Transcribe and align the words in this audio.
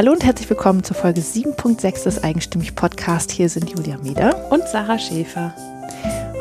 Hallo 0.00 0.12
und 0.12 0.24
herzlich 0.24 0.48
willkommen 0.48 0.82
zur 0.82 0.96
Folge 0.96 1.20
7.6 1.20 2.04
des 2.04 2.24
Eigenstimmig 2.24 2.74
Podcast. 2.74 3.30
Hier 3.30 3.50
sind 3.50 3.68
Julia 3.68 3.98
Mieder 3.98 4.50
und 4.50 4.66
Sarah 4.66 4.98
Schäfer. 4.98 5.54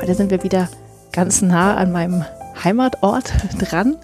Heute 0.02 0.16
sind 0.16 0.32
wir 0.32 0.42
wieder 0.44 0.70
ganz 1.12 1.42
nah 1.42 1.76
an 1.76 1.92
meinem 1.92 2.24
Heimatort 2.64 3.34
dran. 3.60 3.98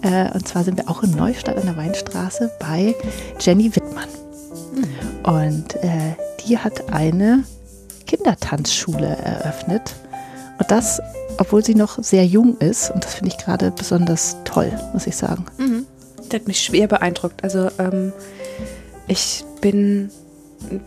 Äh, 0.00 0.32
und 0.32 0.48
zwar 0.48 0.64
sind 0.64 0.78
wir 0.78 0.88
auch 0.88 1.02
in 1.02 1.10
Neustadt 1.10 1.58
an 1.58 1.66
der 1.66 1.76
Weinstraße 1.76 2.52
bei 2.58 2.94
Jenny 3.38 3.76
Wittmann. 3.76 4.08
Und 5.24 5.74
äh, 5.84 6.16
die 6.46 6.56
hat 6.56 6.90
eine 6.90 7.44
Kindertanzschule 8.06 9.08
eröffnet. 9.08 9.94
Und 10.58 10.70
das, 10.70 11.02
obwohl 11.36 11.62
sie 11.62 11.74
noch 11.74 12.02
sehr 12.02 12.24
jung 12.24 12.56
ist. 12.60 12.90
Und 12.90 13.04
das 13.04 13.16
finde 13.16 13.32
ich 13.36 13.44
gerade 13.44 13.72
besonders 13.72 14.38
toll, 14.44 14.72
muss 14.94 15.06
ich 15.06 15.18
sagen. 15.18 15.44
Mhm. 15.58 15.84
Das 16.16 16.40
hat 16.40 16.48
mich 16.48 16.62
schwer 16.62 16.86
beeindruckt. 16.86 17.44
Also 17.44 17.68
ähm, 17.78 18.14
ich 19.12 19.44
bin, 19.60 20.10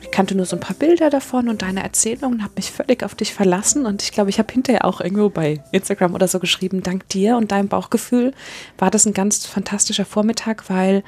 ich 0.02 0.10
kannte 0.10 0.36
nur 0.36 0.48
so 0.48 0.56
ein 0.56 0.60
paar 0.60 0.76
Bilder 0.76 1.12
davon 1.12 1.48
und 1.48 1.62
deine 1.62 1.84
Erzählungen, 1.84 2.44
habe 2.44 2.54
mich 2.56 2.72
völlig 2.72 3.04
auf 3.04 3.14
dich 3.14 3.34
verlassen 3.34 3.86
und 3.86 4.02
ich 4.02 4.12
glaube, 4.12 4.32
ich 4.32 4.40
habe 4.40 4.52
hinterher 4.52 4.84
auch 4.84 5.00
irgendwo 5.00 5.30
bei 5.30 5.64
Instagram 5.72 6.16
oder 6.16 6.28
so 6.28 6.40
geschrieben, 6.40 6.82
dank 6.82 7.08
dir 7.10 7.38
und 7.38 7.52
deinem 7.52 7.70
Bauchgefühl 7.70 8.34
war 8.80 8.90
das 8.90 9.06
ein 9.06 9.14
ganz 9.14 9.46
fantastischer 9.46 10.06
Vormittag, 10.06 10.70
weil 10.70 11.04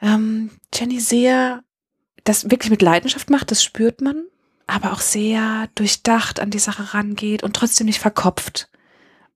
ähm, 0.00 0.50
Jenny 0.74 1.00
sehr 1.00 1.62
das 2.24 2.50
wirklich 2.50 2.70
mit 2.70 2.82
Leidenschaft 2.82 3.28
macht, 3.28 3.50
das 3.50 3.62
spürt 3.62 4.00
man, 4.00 4.24
aber 4.66 4.92
auch 4.92 5.00
sehr 5.00 5.68
durchdacht 5.74 6.40
an 6.40 6.50
die 6.50 6.58
Sache 6.58 6.94
rangeht 6.94 7.42
und 7.42 7.54
trotzdem 7.54 7.86
nicht 7.86 8.00
verkopft. 8.00 8.70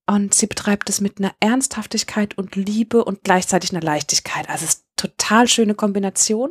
Und 0.07 0.35
sie 0.35 0.47
betreibt 0.47 0.91
es 0.91 1.01
mit 1.01 1.19
einer 1.19 1.33
Ernsthaftigkeit 1.41 2.37
und 2.37 2.57
Liebe 2.57 3.05
und 3.05 3.25
gleichzeitig 3.25 3.73
einer 3.73 3.83
Leichtigkeit. 3.83 4.49
Also 4.49 4.65
es 4.65 4.75
ist 4.75 4.85
total 4.97 5.49
schöne 5.49 5.75
Kombination 5.75 6.51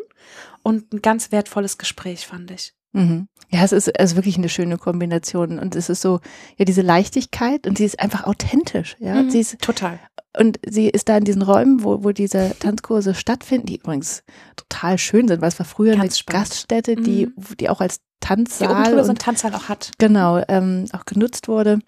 und 0.63 0.91
ein 0.93 1.01
ganz 1.01 1.31
wertvolles 1.31 1.77
Gespräch, 1.77 2.25
fand 2.25 2.49
ich. 2.49 2.73
Mhm. 2.93 3.27
Ja, 3.49 3.63
es 3.63 3.71
ist, 3.71 3.87
es 3.87 4.11
ist 4.11 4.15
wirklich 4.15 4.37
eine 4.37 4.49
schöne 4.49 4.77
Kombination 4.77 5.59
und 5.59 5.75
es 5.75 5.89
ist 5.89 6.01
so, 6.01 6.19
ja, 6.57 6.65
diese 6.65 6.81
Leichtigkeit 6.81 7.67
und 7.67 7.77
sie 7.77 7.85
ist 7.85 7.99
einfach 7.99 8.23
authentisch, 8.23 8.95
ja. 8.99 9.21
Mhm, 9.21 9.29
sie 9.29 9.39
ist 9.39 9.59
total. 9.59 9.99
Und 10.38 10.59
sie 10.67 10.89
ist 10.89 11.09
da 11.09 11.17
in 11.17 11.23
diesen 11.23 11.43
Räumen, 11.43 11.83
wo, 11.83 12.03
wo 12.03 12.11
diese 12.11 12.55
Tanzkurse 12.59 13.13
stattfinden, 13.13 13.67
die 13.67 13.75
übrigens 13.75 14.23
total 14.55 14.97
schön 14.97 15.27
sind, 15.27 15.41
weil 15.41 15.49
es 15.49 15.59
war 15.59 15.65
früher 15.65 15.91
Ganz 15.91 16.01
eine 16.01 16.11
spannend. 16.11 16.49
Gaststätte, 16.49 16.95
die, 16.95 17.27
mhm. 17.27 17.57
die 17.59 17.69
auch 17.69 17.81
als 17.81 17.99
Tanzsaal 18.19 18.85
die 18.85 18.93
und, 18.93 19.03
so 19.03 19.09
einen 19.09 19.19
Tanzsaal 19.19 19.53
auch 19.53 19.69
hat. 19.69 19.91
Genau, 19.99 20.41
ähm, 20.47 20.85
auch 20.93 21.05
genutzt 21.05 21.47
wurde 21.47 21.79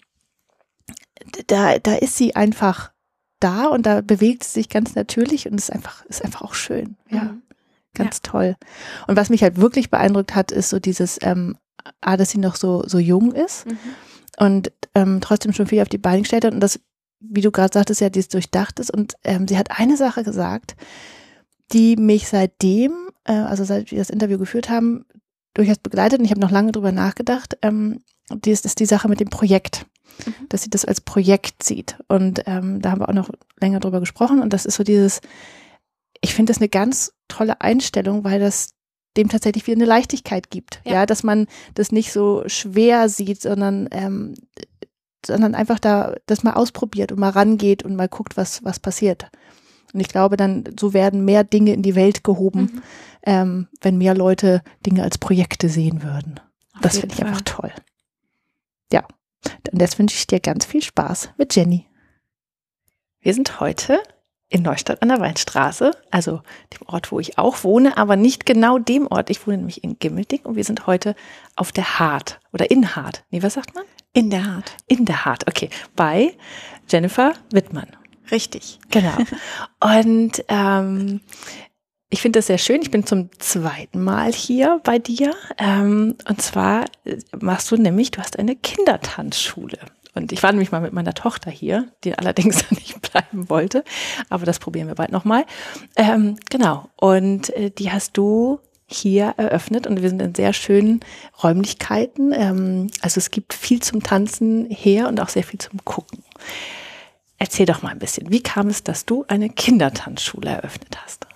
da, 1.46 1.78
da 1.78 1.94
ist 1.94 2.16
sie 2.16 2.36
einfach 2.36 2.92
da 3.40 3.66
und 3.66 3.86
da 3.86 4.00
bewegt 4.00 4.44
sie 4.44 4.60
sich 4.60 4.68
ganz 4.68 4.94
natürlich 4.94 5.48
und 5.48 5.54
ist 5.54 5.72
einfach, 5.72 6.04
ist 6.06 6.24
einfach 6.24 6.42
auch 6.42 6.54
schön. 6.54 6.96
Ja. 7.10 7.24
Mhm. 7.24 7.42
Ganz 7.94 8.16
ja. 8.16 8.30
toll. 8.30 8.56
Und 9.06 9.16
was 9.16 9.30
mich 9.30 9.42
halt 9.42 9.56
wirklich 9.56 9.90
beeindruckt 9.90 10.34
hat, 10.34 10.52
ist 10.52 10.68
so 10.68 10.78
dieses, 10.78 11.18
ähm, 11.22 11.56
ah, 12.00 12.16
dass 12.16 12.30
sie 12.30 12.38
noch 12.38 12.56
so, 12.56 12.84
so 12.86 12.98
jung 12.98 13.32
ist 13.32 13.66
mhm. 13.66 13.78
und 14.38 14.72
ähm, 14.94 15.20
trotzdem 15.20 15.52
schon 15.52 15.66
viel 15.66 15.82
auf 15.82 15.88
die 15.88 15.98
Beine 15.98 16.22
gestellt 16.22 16.44
hat 16.44 16.54
und 16.54 16.60
das, 16.60 16.80
wie 17.20 17.40
du 17.40 17.50
gerade 17.50 17.72
sagtest, 17.72 18.00
ja, 18.00 18.10
dieses 18.10 18.28
durchdacht 18.28 18.78
ist. 18.80 18.90
Und 18.90 19.14
ähm, 19.24 19.48
sie 19.48 19.58
hat 19.58 19.78
eine 19.78 19.96
Sache 19.96 20.24
gesagt, 20.24 20.76
die 21.72 21.96
mich 21.96 22.28
seitdem, 22.28 22.92
äh, 23.24 23.32
also 23.32 23.64
seit 23.64 23.90
wir 23.90 23.98
das 23.98 24.10
Interview 24.10 24.38
geführt 24.38 24.68
haben, 24.68 25.04
durchaus 25.54 25.78
begleitet 25.78 26.18
und 26.18 26.24
ich 26.24 26.30
habe 26.30 26.40
noch 26.40 26.50
lange 26.50 26.72
drüber 26.72 26.92
nachgedacht. 26.92 27.56
Ähm, 27.62 28.02
die 28.30 28.50
ist, 28.50 28.66
ist 28.66 28.80
die 28.80 28.86
Sache 28.86 29.08
mit 29.08 29.20
dem 29.20 29.30
Projekt 29.30 29.86
mhm. 30.24 30.48
dass 30.48 30.62
sie 30.62 30.70
das 30.70 30.84
als 30.84 31.00
Projekt 31.00 31.62
sieht. 31.62 31.96
Und 32.08 32.42
ähm, 32.46 32.80
da 32.80 32.90
haben 32.90 33.00
wir 33.00 33.08
auch 33.08 33.14
noch 33.14 33.30
länger 33.60 33.80
drüber 33.80 34.00
gesprochen. 34.00 34.40
Und 34.40 34.52
das 34.52 34.66
ist 34.66 34.76
so 34.76 34.84
dieses, 34.84 35.20
ich 36.20 36.34
finde 36.34 36.50
das 36.52 36.58
eine 36.58 36.68
ganz 36.68 37.12
tolle 37.28 37.60
Einstellung, 37.60 38.24
weil 38.24 38.40
das 38.40 38.70
dem 39.16 39.28
tatsächlich 39.28 39.66
wieder 39.66 39.76
eine 39.76 39.86
Leichtigkeit 39.86 40.50
gibt. 40.50 40.80
Ja, 40.84 40.92
ja 40.92 41.06
dass 41.06 41.22
man 41.22 41.46
das 41.74 41.92
nicht 41.92 42.12
so 42.12 42.44
schwer 42.46 43.08
sieht, 43.08 43.40
sondern 43.40 43.88
ähm, 43.90 44.34
sondern 45.24 45.54
einfach 45.54 45.80
da 45.80 46.14
das 46.26 46.44
mal 46.44 46.52
ausprobiert 46.52 47.10
und 47.10 47.18
mal 47.18 47.30
rangeht 47.30 47.82
und 47.82 47.96
mal 47.96 48.08
guckt, 48.08 48.36
was 48.36 48.62
was 48.64 48.78
passiert. 48.78 49.30
Und 49.92 50.00
ich 50.00 50.08
glaube, 50.08 50.36
dann 50.36 50.64
so 50.78 50.92
werden 50.92 51.24
mehr 51.24 51.44
Dinge 51.44 51.72
in 51.72 51.82
die 51.82 51.94
Welt 51.94 52.22
gehoben, 52.24 52.60
mhm. 52.60 52.82
ähm, 53.22 53.68
wenn 53.80 53.98
mehr 53.98 54.14
Leute 54.14 54.62
Dinge 54.84 55.02
als 55.02 55.18
Projekte 55.18 55.68
sehen 55.68 56.02
würden. 56.02 56.40
Auf 56.74 56.82
das 56.82 56.98
finde 56.98 57.14
ich 57.14 57.24
einfach 57.24 57.40
toll. 57.42 57.72
Ja, 58.92 59.06
und 59.72 59.80
jetzt 59.80 59.98
wünsche 59.98 60.16
ich 60.16 60.26
dir 60.26 60.40
ganz 60.40 60.64
viel 60.64 60.82
Spaß 60.82 61.30
mit 61.36 61.54
Jenny. 61.54 61.86
Wir 63.20 63.34
sind 63.34 63.60
heute 63.60 64.00
in 64.48 64.62
Neustadt 64.62 65.02
an 65.02 65.08
der 65.08 65.20
Weinstraße, 65.20 65.90
also 66.10 66.42
dem 66.72 66.86
Ort, 66.86 67.10
wo 67.10 67.18
ich 67.18 67.38
auch 67.38 67.64
wohne, 67.64 67.96
aber 67.96 68.16
nicht 68.16 68.46
genau 68.46 68.78
dem 68.78 69.06
Ort. 69.08 69.30
Ich 69.30 69.46
wohne 69.46 69.58
nämlich 69.58 69.82
in 69.82 69.98
Gimmelding 69.98 70.40
und 70.42 70.56
wir 70.56 70.64
sind 70.64 70.86
heute 70.86 71.16
auf 71.56 71.72
der 71.72 71.98
Hart 71.98 72.40
oder 72.52 72.70
in 72.70 72.94
Hart. 72.94 73.24
Nee, 73.30 73.42
was 73.42 73.54
sagt 73.54 73.74
man? 73.74 73.84
In 74.12 74.30
der 74.30 74.46
Hart. 74.46 74.76
In 74.86 75.04
der 75.04 75.24
Hart, 75.24 75.48
okay. 75.48 75.68
Bei 75.96 76.32
Jennifer 76.88 77.32
Wittmann. 77.50 77.88
Richtig. 78.30 78.78
Genau. 78.90 79.16
Und 79.80 80.44
ähm, 80.48 81.20
ich 82.08 82.20
finde 82.20 82.38
das 82.38 82.46
sehr 82.46 82.58
schön. 82.58 82.82
Ich 82.82 82.90
bin 82.90 83.04
zum 83.04 83.30
zweiten 83.38 84.02
Mal 84.02 84.32
hier 84.32 84.80
bei 84.84 84.98
dir. 84.98 85.34
Ähm, 85.58 86.16
und 86.28 86.40
zwar 86.40 86.84
äh, 87.04 87.16
machst 87.40 87.70
du 87.70 87.76
nämlich, 87.76 88.12
du 88.12 88.20
hast 88.20 88.38
eine 88.38 88.54
Kindertanzschule. 88.54 89.78
Und 90.14 90.32
ich 90.32 90.42
war 90.42 90.52
nämlich 90.52 90.72
mal 90.72 90.80
mit 90.80 90.92
meiner 90.92 91.14
Tochter 91.14 91.50
hier, 91.50 91.88
die 92.04 92.16
allerdings 92.16 92.64
nicht 92.70 93.00
bleiben 93.02 93.48
wollte. 93.50 93.84
Aber 94.28 94.46
das 94.46 94.58
probieren 94.58 94.88
wir 94.88 94.94
bald 94.94 95.12
nochmal. 95.12 95.44
Ähm, 95.96 96.36
genau. 96.48 96.88
Und 96.96 97.50
äh, 97.50 97.70
die 97.70 97.90
hast 97.90 98.16
du 98.16 98.60
hier 98.88 99.34
eröffnet 99.36 99.88
und 99.88 100.00
wir 100.00 100.08
sind 100.08 100.22
in 100.22 100.34
sehr 100.34 100.52
schönen 100.52 101.00
Räumlichkeiten. 101.42 102.32
Ähm, 102.32 102.86
also 103.00 103.18
es 103.18 103.32
gibt 103.32 103.52
viel 103.52 103.82
zum 103.82 104.02
Tanzen 104.02 104.70
her 104.70 105.08
und 105.08 105.20
auch 105.20 105.28
sehr 105.28 105.42
viel 105.42 105.58
zum 105.58 105.84
Gucken. 105.84 106.22
Erzähl 107.38 107.66
doch 107.66 107.82
mal 107.82 107.90
ein 107.90 107.98
bisschen, 107.98 108.30
wie 108.30 108.42
kam 108.42 108.68
es, 108.68 108.84
dass 108.84 109.04
du 109.04 109.24
eine 109.26 109.50
Kindertanzschule 109.50 110.50
eröffnet 110.50 110.96
hast? 111.04 111.26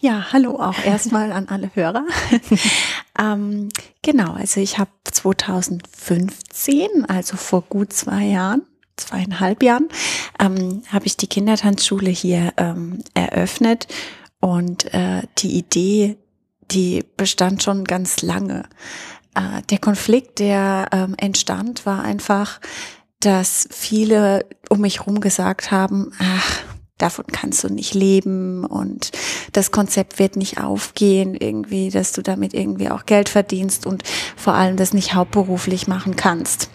Ja, 0.00 0.26
hallo 0.32 0.60
auch 0.60 0.78
erstmal 0.84 1.32
an 1.32 1.48
alle 1.48 1.70
Hörer. 1.74 2.04
ähm, 3.18 3.68
genau, 4.02 4.32
also 4.32 4.60
ich 4.60 4.78
habe 4.78 4.90
2015, 5.04 7.06
also 7.08 7.36
vor 7.36 7.62
gut 7.62 7.92
zwei 7.92 8.24
Jahren, 8.24 8.62
zweieinhalb 8.96 9.62
Jahren, 9.62 9.88
ähm, 10.38 10.82
habe 10.88 11.06
ich 11.06 11.16
die 11.16 11.26
Kindertanzschule 11.26 12.10
hier 12.10 12.52
ähm, 12.56 13.02
eröffnet 13.14 13.86
und 14.40 14.92
äh, 14.94 15.22
die 15.38 15.58
Idee, 15.58 16.16
die 16.70 17.04
bestand 17.16 17.62
schon 17.62 17.84
ganz 17.84 18.22
lange. 18.22 18.64
Äh, 19.34 19.62
der 19.70 19.78
Konflikt, 19.78 20.38
der 20.38 20.88
ähm, 20.92 21.14
entstand, 21.16 21.86
war 21.86 22.02
einfach, 22.02 22.60
dass 23.20 23.68
viele 23.70 24.46
um 24.68 24.80
mich 24.80 25.00
herum 25.00 25.20
gesagt 25.20 25.70
haben, 25.70 26.12
ach, 26.18 26.62
davon 26.98 27.26
kannst 27.28 27.64
du 27.64 27.72
nicht 27.72 27.94
leben 27.94 28.64
und 28.64 29.12
das 29.52 29.70
Konzept 29.70 30.18
wird 30.18 30.36
nicht 30.36 30.60
aufgehen, 30.60 31.34
irgendwie, 31.34 31.90
dass 31.90 32.12
du 32.12 32.22
damit 32.22 32.54
irgendwie 32.54 32.90
auch 32.90 33.06
Geld 33.06 33.28
verdienst 33.28 33.86
und 33.86 34.02
vor 34.36 34.54
allem 34.54 34.76
das 34.76 34.92
nicht 34.92 35.14
hauptberuflich 35.14 35.86
machen 35.86 36.16
kannst. 36.16 36.70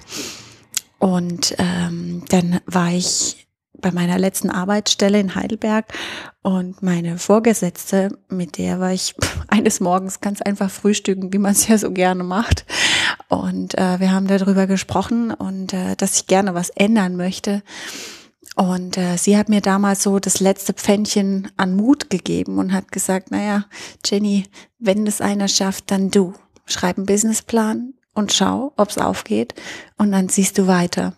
Und 0.97 1.55
ähm, 1.57 2.23
dann 2.29 2.61
war 2.65 2.91
ich 2.91 3.43
bei 3.83 3.91
meiner 3.91 4.17
letzten 4.17 4.49
Arbeitsstelle 4.49 5.19
in 5.19 5.35
Heidelberg 5.35 5.93
und 6.41 6.81
meine 6.81 7.17
Vorgesetzte, 7.17 8.17
mit 8.29 8.57
der 8.57 8.79
war 8.79 8.93
ich 8.93 9.13
eines 9.47 9.79
Morgens 9.79 10.21
ganz 10.21 10.41
einfach 10.41 10.71
frühstücken, 10.71 11.33
wie 11.33 11.37
man 11.37 11.51
es 11.51 11.67
ja 11.67 11.77
so 11.77 11.91
gerne 11.91 12.23
macht. 12.23 12.65
Und 13.27 13.77
äh, 13.77 13.99
wir 13.99 14.11
haben 14.11 14.27
darüber 14.27 14.65
gesprochen 14.65 15.31
und 15.31 15.73
äh, 15.73 15.95
dass 15.95 16.15
ich 16.15 16.27
gerne 16.27 16.53
was 16.53 16.69
ändern 16.69 17.17
möchte. 17.17 17.61
Und 18.55 18.97
äh, 18.97 19.17
sie 19.17 19.37
hat 19.37 19.49
mir 19.49 19.61
damals 19.61 20.03
so 20.03 20.19
das 20.19 20.39
letzte 20.39 20.73
Pfännchen 20.73 21.51
an 21.57 21.75
Mut 21.75 22.09
gegeben 22.09 22.59
und 22.59 22.71
hat 22.71 22.91
gesagt, 22.91 23.31
naja, 23.31 23.65
Jenny, 24.05 24.45
wenn 24.79 25.05
das 25.05 25.21
einer 25.21 25.47
schafft, 25.47 25.89
dann 25.89 26.11
du. 26.11 26.33
Schreib 26.65 26.97
einen 26.97 27.05
Businessplan 27.07 27.93
und 28.13 28.31
schau, 28.31 28.73
ob's 28.77 28.97
aufgeht 28.97 29.53
und 29.97 30.11
dann 30.11 30.29
siehst 30.29 30.57
du 30.57 30.67
weiter. 30.67 31.13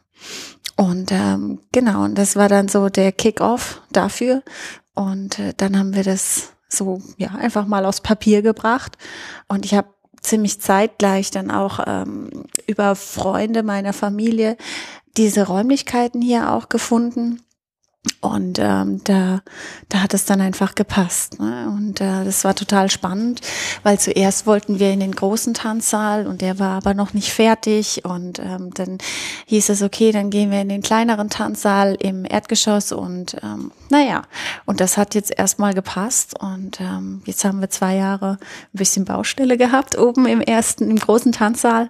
Und 0.77 1.11
ähm, 1.11 1.59
genau, 1.71 2.03
und 2.03 2.17
das 2.17 2.35
war 2.35 2.49
dann 2.49 2.67
so 2.67 2.89
der 2.89 3.11
Kick-off 3.11 3.81
dafür. 3.91 4.43
Und 4.93 5.39
äh, 5.39 5.53
dann 5.55 5.77
haben 5.77 5.93
wir 5.93 6.03
das 6.03 6.53
so 6.67 7.01
ja 7.17 7.29
einfach 7.35 7.65
mal 7.67 7.85
aufs 7.85 8.01
Papier 8.01 8.41
gebracht. 8.41 8.97
Und 9.47 9.65
ich 9.65 9.73
habe 9.73 9.87
ziemlich 10.25 10.59
zeitgleich 10.61 11.31
dann 11.31 11.51
auch 11.51 11.79
ähm, 11.85 12.29
über 12.67 12.95
Freunde 12.95 13.63
meiner 13.63 13.93
Familie 13.93 14.57
diese 15.17 15.47
Räumlichkeiten 15.47 16.21
hier 16.21 16.51
auch 16.51 16.69
gefunden 16.69 17.44
Und 18.25 18.59
ähm, 18.59 19.01
da, 19.03 19.41
da 19.89 20.01
hat 20.01 20.13
es 20.13 20.25
dann 20.25 20.41
einfach 20.41 20.75
gepasst. 20.75 21.39
Ne? 21.39 21.67
Und 21.67 22.01
äh, 22.01 22.25
das 22.25 22.43
war 22.43 22.55
total 22.55 22.89
spannend, 22.89 23.41
weil 23.83 23.99
zuerst 23.99 24.47
wollten 24.47 24.79
wir 24.79 24.91
in 24.91 24.99
den 24.99 25.13
großen 25.13 25.53
Tanzsaal 25.53 26.27
und 26.27 26.41
der 26.41 26.59
war 26.59 26.77
aber 26.77 26.93
noch 26.93 27.13
nicht 27.13 27.31
fertig. 27.31 28.03
Und 28.03 28.39
ähm, 28.39 28.71
dann 28.73 28.97
hieß 29.45 29.69
es, 29.69 29.81
okay, 29.81 30.11
dann 30.11 30.29
gehen 30.29 30.51
wir 30.51 30.61
in 30.61 30.69
den 30.69 30.81
kleineren 30.81 31.29
Tanzsaal 31.29 31.95
im 31.99 32.25
Erdgeschoss. 32.25 32.91
Und 32.91 33.37
ähm, 33.43 33.71
naja, 33.89 34.23
und 34.65 34.79
das 34.79 34.97
hat 34.97 35.15
jetzt 35.15 35.37
erstmal 35.37 35.73
gepasst. 35.73 36.39
Und 36.39 36.81
ähm, 36.81 37.21
jetzt 37.25 37.45
haben 37.45 37.61
wir 37.61 37.69
zwei 37.69 37.95
Jahre 37.95 38.37
ein 38.39 38.77
bisschen 38.77 39.05
Baustelle 39.05 39.57
gehabt 39.57 39.97
oben 39.97 40.25
im 40.25 40.41
ersten, 40.41 40.89
im 40.89 40.97
großen 40.97 41.31
Tanzsaal. 41.31 41.89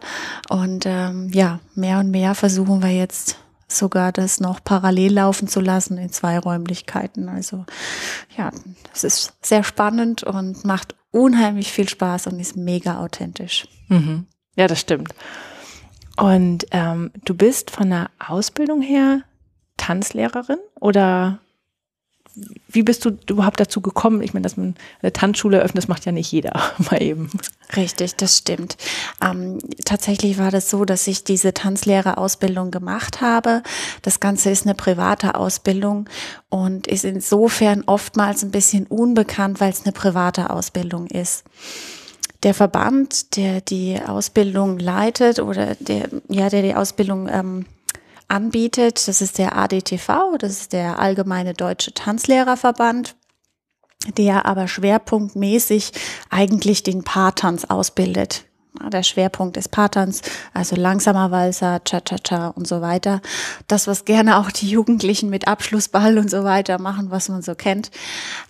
Und 0.49 0.85
ähm, 0.85 1.29
ja, 1.33 1.59
mehr 1.75 1.99
und 1.99 2.11
mehr 2.11 2.35
versuchen 2.35 2.81
wir 2.81 2.91
jetzt 2.91 3.37
sogar 3.67 4.11
das 4.11 4.39
noch 4.39 4.63
parallel 4.63 5.13
laufen 5.13 5.47
zu 5.47 5.59
lassen 5.59 5.97
in 5.97 6.11
zwei 6.11 6.37
Räumlichkeiten. 6.39 7.29
Also 7.29 7.65
ja, 8.37 8.51
das 8.91 9.03
ist 9.03 9.33
sehr 9.41 9.63
spannend 9.63 10.23
und 10.23 10.65
macht 10.65 10.95
unheimlich 11.11 11.71
viel 11.71 11.89
Spaß 11.89 12.27
und 12.27 12.39
ist 12.39 12.57
mega 12.57 12.99
authentisch. 12.99 13.67
Mhm. 13.87 14.27
Ja, 14.55 14.67
das 14.67 14.79
stimmt. 14.79 15.13
Und 16.17 16.65
ähm, 16.71 17.11
du 17.25 17.33
bist 17.35 17.71
von 17.71 17.89
der 17.89 18.09
Ausbildung 18.19 18.81
her 18.81 19.21
Tanzlehrerin 19.77 20.59
oder 20.79 21.39
wie 22.67 22.83
bist 22.83 23.05
du 23.05 23.17
überhaupt 23.29 23.59
dazu 23.59 23.81
gekommen? 23.81 24.21
Ich 24.21 24.33
meine, 24.33 24.43
dass 24.43 24.57
man 24.57 24.75
eine 25.01 25.13
Tanzschule 25.13 25.61
öffnet, 25.61 25.83
das 25.83 25.87
macht 25.87 26.05
ja 26.05 26.11
nicht 26.11 26.31
jeder 26.31 26.53
mal 26.77 27.01
eben. 27.01 27.29
Richtig, 27.75 28.15
das 28.15 28.37
stimmt. 28.37 28.77
Ähm, 29.23 29.59
tatsächlich 29.85 30.37
war 30.37 30.51
das 30.51 30.69
so, 30.69 30.85
dass 30.85 31.07
ich 31.07 31.23
diese 31.23 31.53
Tanzlehrerausbildung 31.53 32.71
gemacht 32.71 33.21
habe. 33.21 33.63
Das 34.01 34.19
Ganze 34.19 34.49
ist 34.49 34.65
eine 34.65 34.75
private 34.75 35.35
Ausbildung 35.35 36.09
und 36.49 36.87
ist 36.87 37.05
insofern 37.05 37.83
oftmals 37.85 38.43
ein 38.43 38.51
bisschen 38.51 38.85
unbekannt, 38.87 39.59
weil 39.59 39.71
es 39.71 39.83
eine 39.83 39.93
private 39.93 40.49
Ausbildung 40.49 41.07
ist 41.07 41.43
der 42.43 42.53
Verband, 42.53 43.37
der 43.37 43.59
die 43.61 43.99
Ausbildung 43.99 44.77
leitet 44.77 45.39
oder 45.39 45.73
der, 45.79 46.09
ja, 46.29 46.47
der 46.47 46.61
die 46.61 46.75
Ausbildung 46.75 47.27
ähm, 47.27 47.65
anbietet. 48.27 49.07
Das 49.07 49.21
ist 49.21 49.37
der 49.37 49.57
ADTV, 49.57 50.37
das 50.39 50.51
ist 50.51 50.73
der 50.73 50.99
Allgemeine 50.99 51.53
Deutsche 51.53 51.93
Tanzlehrerverband 51.93 53.15
der 54.17 54.45
aber 54.45 54.67
schwerpunktmäßig 54.67 55.91
eigentlich 56.29 56.83
den 56.83 57.03
Paartanz 57.03 57.65
ausbildet. 57.65 58.45
Der 58.91 59.03
Schwerpunkt 59.03 59.55
ist 59.55 59.69
Paartanz, 59.69 60.21
also 60.53 60.75
langsamer 60.75 61.31
Walzer, 61.31 61.81
Cha-Cha-Cha 61.83 62.49
und 62.49 62.67
so 62.67 62.81
weiter. 62.81 63.21
Das, 63.67 63.87
was 63.87 64.03
gerne 64.03 64.37
auch 64.37 64.51
die 64.51 64.69
Jugendlichen 64.69 65.29
mit 65.29 65.47
Abschlussball 65.47 66.17
und 66.17 66.29
so 66.29 66.43
weiter 66.43 66.77
machen, 66.77 67.09
was 67.09 67.29
man 67.29 67.41
so 67.41 67.55
kennt. 67.55 67.89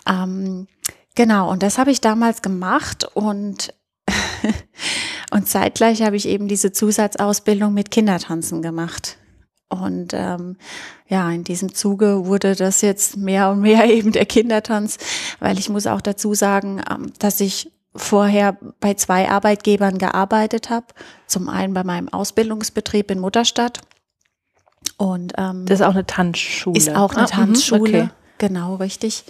Ähm, 0.09 0.67
genau, 1.13 1.51
und 1.51 1.61
das 1.61 1.77
habe 1.77 1.91
ich 1.91 2.01
damals 2.01 2.41
gemacht 2.41 3.07
und 3.13 3.73
und 5.31 5.47
zeitgleich 5.47 6.01
habe 6.01 6.15
ich 6.15 6.27
eben 6.27 6.47
diese 6.47 6.71
Zusatzausbildung 6.71 7.73
mit 7.73 7.91
Kindertanzen 7.91 8.63
gemacht. 8.63 9.17
Und 9.69 10.13
ähm, 10.13 10.57
ja, 11.07 11.29
in 11.31 11.43
diesem 11.43 11.73
Zuge 11.73 12.25
wurde 12.25 12.55
das 12.55 12.81
jetzt 12.81 13.17
mehr 13.17 13.49
und 13.51 13.61
mehr 13.61 13.85
eben 13.89 14.11
der 14.11 14.25
Kindertanz, 14.25 14.97
weil 15.39 15.57
ich 15.57 15.69
muss 15.69 15.87
auch 15.87 16.01
dazu 16.01 16.33
sagen, 16.33 16.81
ähm, 16.89 17.11
dass 17.19 17.39
ich 17.41 17.71
vorher 17.95 18.57
bei 18.79 18.93
zwei 18.95 19.29
Arbeitgebern 19.29 19.97
gearbeitet 19.97 20.69
habe. 20.69 20.87
Zum 21.27 21.49
einen 21.49 21.73
bei 21.73 21.83
meinem 21.83 22.09
Ausbildungsbetrieb 22.09 23.09
in 23.09 23.19
Mutterstadt. 23.19 23.81
Und 24.97 25.33
ähm, 25.37 25.65
das 25.65 25.79
ist 25.79 25.85
auch 25.85 25.93
eine 25.93 26.05
Tanzschule. 26.05 26.77
Ist 26.77 26.95
auch 26.95 27.13
eine 27.13 27.23
ah, 27.23 27.27
mhm, 27.27 27.31
Tanzschule. 27.31 28.01
Okay. 28.03 28.09
Genau, 28.37 28.75
richtig. 28.75 29.23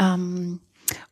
Ähm, 0.00 0.60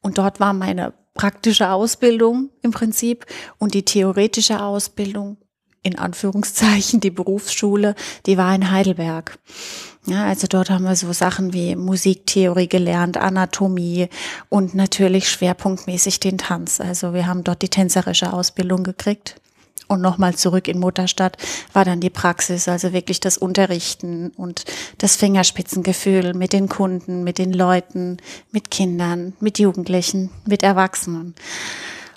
und 0.00 0.18
dort 0.18 0.40
war 0.40 0.52
meine 0.52 0.94
praktische 1.14 1.70
Ausbildung 1.70 2.50
im 2.62 2.70
Prinzip 2.70 3.26
und 3.58 3.74
die 3.74 3.84
theoretische 3.84 4.62
Ausbildung 4.62 5.36
in 5.84 5.96
Anführungszeichen 5.98 6.98
die 6.98 7.10
Berufsschule, 7.10 7.94
die 8.26 8.36
war 8.36 8.52
in 8.54 8.72
Heidelberg. 8.72 9.38
Ja, 10.06 10.26
also 10.26 10.46
dort 10.48 10.70
haben 10.70 10.84
wir 10.84 10.96
so 10.96 11.12
Sachen 11.12 11.52
wie 11.52 11.76
Musiktheorie 11.76 12.68
gelernt, 12.68 13.16
Anatomie 13.16 14.08
und 14.48 14.74
natürlich 14.74 15.30
schwerpunktmäßig 15.30 16.20
den 16.20 16.36
Tanz. 16.36 16.80
Also 16.80 17.14
wir 17.14 17.26
haben 17.26 17.44
dort 17.44 17.62
die 17.62 17.68
tänzerische 17.68 18.32
Ausbildung 18.32 18.82
gekriegt. 18.82 19.36
Und 19.86 20.00
nochmal 20.00 20.34
zurück 20.34 20.66
in 20.66 20.78
Mutterstadt 20.78 21.36
war 21.74 21.84
dann 21.84 22.00
die 22.00 22.10
Praxis, 22.10 22.68
also 22.68 22.94
wirklich 22.94 23.20
das 23.20 23.36
Unterrichten 23.36 24.30
und 24.30 24.64
das 24.96 25.16
Fingerspitzengefühl 25.16 26.32
mit 26.32 26.54
den 26.54 26.70
Kunden, 26.70 27.22
mit 27.22 27.36
den 27.36 27.52
Leuten, 27.52 28.16
mit 28.50 28.70
Kindern, 28.70 29.34
mit 29.40 29.58
Jugendlichen, 29.58 30.30
mit 30.46 30.62
Erwachsenen. 30.62 31.34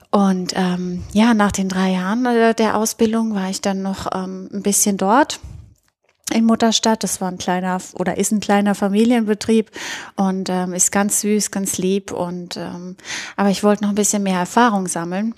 Und 0.09 0.53
ähm, 0.55 1.03
ja, 1.11 1.33
nach 1.33 1.51
den 1.51 1.69
drei 1.69 1.91
Jahren 1.91 2.25
äh, 2.25 2.53
der 2.53 2.77
Ausbildung 2.77 3.35
war 3.35 3.49
ich 3.49 3.61
dann 3.61 3.81
noch 3.81 4.07
ähm, 4.13 4.49
ein 4.53 4.63
bisschen 4.63 4.97
dort 4.97 5.39
in 6.33 6.45
Mutterstadt. 6.45 7.03
Das 7.03 7.21
war 7.21 7.29
ein 7.29 7.37
kleiner 7.37 7.79
oder 7.93 8.17
ist 8.17 8.31
ein 8.31 8.39
kleiner 8.39 8.75
Familienbetrieb 8.75 9.71
und 10.15 10.49
ähm, 10.49 10.73
ist 10.73 10.91
ganz 10.91 11.21
süß, 11.21 11.51
ganz 11.51 11.77
lieb. 11.77 12.11
Und 12.11 12.57
ähm, 12.57 12.95
aber 13.35 13.49
ich 13.49 13.63
wollte 13.63 13.83
noch 13.83 13.89
ein 13.89 13.95
bisschen 13.95 14.23
mehr 14.23 14.39
Erfahrung 14.39 14.87
sammeln 14.87 15.35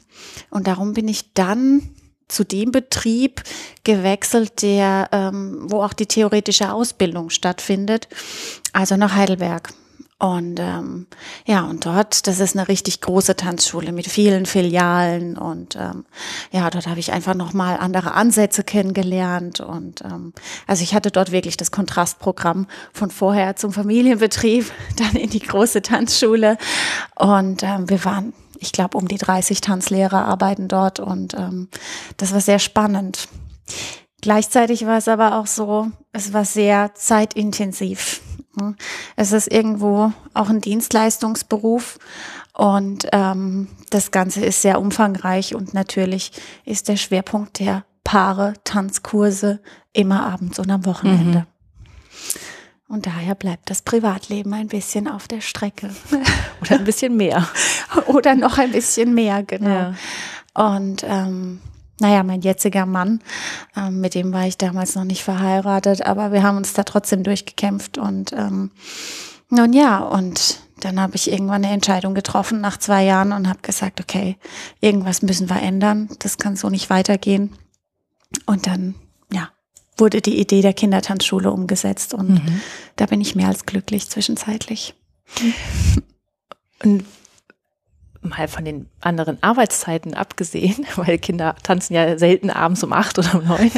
und 0.50 0.68
darum 0.68 0.94
bin 0.94 1.08
ich 1.08 1.34
dann 1.34 1.90
zu 2.28 2.44
dem 2.44 2.72
Betrieb 2.72 3.42
gewechselt, 3.84 4.62
der 4.62 5.10
ähm, 5.12 5.64
wo 5.64 5.82
auch 5.82 5.94
die 5.94 6.06
theoretische 6.06 6.72
Ausbildung 6.72 7.32
stattfindet, 7.32 8.08
also 8.72 8.96
nach 8.98 9.16
Heidelberg. 9.16 9.74
Und 10.20 10.60
ähm, 10.60 11.08
ja, 11.46 11.62
und 11.64 11.86
dort, 11.86 12.28
das 12.28 12.42
ist 12.42 12.54
eine 12.54 12.68
richtig 12.68 13.00
große 13.00 13.38
Tanzschule 13.38 13.94
mit 13.94 14.06
vielen 14.06 14.46
Filialen 14.46 15.38
und 15.38 15.78
ähm, 15.78 16.04
ja, 16.52 16.70
dort 16.70 16.88
habe 16.88 17.00
ich 17.00 17.14
einfach 17.14 17.36
nochmal 17.36 17.78
andere 17.78 18.12
Ansätze 18.16 18.66
kennengelernt 18.66 19.62
und 19.62 20.02
ähm, 20.02 20.34
also 20.68 20.84
ich 20.84 20.94
hatte 20.94 21.10
dort 21.10 21.32
wirklich 21.32 21.56
das 21.56 21.72
Kontrastprogramm 21.72 22.68
von 22.92 23.12
vorher 23.12 23.56
zum 23.56 23.72
Familienbetrieb, 23.72 24.70
dann 24.98 25.16
in 25.16 25.30
die 25.30 25.40
große 25.40 25.82
Tanzschule 25.82 26.58
und 27.16 27.64
ähm, 27.64 27.90
wir 27.90 28.04
waren, 28.04 28.34
ich 28.60 28.74
glaube, 28.74 28.98
um 28.98 29.08
die 29.08 29.18
30 29.18 29.62
Tanzlehrer 29.62 30.26
arbeiten 30.26 30.68
dort 30.68 31.00
und 31.00 31.34
ähm, 31.36 31.70
das 32.18 32.34
war 32.34 32.42
sehr 32.42 32.60
spannend. 32.60 33.30
Gleichzeitig 34.20 34.86
war 34.86 34.98
es 34.98 35.08
aber 35.08 35.40
auch 35.40 35.48
so, 35.48 35.90
es 36.12 36.34
war 36.34 36.44
sehr 36.44 36.94
zeitintensiv 36.94 38.20
es 39.16 39.32
ist 39.32 39.52
irgendwo 39.52 40.12
auch 40.34 40.50
ein 40.50 40.62
Dienstleistungsberuf 40.62 42.00
und 42.54 43.08
ähm, 43.12 43.68
das 43.90 44.12
Ganze 44.12 44.46
ist 44.46 44.62
sehr 44.62 44.80
umfangreich 44.80 45.56
und 45.56 45.74
natürlich 45.74 46.32
ist 46.66 46.88
der 46.88 46.98
Schwerpunkt 46.98 47.60
der 47.60 47.86
Paare, 48.04 48.54
Tanzkurse 48.64 49.60
immer 49.94 50.26
abends 50.26 50.60
und 50.60 50.70
am 50.72 50.86
Wochenende. 50.86 51.40
Mhm. 51.40 51.46
Und 52.90 53.06
daher 53.06 53.36
bleibt 53.36 53.70
das 53.70 53.84
Privatleben 53.84 54.52
ein 54.54 54.68
bisschen 54.68 55.08
auf 55.08 55.28
der 55.28 55.42
Strecke. 55.42 55.92
Oder 56.62 56.80
ein 56.80 56.84
bisschen 56.84 57.16
mehr. 57.16 57.48
Oder 58.08 58.34
noch 58.34 58.58
ein 58.58 58.72
bisschen 58.72 59.14
mehr, 59.14 59.44
genau. 59.44 59.70
Ja. 59.70 59.94
Und 60.56 61.06
ähm, 61.08 61.62
naja, 62.00 62.24
mein 62.24 62.42
jetziger 62.42 62.86
Mann, 62.86 63.22
ähm, 63.76 64.02
mit 64.02 64.16
dem 64.16 64.34
war 64.34 64.48
ich 64.48 64.58
damals 64.58 64.96
noch 64.96 65.04
nicht 65.04 65.24
verheiratet, 65.24 66.02
aber 66.02 66.32
wir 66.32 66.44
haben 66.44 66.58
uns 66.58 66.74
da 66.74 66.84
trotzdem 66.84 67.24
durchgekämpft 67.24 67.98
und 67.98 68.34
ähm, 68.34 68.72
nun 69.50 69.74
ja, 69.74 70.00
und 70.00 70.60
dann 70.80 71.00
habe 71.00 71.16
ich 71.16 71.32
irgendwann 71.32 71.66
eine 71.66 71.74
Entscheidung 71.74 72.14
getroffen 72.14 72.62
nach 72.62 72.78
zwei 72.78 73.04
Jahren 73.04 73.32
und 73.32 73.50
habe 73.50 73.60
gesagt, 73.62 74.00
okay, 74.00 74.38
irgendwas 74.80 75.22
müssen 75.22 75.50
wir 75.50 75.62
ändern, 75.62 76.10
das 76.20 76.38
kann 76.38 76.56
so 76.56 76.70
nicht 76.70 76.90
weitergehen. 76.90 77.56
Und 78.46 78.68
dann, 78.68 78.96
ja, 79.32 79.50
wurde 79.98 80.22
die 80.22 80.40
Idee 80.40 80.62
der 80.62 80.74
Kindertanzschule 80.74 81.52
umgesetzt 81.52 82.14
und 82.14 82.30
mhm. 82.30 82.62
da 82.96 83.08
bin 83.08 83.22
ich 83.22 83.36
mehr 83.36 83.48
als 83.48 83.66
glücklich 83.66 84.10
zwischenzeitlich. 84.10 84.94
Und 86.84 87.04
mal 88.22 88.48
von 88.48 88.66
den 88.66 88.90
anderen 89.02 89.42
Arbeitszeiten 89.42 90.14
abgesehen, 90.14 90.86
weil 90.96 91.18
Kinder 91.18 91.56
tanzen 91.64 91.94
ja 91.94 92.18
selten 92.18 92.50
abends 92.50 92.84
um 92.84 92.94
acht 92.94 93.18
oder 93.18 93.36
um 93.36 93.46
neun. 93.46 93.72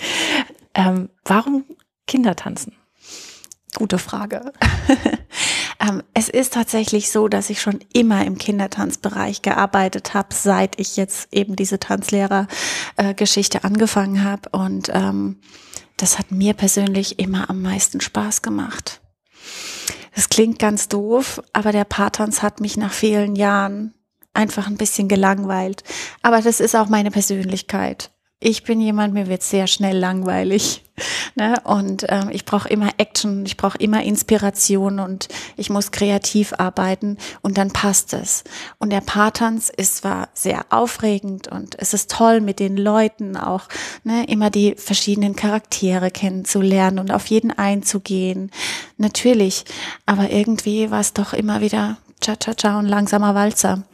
ähm, 0.74 1.08
warum 1.24 1.64
Kinder 2.06 2.36
tanzen? 2.36 2.74
Gute 3.76 3.98
Frage. 3.98 4.52
ähm, 5.80 6.02
es 6.14 6.28
ist 6.28 6.54
tatsächlich 6.54 7.10
so, 7.10 7.28
dass 7.28 7.50
ich 7.50 7.60
schon 7.60 7.80
immer 7.92 8.24
im 8.24 8.38
Kindertanzbereich 8.38 9.42
gearbeitet 9.42 10.14
habe, 10.14 10.28
seit 10.32 10.80
ich 10.80 10.96
jetzt 10.96 11.32
eben 11.32 11.54
diese 11.54 11.78
Tanzlehrer-Geschichte 11.78 13.58
äh, 13.58 13.60
angefangen 13.62 14.24
habe. 14.24 14.48
Und 14.50 14.90
ähm, 14.92 15.40
das 15.98 16.18
hat 16.18 16.32
mir 16.32 16.54
persönlich 16.54 17.18
immer 17.18 17.50
am 17.50 17.60
meisten 17.60 18.00
Spaß 18.00 18.42
gemacht. 18.42 19.00
Das 20.18 20.28
klingt 20.28 20.58
ganz 20.58 20.88
doof, 20.88 21.40
aber 21.52 21.70
der 21.70 21.84
Paartanz 21.84 22.42
hat 22.42 22.58
mich 22.58 22.76
nach 22.76 22.92
vielen 22.92 23.36
Jahren 23.36 23.94
einfach 24.34 24.66
ein 24.66 24.76
bisschen 24.76 25.06
gelangweilt. 25.06 25.84
Aber 26.22 26.42
das 26.42 26.58
ist 26.58 26.74
auch 26.74 26.88
meine 26.88 27.12
Persönlichkeit. 27.12 28.10
Ich 28.40 28.62
bin 28.62 28.80
jemand, 28.80 29.14
mir 29.14 29.26
wird 29.26 29.42
sehr 29.42 29.66
schnell 29.66 29.96
langweilig. 29.98 30.84
Ne? 31.36 31.54
Und 31.62 32.04
ähm, 32.08 32.30
ich 32.32 32.44
brauche 32.44 32.68
immer 32.68 32.90
Action, 32.96 33.46
ich 33.46 33.56
brauche 33.56 33.78
immer 33.78 34.02
Inspiration 34.02 34.98
und 34.98 35.28
ich 35.56 35.70
muss 35.70 35.92
kreativ 35.92 36.52
arbeiten 36.58 37.18
und 37.40 37.56
dann 37.56 37.70
passt 37.70 38.12
es. 38.12 38.42
Und 38.78 38.90
der 38.90 39.02
Paartanz 39.02 39.68
ist 39.68 39.98
zwar 39.98 40.30
sehr 40.34 40.66
aufregend 40.70 41.46
und 41.46 41.78
es 41.78 41.94
ist 41.94 42.10
toll 42.10 42.40
mit 42.40 42.58
den 42.58 42.76
Leuten 42.76 43.36
auch, 43.36 43.68
ne, 44.02 44.24
immer 44.26 44.50
die 44.50 44.74
verschiedenen 44.74 45.36
Charaktere 45.36 46.10
kennenzulernen 46.10 46.98
und 46.98 47.12
auf 47.12 47.26
jeden 47.26 47.52
einzugehen. 47.52 48.50
Natürlich, 48.96 49.64
aber 50.04 50.30
irgendwie 50.30 50.90
war 50.90 51.00
es 51.00 51.12
doch 51.12 51.32
immer 51.32 51.60
wieder 51.60 51.98
Cha-Cha-Cha 52.20 52.80
und 52.80 52.86
langsamer 52.86 53.36
Walzer. 53.36 53.84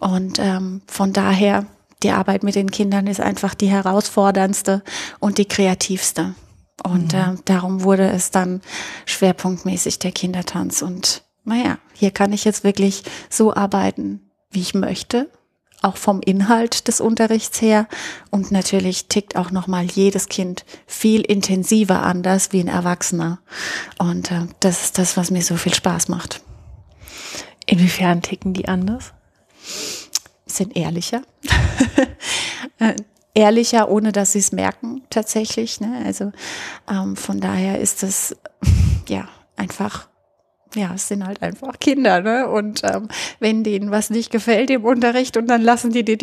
Und 0.00 0.38
ähm, 0.38 0.82
von 0.86 1.14
daher 1.14 1.64
die 2.04 2.12
Arbeit 2.12 2.42
mit 2.42 2.54
den 2.54 2.70
Kindern 2.70 3.06
ist 3.06 3.20
einfach 3.20 3.54
die 3.54 3.68
herausforderndste 3.68 4.82
und 5.18 5.38
die 5.38 5.46
kreativste. 5.46 6.34
Und 6.82 7.12
mhm. 7.12 7.18
äh, 7.18 7.36
darum 7.44 7.82
wurde 7.82 8.08
es 8.08 8.30
dann 8.30 8.60
schwerpunktmäßig 9.06 9.98
der 9.98 10.12
Kindertanz. 10.12 10.82
Und 10.82 11.24
naja, 11.44 11.78
hier 11.94 12.10
kann 12.10 12.32
ich 12.32 12.44
jetzt 12.44 12.64
wirklich 12.64 13.02
so 13.30 13.54
arbeiten, 13.54 14.20
wie 14.50 14.60
ich 14.60 14.74
möchte, 14.74 15.30
auch 15.82 15.96
vom 15.96 16.20
Inhalt 16.20 16.88
des 16.88 17.00
Unterrichts 17.00 17.60
her. 17.60 17.86
Und 18.30 18.50
natürlich 18.50 19.06
tickt 19.08 19.36
auch 19.36 19.50
nochmal 19.50 19.84
jedes 19.84 20.28
Kind 20.28 20.64
viel 20.86 21.20
intensiver 21.20 22.02
anders 22.02 22.52
wie 22.52 22.60
ein 22.60 22.68
Erwachsener. 22.68 23.38
Und 23.98 24.30
äh, 24.30 24.46
das 24.60 24.84
ist 24.84 24.98
das, 24.98 25.16
was 25.16 25.30
mir 25.30 25.42
so 25.42 25.56
viel 25.56 25.74
Spaß 25.74 26.08
macht. 26.08 26.42
Inwiefern 27.66 28.22
ticken 28.22 28.52
die 28.52 28.68
anders? 28.68 29.12
Sind 30.46 30.76
ehrlicher. 30.76 31.22
Äh, 32.84 32.96
ehrlicher, 33.34 33.88
ohne 33.88 34.12
dass 34.12 34.32
sie 34.32 34.38
es 34.38 34.52
merken, 34.52 35.02
tatsächlich. 35.10 35.80
Ne? 35.80 36.02
Also 36.04 36.32
ähm, 36.88 37.16
von 37.16 37.40
daher 37.40 37.80
ist 37.80 38.02
es 38.02 38.36
ja 39.08 39.28
einfach 39.56 40.08
ja, 40.76 40.92
es 40.94 41.06
sind 41.06 41.24
halt 41.24 41.40
einfach 41.40 41.78
Kinder, 41.78 42.20
ne? 42.20 42.48
Und 42.48 42.82
ähm, 42.82 43.06
wenn 43.38 43.62
denen 43.62 43.92
was 43.92 44.10
nicht 44.10 44.32
gefällt 44.32 44.70
im 44.70 44.84
Unterricht 44.84 45.36
und 45.36 45.46
dann 45.46 45.62
lassen 45.62 45.92
die 45.92 46.04
dir 46.04 46.18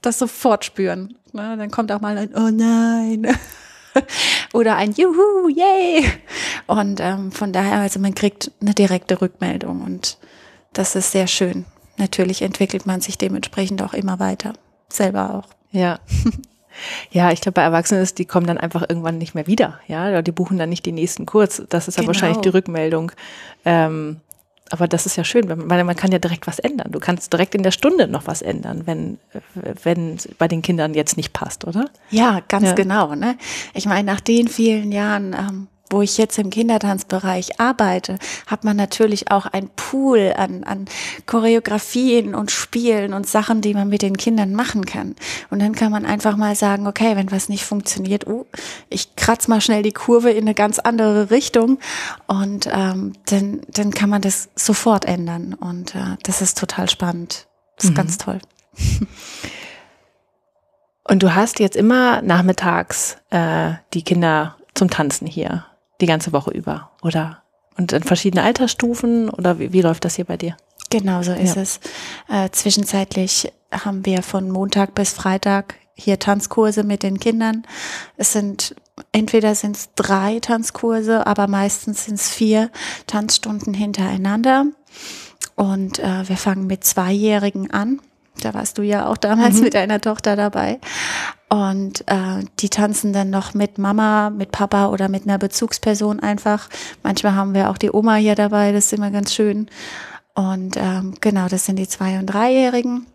das 0.00 0.18
sofort 0.18 0.64
spüren. 0.64 1.16
Ne? 1.32 1.56
Dann 1.56 1.70
kommt 1.70 1.92
auch 1.92 2.00
mal 2.00 2.18
ein 2.18 2.34
Oh 2.34 2.50
nein. 2.50 3.28
Oder 4.52 4.76
ein 4.76 4.92
Juhu, 4.92 5.48
yay! 5.48 6.04
Und 6.66 7.00
ähm, 7.00 7.30
von 7.30 7.52
daher, 7.52 7.80
also 7.80 8.00
man 8.00 8.14
kriegt 8.14 8.50
eine 8.60 8.74
direkte 8.74 9.20
Rückmeldung 9.20 9.82
und 9.82 10.18
das 10.72 10.96
ist 10.96 11.12
sehr 11.12 11.26
schön. 11.26 11.66
Natürlich 11.98 12.42
entwickelt 12.42 12.86
man 12.86 13.00
sich 13.00 13.18
dementsprechend 13.18 13.82
auch 13.82 13.92
immer 13.92 14.18
weiter. 14.18 14.54
Selber 14.88 15.34
auch. 15.34 15.61
Ja. 15.72 15.98
Ja, 17.10 17.30
ich 17.30 17.42
glaube, 17.42 17.56
bei 17.56 17.62
Erwachsenen 17.62 18.02
ist, 18.02 18.18
die 18.18 18.24
kommen 18.24 18.46
dann 18.46 18.58
einfach 18.58 18.82
irgendwann 18.88 19.18
nicht 19.18 19.34
mehr 19.34 19.46
wieder. 19.46 19.78
Ja, 19.88 20.22
die 20.22 20.32
buchen 20.32 20.58
dann 20.58 20.70
nicht 20.70 20.86
den 20.86 20.94
nächsten 20.94 21.26
Kurs. 21.26 21.62
Das 21.68 21.86
ist 21.86 21.96
ja 21.96 22.00
genau. 22.00 22.08
wahrscheinlich 22.08 22.38
die 22.38 22.48
Rückmeldung. 22.48 23.12
Ähm, 23.64 24.20
aber 24.70 24.88
das 24.88 25.04
ist 25.04 25.16
ja 25.16 25.24
schön, 25.24 25.44
weil 25.48 25.84
man 25.84 25.96
kann 25.96 26.12
ja 26.12 26.18
direkt 26.18 26.46
was 26.46 26.58
ändern. 26.58 26.90
Du 26.90 26.98
kannst 26.98 27.30
direkt 27.30 27.54
in 27.54 27.62
der 27.62 27.72
Stunde 27.72 28.08
noch 28.08 28.26
was 28.26 28.40
ändern, 28.40 28.86
wenn 28.86 29.18
wenn 29.82 30.16
bei 30.38 30.48
den 30.48 30.62
Kindern 30.62 30.94
jetzt 30.94 31.18
nicht 31.18 31.34
passt, 31.34 31.66
oder? 31.66 31.90
Ja, 32.08 32.40
ganz 32.48 32.68
ja. 32.68 32.74
genau. 32.74 33.14
Ne? 33.14 33.36
Ich 33.74 33.84
meine, 33.84 34.10
nach 34.10 34.20
den 34.20 34.48
vielen 34.48 34.90
Jahren 34.90 35.34
ähm, 35.34 35.68
wo 35.92 36.02
ich 36.02 36.18
jetzt 36.18 36.38
im 36.38 36.50
Kindertanzbereich 36.50 37.60
arbeite, 37.60 38.18
hat 38.46 38.64
man 38.64 38.76
natürlich 38.76 39.30
auch 39.30 39.46
ein 39.46 39.68
Pool 39.76 40.32
an, 40.36 40.64
an 40.64 40.86
Choreografien 41.26 42.34
und 42.34 42.50
Spielen 42.50 43.12
und 43.12 43.28
Sachen, 43.28 43.60
die 43.60 43.74
man 43.74 43.88
mit 43.88 44.02
den 44.02 44.16
Kindern 44.16 44.54
machen 44.54 44.86
kann. 44.86 45.14
Und 45.50 45.60
dann 45.60 45.74
kann 45.74 45.92
man 45.92 46.06
einfach 46.06 46.36
mal 46.36 46.56
sagen, 46.56 46.86
okay, 46.86 47.14
wenn 47.16 47.30
was 47.30 47.48
nicht 47.48 47.64
funktioniert, 47.64 48.26
uh, 48.26 48.46
ich 48.88 49.14
kratze 49.16 49.50
mal 49.50 49.60
schnell 49.60 49.82
die 49.82 49.92
Kurve 49.92 50.30
in 50.30 50.44
eine 50.44 50.54
ganz 50.54 50.78
andere 50.78 51.30
Richtung 51.30 51.78
und 52.26 52.68
ähm, 52.72 53.12
dann, 53.26 53.60
dann 53.68 53.92
kann 53.92 54.10
man 54.10 54.22
das 54.22 54.48
sofort 54.56 55.04
ändern. 55.04 55.54
Und 55.54 55.94
äh, 55.94 56.16
das 56.22 56.40
ist 56.40 56.58
total 56.58 56.88
spannend. 56.88 57.46
Das 57.76 57.84
ist 57.84 57.90
mhm. 57.90 57.96
ganz 57.96 58.18
toll. 58.18 58.38
Und 61.04 61.22
du 61.22 61.34
hast 61.34 61.58
jetzt 61.58 61.76
immer 61.76 62.22
nachmittags 62.22 63.18
äh, 63.30 63.72
die 63.92 64.02
Kinder 64.02 64.56
zum 64.74 64.88
Tanzen 64.88 65.26
hier 65.26 65.66
die 66.02 66.06
ganze 66.06 66.32
Woche 66.32 66.50
über, 66.50 66.90
oder? 67.02 67.42
Und 67.78 67.92
in 67.92 68.02
verschiedene 68.02 68.42
Altersstufen 68.42 69.30
oder 69.30 69.58
wie, 69.58 69.72
wie 69.72 69.80
läuft 69.80 70.04
das 70.04 70.16
hier 70.16 70.26
bei 70.26 70.36
dir? 70.36 70.56
Genau 70.90 71.22
so 71.22 71.32
ist 71.32 71.56
ja. 71.56 71.62
es. 71.62 71.80
Äh, 72.28 72.50
zwischenzeitlich 72.50 73.50
haben 73.70 74.04
wir 74.04 74.22
von 74.22 74.50
Montag 74.50 74.94
bis 74.94 75.14
Freitag 75.14 75.76
hier 75.94 76.18
Tanzkurse 76.18 76.84
mit 76.84 77.02
den 77.02 77.18
Kindern. 77.18 77.64
Es 78.16 78.32
sind 78.32 78.74
entweder 79.12 79.54
sind 79.54 79.76
es 79.76 79.88
drei 79.94 80.38
Tanzkurse, 80.40 81.26
aber 81.26 81.46
meistens 81.46 82.04
sind 82.04 82.16
es 82.16 82.28
vier 82.28 82.70
Tanzstunden 83.06 83.72
hintereinander. 83.72 84.66
Und 85.54 85.98
äh, 85.98 86.28
wir 86.28 86.36
fangen 86.36 86.66
mit 86.66 86.84
Zweijährigen 86.84 87.70
an. 87.70 88.00
Da 88.42 88.54
warst 88.54 88.78
du 88.78 88.82
ja 88.82 89.06
auch 89.06 89.16
damals 89.16 89.56
mhm. 89.56 89.64
mit 89.64 89.74
deiner 89.74 90.00
Tochter 90.00 90.36
dabei. 90.36 90.78
Und 91.52 92.08
äh, 92.08 92.46
die 92.60 92.70
tanzen 92.70 93.12
dann 93.12 93.28
noch 93.28 93.52
mit 93.52 93.76
Mama, 93.76 94.30
mit 94.30 94.52
Papa 94.52 94.86
oder 94.86 95.10
mit 95.10 95.24
einer 95.24 95.36
Bezugsperson 95.36 96.18
einfach. 96.20 96.70
Manchmal 97.02 97.34
haben 97.34 97.52
wir 97.52 97.68
auch 97.68 97.76
die 97.76 97.92
Oma 97.92 98.14
hier 98.14 98.34
dabei, 98.34 98.72
das 98.72 98.86
ist 98.86 98.94
immer 98.94 99.10
ganz 99.10 99.34
schön. 99.34 99.68
Und 100.34 100.78
ähm, 100.78 101.12
genau, 101.20 101.48
das 101.48 101.66
sind 101.66 101.76
die 101.78 101.86
Zwei- 101.86 102.18
und 102.18 102.24
Dreijährigen. 102.24 103.06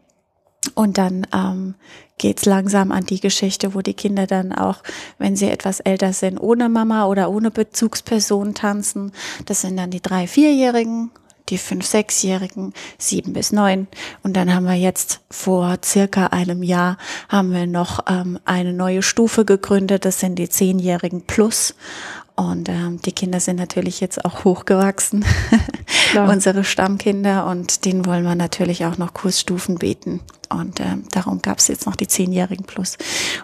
Und 0.75 0.99
dann 0.99 1.25
ähm, 1.33 1.73
geht's 2.19 2.45
langsam 2.45 2.91
an 2.91 3.07
die 3.07 3.19
Geschichte, 3.19 3.73
wo 3.73 3.81
die 3.81 3.95
Kinder 3.95 4.27
dann 4.27 4.53
auch, 4.53 4.83
wenn 5.17 5.35
sie 5.35 5.49
etwas 5.49 5.79
älter 5.79 6.13
sind, 6.13 6.37
ohne 6.37 6.69
Mama 6.69 7.07
oder 7.07 7.31
ohne 7.31 7.49
Bezugsperson 7.49 8.53
tanzen. 8.53 9.13
Das 9.47 9.61
sind 9.61 9.77
dann 9.77 9.89
die 9.89 10.01
drei, 10.01 10.27
vierjährigen 10.27 11.09
die 11.49 11.57
fünf, 11.57 11.85
sechsjährigen, 11.85 12.73
sieben 12.97 13.33
bis 13.33 13.51
neun. 13.51 13.87
Und 14.23 14.35
dann 14.35 14.53
haben 14.53 14.65
wir 14.65 14.75
jetzt 14.75 15.21
vor 15.29 15.77
circa 15.83 16.27
einem 16.27 16.63
Jahr 16.63 16.97
haben 17.29 17.51
wir 17.51 17.67
noch 17.67 18.05
ähm, 18.07 18.39
eine 18.45 18.73
neue 18.73 19.01
Stufe 19.01 19.45
gegründet. 19.45 20.05
Das 20.05 20.19
sind 20.19 20.35
die 20.35 20.49
zehnjährigen 20.49 21.21
plus. 21.21 21.75
Und 22.35 22.69
ähm, 22.69 23.01
die 23.01 23.13
Kinder 23.13 23.39
sind 23.39 23.55
natürlich 23.55 23.99
jetzt 23.99 24.23
auch 24.23 24.43
hochgewachsen, 24.43 25.25
unsere 26.27 26.63
Stammkinder. 26.63 27.47
Und 27.47 27.83
denen 27.83 28.05
wollen 28.05 28.23
wir 28.23 28.35
natürlich 28.35 28.85
auch 28.85 28.99
noch 28.99 29.15
Kursstufen 29.15 29.79
bieten. 29.79 30.21
Und 30.49 30.79
ähm, 30.79 31.05
darum 31.11 31.41
gab 31.41 31.57
es 31.57 31.67
jetzt 31.67 31.87
noch 31.87 31.95
die 31.95 32.07
zehnjährigen 32.07 32.65
plus. 32.65 32.97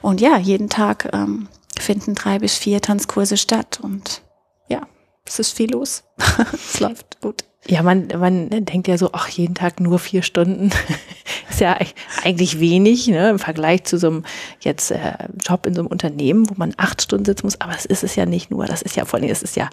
Und 0.03 0.21
ja, 0.21 0.37
jeden 0.37 0.69
Tag 0.69 1.09
ähm, 1.11 1.47
finden 1.79 2.13
drei 2.13 2.37
bis 2.37 2.55
vier 2.55 2.81
Tanzkurse 2.81 3.35
statt. 3.35 3.79
Und 3.81 4.21
ja, 4.67 4.83
es 5.25 5.39
ist 5.39 5.57
viel 5.57 5.71
los. 5.71 6.03
es 6.53 6.79
läuft 6.79 7.19
gut. 7.19 7.45
Ja, 7.67 7.81
man, 7.81 8.07
man 8.19 8.49
denkt 8.49 8.87
ja 8.87 8.97
so, 8.97 9.11
ach, 9.13 9.29
jeden 9.29 9.55
Tag 9.55 9.79
nur 9.79 9.97
vier 9.97 10.21
Stunden. 10.21 10.71
ist 11.49 11.61
ja 11.61 11.77
eigentlich 12.23 12.59
wenig, 12.59 13.07
ne, 13.07 13.29
im 13.29 13.39
Vergleich 13.39 13.85
zu 13.85 13.97
so 13.97 14.07
einem 14.07 14.25
jetzt 14.59 14.91
äh, 14.91 15.13
Job 15.45 15.65
in 15.65 15.73
so 15.73 15.81
einem 15.81 15.87
Unternehmen, 15.87 16.49
wo 16.49 16.55
man 16.57 16.73
acht 16.77 17.01
Stunden 17.01 17.25
sitzen 17.25 17.45
muss. 17.45 17.61
Aber 17.61 17.73
es 17.73 17.85
ist 17.85 18.03
es 18.03 18.15
ja 18.15 18.25
nicht 18.25 18.51
nur. 18.51 18.65
Das 18.65 18.81
ist 18.81 18.95
ja 18.95 19.05
vor 19.05 19.19
allem, 19.19 19.29
es 19.29 19.43
ist 19.43 19.55
ja 19.55 19.69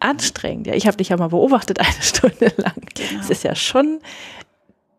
anstrengend. 0.00 0.66
Ja, 0.66 0.74
ich 0.74 0.86
habe 0.86 0.96
dich 0.96 1.10
ja 1.10 1.16
mal 1.16 1.28
beobachtet 1.28 1.78
eine 1.80 2.02
Stunde 2.02 2.52
lang. 2.56 2.74
Genau. 2.94 3.20
Es 3.20 3.30
ist 3.30 3.44
ja 3.44 3.54
schon, 3.54 4.00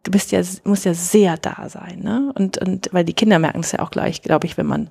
du 0.04 0.12
bist 0.12 0.32
ja, 0.32 0.42
musst 0.64 0.86
ja 0.86 0.94
sehr 0.94 1.36
da 1.38 1.68
sein, 1.68 2.00
ne? 2.00 2.32
Und, 2.36 2.58
und 2.60 2.90
weil 2.92 3.04
die 3.04 3.14
Kinder 3.14 3.40
merken 3.40 3.60
es 3.60 3.72
ja 3.72 3.80
auch 3.80 3.92
gleich, 3.92 4.22
glaube 4.22 4.48
ich, 4.48 4.58
wenn 4.58 4.66
man, 4.66 4.90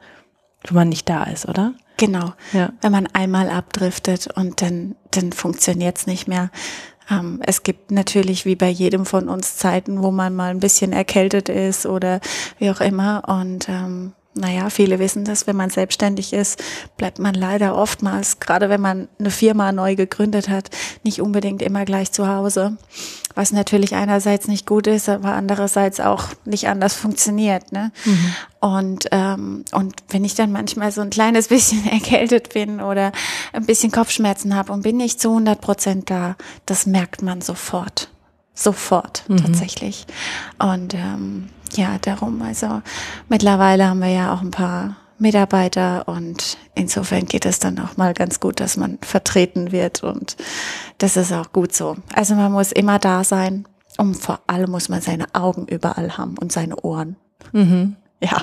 wenn 0.65 0.75
man 0.75 0.89
nicht 0.89 1.09
da 1.09 1.25
ist, 1.25 1.49
oder? 1.49 1.73
Genau. 1.97 2.33
Ja. 2.53 2.73
Wenn 2.81 2.93
man 2.93 3.07
einmal 3.13 3.51
abdriftet 3.51 4.29
und 4.35 4.63
dann, 4.63 4.95
dann 5.11 5.33
funktioniert's 5.33 6.07
nicht 6.07 6.29
mehr. 6.29 6.51
Ähm, 7.11 7.41
es 7.45 7.63
gibt 7.63 7.91
natürlich 7.91 8.45
wie 8.45 8.57
bei 8.57 8.69
jedem 8.69 9.07
von 9.07 9.29
uns 9.29 9.57
Zeiten, 9.57 10.03
wo 10.03 10.11
man 10.11 10.35
mal 10.35 10.51
ein 10.51 10.61
bisschen 10.61 10.93
erkältet 10.93 11.49
ist 11.49 11.87
oder 11.87 12.21
wie 12.59 12.71
auch 12.71 12.81
immer. 12.81 13.23
Und 13.29 13.69
ähm, 13.69 14.13
naja, 14.39 14.71
viele 14.71 14.99
wissen 14.99 15.25
das, 15.25 15.47
wenn 15.47 15.57
man 15.57 15.71
selbstständig 15.71 16.33
ist, 16.33 16.63
bleibt 16.97 17.19
man 17.19 17.35
leider 17.35 17.77
oftmals, 17.77 18.41
gerade 18.41 18.69
wenn 18.69 18.81
man 18.81 19.09
eine 19.19 19.31
Firma 19.31 19.73
neu 19.73 19.97
gegründet 19.97 20.49
hat, 20.49 20.71
nicht 21.03 21.21
unbedingt 21.21 21.63
immer 21.63 21.85
gleich 21.85 22.13
zu 22.13 22.29
Hause. 22.29 22.77
Was 23.35 23.53
natürlich 23.53 23.95
einerseits 23.95 24.49
nicht 24.49 24.67
gut 24.67 24.87
ist, 24.87 25.09
aber 25.09 25.35
andererseits 25.35 26.01
auch 26.01 26.29
nicht 26.45 26.69
anders 26.69 26.95
funktioniert. 26.95 27.73
Ne? 27.73 27.93
Mhm. 28.05 28.35
Und, 28.61 29.09
ähm, 29.13 29.65
und 29.73 29.95
wenn 30.09 30.25
ich 30.25 30.35
dann 30.35 30.51
manchmal 30.51 30.91
so 30.93 31.01
ein 31.01 31.11
kleines 31.11 31.49
bisschen 31.49 31.87
erkältet 31.91 32.55
bin 32.55 32.81
oder 32.81 33.13
ein 33.53 33.67
bisschen 33.67 33.93
Kopfschmerzen 33.93 34.55
habe 34.55 34.73
und 34.73 34.83
bin 34.83 34.97
nicht 34.97 35.21
zu 35.21 35.29
100 35.29 35.61
Prozent 35.61 36.11
da, 36.11 36.37
das 36.67 36.87
merkt 36.87 37.23
man 37.23 37.41
sofort. 37.41 38.09
Sofort, 38.59 39.23
mhm. 39.29 39.37
tatsächlich. 39.37 40.05
Und 40.59 40.93
ähm, 40.93 41.49
ja, 41.75 41.97
darum. 42.01 42.43
Also 42.43 42.83
mittlerweile 43.29 43.89
haben 43.89 44.01
wir 44.01 44.09
ja 44.09 44.35
auch 44.35 44.41
ein 44.41 44.51
paar 44.51 44.97
Mitarbeiter 45.19 46.09
und 46.09 46.59
insofern 46.75 47.27
geht 47.27 47.47
es 47.47 47.61
dann 47.61 47.79
auch 47.79 47.97
mal 47.97 48.15
ganz 48.15 48.41
gut, 48.41 48.59
dass 48.59 48.77
man 48.77 48.99
vertreten 49.01 49.71
wird 49.71 50.03
und 50.03 50.37
das 50.99 51.17
ist 51.17 51.33
auch 51.33 51.53
gut 51.53 51.73
so. 51.73 51.97
Also 52.13 52.35
man 52.35 52.51
muss 52.51 52.73
immer 52.73 52.99
da 52.99 53.23
sein 53.23 53.65
und 53.97 54.17
vor 54.17 54.41
allem 54.49 54.73
muss 54.73 54.89
man 54.89 55.03
seine 55.03 55.27
Augen 55.35 55.67
überall 55.67 56.19
haben 56.19 56.37
und 56.39 56.51
seine 56.51 56.77
Ohren. 56.83 57.15
Mhm. 57.53 57.95
Ja. 58.21 58.43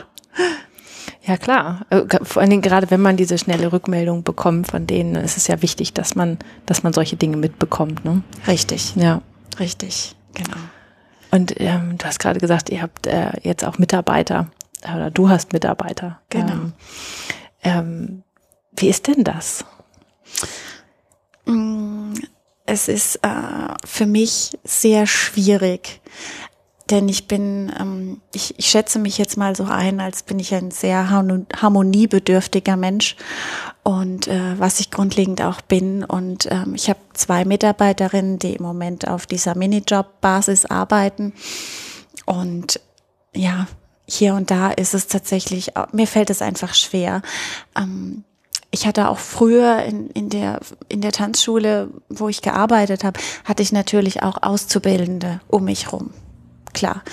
Ja, 1.23 1.35
klar. 1.35 1.85
Äh, 1.89 2.03
vor 2.23 2.41
allen 2.41 2.51
Dingen 2.51 2.61
gerade, 2.61 2.89
wenn 2.89 3.01
man 3.01 3.17
diese 3.17 3.37
schnelle 3.37 3.73
Rückmeldung 3.73 4.23
bekommt 4.23 4.67
von 4.67 4.87
denen, 4.87 5.15
ist 5.15 5.35
es 5.35 5.47
ja 5.47 5.61
wichtig, 5.61 5.93
dass 5.93 6.15
man, 6.15 6.37
dass 6.65 6.83
man 6.83 6.93
solche 6.93 7.17
Dinge 7.17 7.35
mitbekommt. 7.35 8.05
Ne? 8.05 8.21
Richtig. 8.47 8.95
Ja. 8.95 9.21
Richtig, 9.59 10.15
genau. 10.33 10.57
Und 11.31 11.59
ähm, 11.59 11.97
du 11.97 12.05
hast 12.05 12.19
gerade 12.19 12.39
gesagt, 12.39 12.69
ihr 12.69 12.81
habt 12.81 13.07
äh, 13.07 13.31
jetzt 13.41 13.65
auch 13.65 13.77
Mitarbeiter 13.77 14.49
oder 14.83 15.11
du 15.11 15.29
hast 15.29 15.53
Mitarbeiter. 15.53 16.21
Genau. 16.29 16.53
Ähm, 16.53 16.73
ähm, 17.63 18.23
wie 18.77 18.89
ist 18.89 19.07
denn 19.07 19.23
das? 19.23 19.65
Mm, 21.45 22.13
es 22.65 22.87
ist 22.87 23.17
äh, 23.17 23.73
für 23.85 24.05
mich 24.05 24.57
sehr 24.63 25.07
schwierig, 25.07 26.01
denn 26.89 27.09
ich 27.09 27.27
bin, 27.27 27.71
ähm, 27.79 28.21
ich, 28.33 28.59
ich 28.59 28.67
schätze 28.67 28.99
mich 28.99 29.17
jetzt 29.17 29.37
mal 29.37 29.55
so 29.55 29.63
ein, 29.63 29.99
als 29.99 30.23
bin 30.23 30.37
ich 30.37 30.53
ein 30.53 30.69
sehr 30.69 31.09
harmoniebedürftiger 31.09 32.77
Mensch 32.77 33.15
und 33.83 34.27
äh, 34.27 34.59
was 34.59 34.79
ich 34.79 34.91
grundlegend 34.91 35.41
auch 35.41 35.61
bin. 35.61 36.03
Und 36.03 36.47
ähm, 36.51 36.75
ich 36.75 36.89
habe 36.89 36.99
zwei 37.13 37.43
Mitarbeiterinnen, 37.43 38.37
die 38.37 38.53
im 38.53 38.63
Moment 38.63 39.07
auf 39.07 39.25
dieser 39.25 39.55
Minijob-Basis 39.55 40.65
arbeiten. 40.65 41.33
Und 42.25 42.79
ja, 43.35 43.67
hier 44.07 44.35
und 44.35 44.51
da 44.51 44.69
ist 44.69 44.93
es 44.93 45.07
tatsächlich, 45.07 45.71
mir 45.91 46.07
fällt 46.07 46.29
es 46.29 46.43
einfach 46.43 46.75
schwer. 46.75 47.23
Ähm, 47.75 48.23
ich 48.69 48.85
hatte 48.85 49.09
auch 49.09 49.19
früher 49.19 49.83
in, 49.83 50.09
in, 50.11 50.29
der, 50.29 50.59
in 50.89 51.01
der 51.01 51.13
Tanzschule, 51.13 51.89
wo 52.09 52.29
ich 52.29 52.43
gearbeitet 52.43 53.03
habe, 53.03 53.19
hatte 53.43 53.63
ich 53.63 53.71
natürlich 53.71 54.21
auch 54.21 54.43
Auszubildende 54.43 55.39
um 55.47 55.63
mich 55.63 55.91
rum 55.91 56.11
klar. 56.75 57.03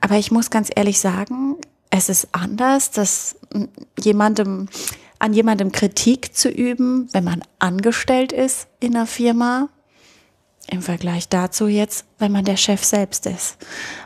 Aber 0.00 0.16
ich 0.16 0.30
muss 0.30 0.50
ganz 0.50 0.70
ehrlich 0.74 0.98
sagen, 0.98 1.56
es 1.90 2.08
ist 2.08 2.28
anders, 2.32 2.90
dass 2.90 3.36
jemandem, 4.00 4.68
an 5.18 5.34
jemandem 5.34 5.70
Kritik 5.70 6.34
zu 6.34 6.48
üben, 6.48 7.08
wenn 7.12 7.24
man 7.24 7.42
angestellt 7.58 8.32
ist 8.32 8.66
in 8.80 8.96
einer 8.96 9.06
Firma, 9.06 9.68
im 10.70 10.80
Vergleich 10.80 11.28
dazu 11.28 11.66
jetzt, 11.66 12.06
wenn 12.18 12.32
man 12.32 12.44
der 12.44 12.56
Chef 12.56 12.82
selbst 12.82 13.26
ist. 13.26 13.58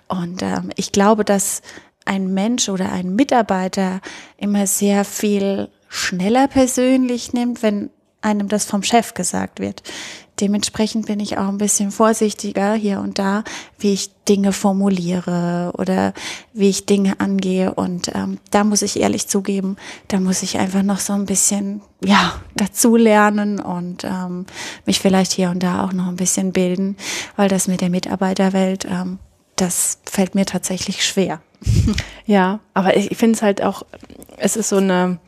Und 0.09 0.43
ähm, 0.43 0.71
ich 0.75 0.91
glaube, 0.91 1.25
dass 1.25 1.63
ein 2.05 2.35
Mensch 2.35 2.69
oder 2.69 2.91
ein 2.91 3.15
Mitarbeiter 3.15 4.01
immer 4.37 4.67
sehr 4.67 5.05
viel 5.05 5.69
schneller 5.89 6.49
persönlich 6.49 7.33
nimmt, 7.33 7.63
wenn 7.63 7.91
einem 8.21 8.49
das 8.49 8.65
vom 8.65 8.83
Chef 8.83 9.15
gesagt 9.15 9.61
wird. 9.61 9.83
Dementsprechend 10.41 11.07
bin 11.07 11.19
ich 11.19 11.39
auch 11.39 11.49
ein 11.49 11.57
bisschen 11.57 11.91
vorsichtiger 11.91 12.75
hier 12.75 13.01
und 13.01 13.19
da, 13.19 13.43
wie 13.79 13.95
ich 13.95 14.11
Dinge 14.29 14.53
formuliere 14.53 15.73
oder 15.79 16.13
wie 16.53 16.69
ich 16.69 16.85
Dinge 16.85 17.21
angehe. 17.21 17.73
Und 17.73 18.15
ähm, 18.15 18.39
da 18.51 18.63
muss 18.63 18.83
ich 18.83 19.01
ehrlich 19.01 19.29
zugeben, 19.29 19.77
da 20.09 20.21
muss 20.21 20.43
ich 20.43 20.59
einfach 20.59 20.83
noch 20.83 20.99
so 20.99 21.15
ein 21.15 21.25
bisschen 21.25 21.81
ja 22.05 22.41
dazu 22.55 22.97
lernen 22.97 23.61
und 23.61 24.05
ähm, 24.05 24.45
mich 24.85 25.01
vielleicht 25.01 25.33
hier 25.33 25.51
und 25.51 25.63
da 25.63 25.85
auch 25.85 25.93
noch 25.93 26.09
ein 26.09 26.17
bisschen 26.17 26.53
bilden, 26.53 26.97
weil 27.37 27.49
das 27.49 27.67
mit 27.67 27.81
der 27.81 27.91
Mitarbeiterwelt, 27.91 28.85
ähm, 28.85 29.19
das 29.57 30.01
fällt 30.05 30.35
mir 30.35 30.45
tatsächlich 30.45 31.05
schwer. 31.05 31.41
Ja, 32.29 32.59
aber 32.75 32.97
ich 32.97 33.17
finde 33.17 33.37
es 33.37 33.43
halt 33.43 33.63
auch, 33.63 33.85
es 34.37 34.57
ist 34.57 34.71
so 34.71 34.79
eine, 34.79 35.21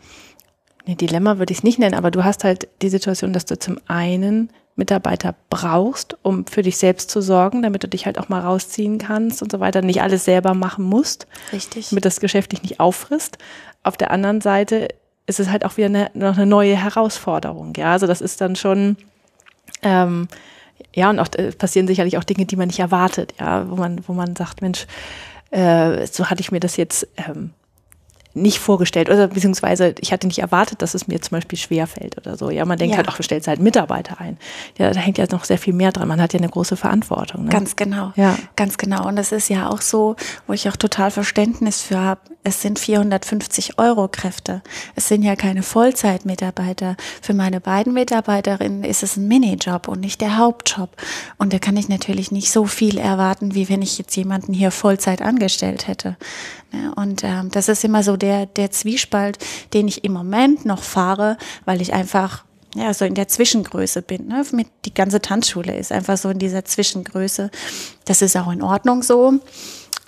eine 0.84 0.96
Dilemma 0.96 1.38
würde 1.38 1.52
ich 1.52 1.58
es 1.58 1.64
nicht 1.64 1.78
nennen, 1.78 1.94
aber 1.94 2.10
du 2.10 2.24
hast 2.24 2.42
halt 2.42 2.66
die 2.82 2.88
Situation, 2.88 3.32
dass 3.32 3.44
du 3.44 3.56
zum 3.56 3.78
einen 3.86 4.50
Mitarbeiter 4.78 5.34
brauchst, 5.50 6.16
um 6.22 6.46
für 6.46 6.62
dich 6.62 6.78
selbst 6.78 7.10
zu 7.10 7.20
sorgen, 7.20 7.62
damit 7.62 7.82
du 7.82 7.88
dich 7.88 8.06
halt 8.06 8.18
auch 8.18 8.28
mal 8.28 8.40
rausziehen 8.40 8.98
kannst 8.98 9.42
und 9.42 9.52
so 9.52 9.60
weiter, 9.60 9.82
nicht 9.82 10.00
alles 10.00 10.24
selber 10.24 10.54
machen 10.54 10.84
musst. 10.84 11.26
Richtig. 11.52 11.90
Damit 11.90 12.04
das 12.04 12.20
Geschäft 12.20 12.52
dich 12.52 12.62
nicht 12.62 12.80
auffrisst. 12.80 13.38
Auf 13.82 13.96
der 13.96 14.10
anderen 14.10 14.40
Seite 14.40 14.88
ist 15.26 15.40
es 15.40 15.50
halt 15.50 15.64
auch 15.64 15.76
wieder 15.76 15.86
eine, 15.86 16.10
noch 16.14 16.36
eine 16.36 16.46
neue 16.46 16.76
Herausforderung. 16.76 17.74
Ja, 17.76 17.92
also 17.92 18.06
das 18.06 18.20
ist 18.20 18.40
dann 18.40 18.56
schon, 18.56 18.96
ähm, 19.82 20.28
ja, 20.94 21.10
und 21.10 21.18
auch 21.18 21.28
äh, 21.34 21.52
passieren 21.52 21.86
sicherlich 21.86 22.16
auch 22.16 22.24
Dinge, 22.24 22.46
die 22.46 22.56
man 22.56 22.68
nicht 22.68 22.78
erwartet, 22.78 23.34
ja, 23.38 23.68
wo 23.68 23.76
man, 23.76 24.00
wo 24.06 24.12
man 24.12 24.36
sagt, 24.36 24.62
Mensch, 24.62 24.86
äh, 25.50 26.06
so 26.06 26.30
hatte 26.30 26.40
ich 26.40 26.52
mir 26.52 26.60
das 26.60 26.76
jetzt 26.76 27.06
ähm, 27.16 27.50
nicht 28.40 28.58
vorgestellt 28.58 29.08
oder 29.10 29.28
beziehungsweise 29.28 29.94
ich 30.00 30.12
hatte 30.12 30.26
nicht 30.26 30.38
erwartet, 30.38 30.82
dass 30.82 30.94
es 30.94 31.08
mir 31.08 31.20
zum 31.20 31.36
Beispiel 31.36 31.58
schwer 31.58 31.86
fällt 31.86 32.16
oder 32.18 32.36
so. 32.36 32.50
Ja, 32.50 32.64
man 32.64 32.78
denkt 32.78 32.92
Ja. 32.92 32.98
halt, 32.98 33.08
ach, 33.10 33.16
du 33.16 33.22
stellst 33.22 33.48
halt 33.48 33.60
Mitarbeiter 33.60 34.20
ein. 34.20 34.38
Ja, 34.78 34.90
da 34.92 35.00
hängt 35.00 35.18
ja 35.18 35.26
noch 35.30 35.44
sehr 35.44 35.58
viel 35.58 35.74
mehr 35.74 35.92
dran. 35.92 36.08
Man 36.08 36.20
hat 36.20 36.32
ja 36.32 36.38
eine 36.38 36.48
große 36.48 36.76
Verantwortung. 36.76 37.44
Ne? 37.44 37.50
Ganz 37.50 37.76
genau. 37.76 38.12
Ja. 38.16 38.36
Ganz 38.56 38.78
genau. 38.78 39.06
Und 39.06 39.16
das 39.16 39.32
ist 39.32 39.48
ja 39.48 39.68
auch 39.68 39.80
so, 39.80 40.16
wo 40.46 40.52
ich 40.52 40.68
auch 40.68 40.76
total 40.76 41.10
Verständnis 41.10 41.82
für 41.82 41.98
habe. 41.98 42.20
Es 42.44 42.62
sind 42.62 42.78
450 42.78 43.78
Euro 43.78 44.08
Kräfte. 44.08 44.62
Es 44.96 45.08
sind 45.08 45.22
ja 45.22 45.36
keine 45.36 45.62
Vollzeitmitarbeiter. 45.62 46.96
Für 47.20 47.34
meine 47.34 47.60
beiden 47.60 47.92
Mitarbeiterinnen 47.92 48.84
ist 48.84 49.02
es 49.02 49.16
ein 49.16 49.28
Minijob 49.28 49.88
und 49.88 50.00
nicht 50.00 50.20
der 50.20 50.38
Hauptjob. 50.38 50.90
Und 51.36 51.52
da 51.52 51.58
kann 51.58 51.76
ich 51.76 51.88
natürlich 51.88 52.30
nicht 52.30 52.50
so 52.50 52.64
viel 52.64 52.98
erwarten, 52.98 53.54
wie 53.54 53.68
wenn 53.68 53.82
ich 53.82 53.98
jetzt 53.98 54.16
jemanden 54.16 54.52
hier 54.52 54.70
Vollzeit 54.70 55.20
angestellt 55.22 55.88
hätte. 55.88 56.16
Ne? 56.72 56.92
Und 56.94 57.24
ähm, 57.24 57.50
das 57.50 57.68
ist 57.68 57.84
immer 57.84 58.02
so 58.02 58.16
der, 58.16 58.46
der 58.46 58.70
Zwiespalt, 58.70 59.38
den 59.72 59.88
ich 59.88 60.04
im 60.04 60.12
Moment 60.12 60.64
noch 60.64 60.82
fahre, 60.82 61.36
weil 61.64 61.80
ich 61.80 61.92
einfach 61.92 62.44
ja, 62.74 62.92
so 62.92 63.04
in 63.04 63.14
der 63.14 63.28
Zwischengröße 63.28 64.02
bin. 64.02 64.28
Ne? 64.28 64.44
Mit, 64.52 64.68
die 64.84 64.94
ganze 64.94 65.20
Tanzschule 65.20 65.76
ist 65.76 65.92
einfach 65.92 66.16
so 66.16 66.28
in 66.28 66.38
dieser 66.38 66.64
Zwischengröße. 66.64 67.50
Das 68.04 68.22
ist 68.22 68.36
auch 68.36 68.50
in 68.50 68.62
Ordnung 68.62 69.02
so. 69.02 69.34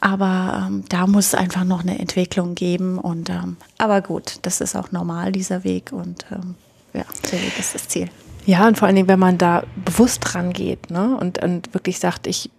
Aber 0.01 0.67
ähm, 0.67 0.85
da 0.89 1.07
muss 1.07 1.29
es 1.29 1.35
einfach 1.35 1.65
noch 1.65 1.83
eine 1.83 1.99
Entwicklung 1.99 2.55
geben. 2.55 2.99
Und 2.99 3.29
ähm, 3.29 3.57
aber 3.79 4.01
gut, 4.01 4.39
das 4.43 4.61
ist 4.61 4.77
auch 4.77 4.93
normal, 4.93 5.33
dieser 5.33 5.65
Weg. 5.65 5.93
Und 5.93 6.25
ähm, 6.31 6.55
ja, 6.95 7.05
der 7.31 7.41
Weg 7.41 7.59
ist 7.59 7.75
das 7.75 7.89
Ziel. 7.89 8.09
Ja, 8.47 8.67
und 8.67 8.79
vor 8.79 8.87
allen 8.87 8.97
Dingen, 8.97 9.09
wenn 9.09 9.19
man 9.19 9.37
da 9.37 9.65
bewusst 9.85 10.21
dran 10.23 10.53
geht 10.53 10.91
ne? 10.91 11.17
und, 11.17 11.43
und 11.43 11.75
wirklich 11.75 11.99
sagt, 11.99 12.27
ich, 12.27 12.51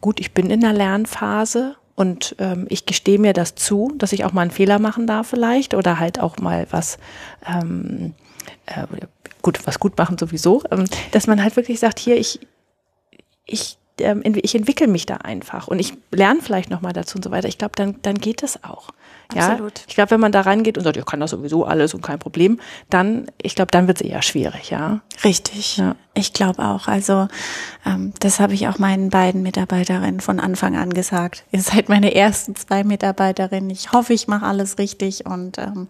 gut, 0.00 0.20
ich 0.20 0.32
bin 0.32 0.50
in 0.50 0.60
der 0.60 0.72
Lernphase 0.72 1.76
und 1.98 2.36
ähm, 2.38 2.66
ich 2.68 2.86
gestehe 2.86 3.18
mir 3.18 3.32
das 3.32 3.56
zu, 3.56 3.92
dass 3.98 4.12
ich 4.12 4.24
auch 4.24 4.32
mal 4.32 4.42
einen 4.42 4.52
Fehler 4.52 4.78
machen 4.78 5.08
darf 5.08 5.26
vielleicht 5.26 5.74
oder 5.74 5.98
halt 5.98 6.20
auch 6.20 6.38
mal 6.38 6.68
was, 6.70 6.96
ähm, 7.44 8.14
äh, 8.66 8.86
gut, 9.42 9.66
was 9.66 9.80
gut 9.80 9.98
machen 9.98 10.16
sowieso, 10.16 10.62
ähm, 10.70 10.84
dass 11.10 11.26
man 11.26 11.42
halt 11.42 11.56
wirklich 11.56 11.80
sagt, 11.80 11.98
hier, 11.98 12.16
ich, 12.16 12.38
ich, 13.46 13.78
ähm, 13.98 14.22
ich 14.24 14.54
entwickle 14.54 14.86
mich 14.86 15.06
da 15.06 15.16
einfach 15.16 15.66
und 15.66 15.80
ich 15.80 15.92
lerne 16.12 16.40
vielleicht 16.40 16.70
noch 16.70 16.82
mal 16.82 16.92
dazu 16.92 17.16
und 17.16 17.24
so 17.24 17.32
weiter. 17.32 17.48
Ich 17.48 17.58
glaube, 17.58 17.74
dann, 17.74 17.96
dann 18.02 18.18
geht 18.18 18.44
es 18.44 18.62
auch. 18.62 18.90
Ja, 19.34 19.50
Absolut. 19.50 19.82
ich 19.86 19.94
glaube, 19.94 20.12
wenn 20.12 20.20
man 20.20 20.32
da 20.32 20.40
rangeht 20.40 20.78
und 20.78 20.84
sagt, 20.84 20.96
ich 20.96 21.04
kann 21.04 21.20
das 21.20 21.32
sowieso 21.32 21.66
alles 21.66 21.92
und 21.92 22.00
kein 22.00 22.18
Problem, 22.18 22.58
dann, 22.88 23.30
ich 23.42 23.54
glaube, 23.54 23.70
dann 23.70 23.86
wird 23.86 24.00
es 24.00 24.06
eher 24.06 24.22
schwierig, 24.22 24.70
ja. 24.70 25.00
Richtig. 25.22 25.76
Ja. 25.76 25.96
Ich 26.14 26.32
glaube 26.32 26.64
auch. 26.64 26.88
Also 26.88 27.28
ähm, 27.84 28.14
das 28.20 28.40
habe 28.40 28.54
ich 28.54 28.68
auch 28.68 28.78
meinen 28.78 29.10
beiden 29.10 29.42
Mitarbeiterinnen 29.42 30.20
von 30.20 30.40
Anfang 30.40 30.76
an 30.76 30.94
gesagt. 30.94 31.44
Ihr 31.52 31.60
seid 31.60 31.90
meine 31.90 32.14
ersten 32.14 32.56
zwei 32.56 32.84
Mitarbeiterinnen. 32.84 33.68
Ich 33.68 33.92
hoffe, 33.92 34.14
ich 34.14 34.28
mache 34.28 34.46
alles 34.46 34.78
richtig 34.78 35.26
und 35.26 35.58
ähm, 35.58 35.88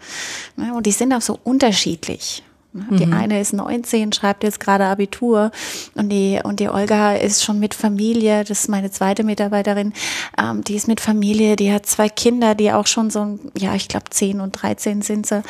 ne, 0.56 0.74
und 0.74 0.86
die 0.86 0.92
sind 0.92 1.12
auch 1.12 1.22
so 1.22 1.38
unterschiedlich. 1.44 2.42
Die 2.90 3.12
eine 3.12 3.40
ist 3.40 3.52
19, 3.52 4.12
schreibt 4.12 4.42
jetzt 4.44 4.60
gerade 4.60 4.84
Abitur 4.86 5.50
und 5.94 6.08
die 6.10 6.40
und 6.42 6.60
die 6.60 6.68
Olga 6.68 7.14
ist 7.14 7.44
schon 7.44 7.58
mit 7.58 7.74
Familie. 7.74 8.44
Das 8.44 8.60
ist 8.60 8.68
meine 8.68 8.90
zweite 8.90 9.24
Mitarbeiterin. 9.24 9.92
Ähm, 10.38 10.62
die 10.64 10.74
ist 10.76 10.88
mit 10.88 11.00
Familie. 11.00 11.56
Die 11.56 11.72
hat 11.72 11.86
zwei 11.86 12.08
Kinder, 12.08 12.54
die 12.54 12.72
auch 12.72 12.86
schon 12.86 13.10
so, 13.10 13.20
ein- 13.20 13.40
ja, 13.56 13.74
ich 13.74 13.88
glaube 13.88 14.10
10 14.10 14.40
und 14.40 14.52
13 14.52 15.02
sind 15.02 15.26
sie. 15.26 15.42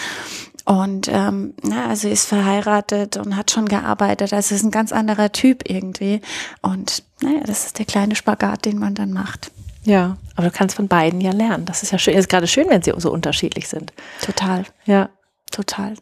Und 0.65 1.09
ähm, 1.11 1.55
na, 1.63 1.87
also 1.89 2.09
ist 2.09 2.27
verheiratet 2.27 3.17
und 3.17 3.37
hat 3.37 3.51
schon 3.51 3.67
gearbeitet. 3.67 4.33
Also 4.35 4.55
ist 4.55 4.63
ein 4.65 4.71
ganz 4.71 4.93
anderer 4.93 5.33
Typ 5.33 5.63
irgendwie. 5.69 6.21
Und 6.61 7.03
naja, 7.23 7.41
das 7.47 7.65
ist 7.67 7.79
der 7.79 7.87
kleine 7.87 8.15
Spagat, 8.17 8.67
den 8.67 8.79
man 8.79 8.95
dann 8.95 9.13
macht. 9.13 9.51
Ja, 9.85 10.19
aber 10.37 10.49
du 10.49 10.53
kannst 10.53 10.77
von 10.77 10.87
beiden 10.89 11.23
ja 11.23 11.31
lernen. 11.33 11.65
Das 11.65 11.83
ist 11.83 11.93
ja 11.93 11.99
schön. 11.99 12.13
Ist 12.15 12.29
gerade 12.29 12.47
schön, 12.47 12.69
wenn 12.69 12.83
sie 12.83 12.93
so 12.99 13.11
unterschiedlich 13.11 13.69
sind. 13.69 13.95
Total, 14.21 14.65
Ja. 14.85 15.09
total. 15.51 15.95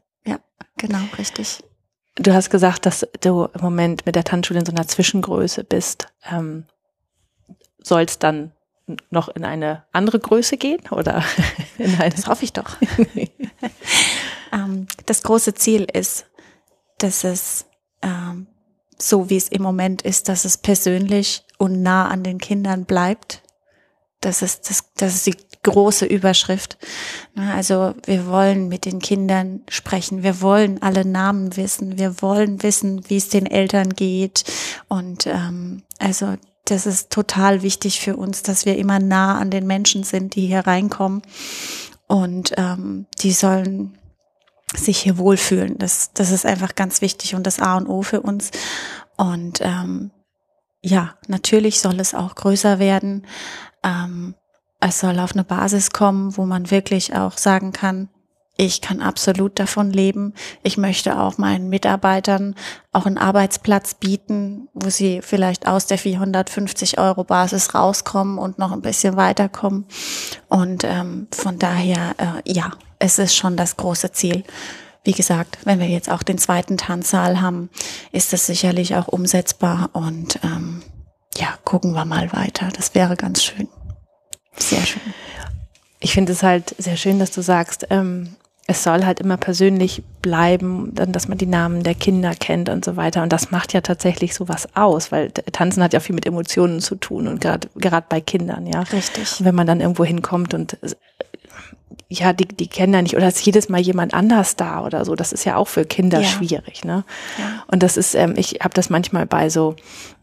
Genau, 0.76 1.00
richtig. 1.18 1.62
Du 2.16 2.32
hast 2.32 2.50
gesagt, 2.50 2.86
dass 2.86 3.06
du 3.20 3.44
im 3.44 3.60
Moment 3.60 4.06
mit 4.06 4.14
der 4.14 4.24
Tanzschule 4.24 4.60
in 4.60 4.66
so 4.66 4.72
einer 4.72 4.88
Zwischengröße 4.88 5.64
bist. 5.64 6.08
Ähm, 6.30 6.64
Soll 7.78 8.02
es 8.02 8.18
dann 8.18 8.52
noch 9.10 9.28
in 9.28 9.44
eine 9.44 9.84
andere 9.92 10.18
Größe 10.18 10.56
gehen 10.56 10.80
oder 10.90 11.22
in 11.78 11.94
eine? 12.00 12.10
Das 12.14 12.26
hoffe 12.26 12.44
ich 12.44 12.52
doch. 12.52 12.76
ähm, 14.52 14.86
das 15.06 15.22
große 15.22 15.54
Ziel 15.54 15.86
ist, 15.92 16.26
dass 16.98 17.24
es 17.24 17.66
ähm, 18.02 18.46
so 18.98 19.28
wie 19.30 19.36
es 19.36 19.48
im 19.48 19.62
Moment 19.62 20.02
ist, 20.02 20.28
dass 20.28 20.44
es 20.44 20.56
persönlich 20.56 21.44
und 21.58 21.82
nah 21.82 22.08
an 22.08 22.22
den 22.22 22.38
Kindern 22.38 22.84
bleibt. 22.84 23.42
Das 24.20 24.42
ist, 24.42 24.70
das, 24.70 24.84
das 24.96 25.14
ist 25.14 25.26
die 25.26 25.36
große 25.62 26.06
Überschrift. 26.06 26.78
Also 27.34 27.94
wir 28.06 28.26
wollen 28.26 28.68
mit 28.68 28.84
den 28.84 29.00
Kindern 29.00 29.62
sprechen, 29.68 30.22
wir 30.22 30.40
wollen 30.40 30.80
alle 30.82 31.04
Namen 31.04 31.56
wissen, 31.56 31.98
wir 31.98 32.22
wollen 32.22 32.62
wissen, 32.62 33.08
wie 33.08 33.16
es 33.16 33.28
den 33.28 33.46
Eltern 33.46 33.90
geht. 33.90 34.44
Und 34.88 35.26
ähm, 35.26 35.82
also 35.98 36.34
das 36.64 36.86
ist 36.86 37.10
total 37.10 37.62
wichtig 37.62 38.00
für 38.00 38.16
uns, 38.16 38.42
dass 38.42 38.64
wir 38.64 38.76
immer 38.78 38.98
nah 38.98 39.38
an 39.38 39.50
den 39.50 39.66
Menschen 39.66 40.02
sind, 40.02 40.34
die 40.34 40.46
hier 40.46 40.66
reinkommen. 40.66 41.22
und 42.08 42.52
ähm, 42.56 43.06
die 43.20 43.32
sollen 43.32 43.98
sich 44.74 44.98
hier 44.98 45.18
wohlfühlen. 45.18 45.78
Das, 45.78 46.12
das 46.12 46.30
ist 46.30 46.46
einfach 46.46 46.74
ganz 46.74 47.00
wichtig 47.00 47.34
und 47.34 47.46
das 47.46 47.60
A 47.60 47.76
und 47.76 47.86
O 47.86 48.02
für 48.02 48.20
uns. 48.20 48.50
Und 49.16 49.60
ähm, 49.62 50.10
ja, 50.82 51.14
natürlich 51.28 51.80
soll 51.80 51.98
es 52.00 52.14
auch 52.14 52.34
größer 52.34 52.78
werden. 52.78 53.26
Ähm, 53.86 54.34
es 54.80 55.00
soll 55.00 55.18
auf 55.18 55.32
eine 55.32 55.44
Basis 55.44 55.90
kommen, 55.90 56.36
wo 56.36 56.44
man 56.44 56.70
wirklich 56.70 57.14
auch 57.14 57.38
sagen 57.38 57.72
kann, 57.72 58.10
ich 58.58 58.80
kann 58.80 59.02
absolut 59.02 59.58
davon 59.58 59.90
leben. 59.90 60.32
Ich 60.62 60.78
möchte 60.78 61.18
auch 61.18 61.36
meinen 61.36 61.68
Mitarbeitern 61.68 62.54
auch 62.90 63.04
einen 63.04 63.18
Arbeitsplatz 63.18 63.94
bieten, 63.94 64.68
wo 64.72 64.88
sie 64.88 65.20
vielleicht 65.22 65.68
aus 65.68 65.86
der 65.86 65.98
450 65.98 66.98
Euro 66.98 67.24
Basis 67.24 67.74
rauskommen 67.74 68.38
und 68.38 68.58
noch 68.58 68.72
ein 68.72 68.80
bisschen 68.80 69.16
weiterkommen. 69.16 69.84
Und 70.48 70.84
ähm, 70.84 71.28
von 71.32 71.58
daher, 71.58 72.14
äh, 72.16 72.50
ja, 72.50 72.70
es 72.98 73.18
ist 73.18 73.36
schon 73.36 73.58
das 73.58 73.76
große 73.76 74.12
Ziel. 74.12 74.42
Wie 75.04 75.12
gesagt, 75.12 75.58
wenn 75.64 75.78
wir 75.78 75.88
jetzt 75.88 76.10
auch 76.10 76.22
den 76.22 76.38
zweiten 76.38 76.78
Tanzsaal 76.78 77.42
haben, 77.42 77.68
ist 78.10 78.32
das 78.32 78.46
sicherlich 78.46 78.96
auch 78.96 79.06
umsetzbar 79.06 79.90
und 79.92 80.40
ähm, 80.42 80.82
ja, 81.36 81.58
gucken 81.64 81.92
wir 81.92 82.04
mal 82.04 82.32
weiter. 82.32 82.68
Das 82.74 82.94
wäre 82.94 83.16
ganz 83.16 83.42
schön. 83.42 83.68
Sehr 84.56 84.84
schön. 84.84 85.02
Ich 86.00 86.12
finde 86.12 86.32
es 86.32 86.42
halt 86.42 86.74
sehr 86.78 86.96
schön, 86.96 87.18
dass 87.18 87.30
du 87.30 87.42
sagst, 87.42 87.86
ähm, 87.90 88.36
es 88.68 88.82
soll 88.82 89.04
halt 89.04 89.20
immer 89.20 89.36
persönlich 89.36 90.02
bleiben, 90.22 90.90
dann, 90.92 91.12
dass 91.12 91.28
man 91.28 91.38
die 91.38 91.46
Namen 91.46 91.84
der 91.84 91.94
Kinder 91.94 92.34
kennt 92.34 92.68
und 92.68 92.84
so 92.84 92.96
weiter. 92.96 93.22
Und 93.22 93.32
das 93.32 93.50
macht 93.52 93.72
ja 93.72 93.80
tatsächlich 93.80 94.34
sowas 94.34 94.68
aus, 94.74 95.12
weil 95.12 95.30
Tanzen 95.30 95.82
hat 95.82 95.92
ja 95.92 96.00
viel 96.00 96.14
mit 96.14 96.26
Emotionen 96.26 96.80
zu 96.80 96.96
tun 96.96 97.28
und 97.28 97.40
gerade 97.40 97.68
gerade 97.76 98.06
bei 98.08 98.20
Kindern, 98.20 98.66
ja. 98.66 98.80
Richtig. 98.80 99.38
Und 99.38 99.46
wenn 99.46 99.54
man 99.54 99.68
dann 99.68 99.80
irgendwo 99.80 100.04
hinkommt 100.04 100.52
und 100.52 100.76
ja, 102.08 102.32
die, 102.32 102.46
die 102.46 102.68
kennen 102.68 102.94
ja 102.94 103.02
nicht, 103.02 103.16
oder 103.16 103.28
ist 103.28 103.44
jedes 103.44 103.68
Mal 103.68 103.80
jemand 103.80 104.14
anders 104.14 104.56
da 104.56 104.84
oder 104.84 105.04
so. 105.04 105.16
Das 105.16 105.32
ist 105.32 105.44
ja 105.44 105.56
auch 105.56 105.68
für 105.68 105.84
Kinder 105.84 106.20
ja. 106.20 106.28
schwierig, 106.28 106.84
ne? 106.84 107.04
Ja. 107.38 107.64
Und 107.66 107.82
das 107.82 107.96
ist, 107.96 108.14
ähm, 108.14 108.34
ich 108.36 108.60
habe 108.62 108.74
das 108.74 108.90
manchmal 108.90 109.26
bei 109.26 109.48
so 109.48 109.74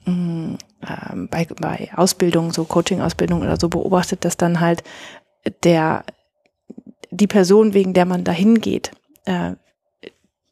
mh, 0.06 0.14
mm, 0.14 0.58
ähm, 0.88 1.28
bei, 1.30 1.48
bei 1.60 1.90
Ausbildung, 1.96 2.52
so 2.52 2.66
Coaching-Ausbildung 2.66 3.42
oder 3.42 3.60
so 3.60 3.70
beobachtet, 3.70 4.26
dass 4.26 4.38
dann 4.38 4.60
halt 4.60 4.84
der 5.64 6.04
die 7.12 7.28
Person, 7.28 7.74
wegen 7.74 7.94
der 7.94 8.06
man 8.06 8.24
dahin 8.24 8.60
geht, 8.60 8.92
äh, 9.26 9.52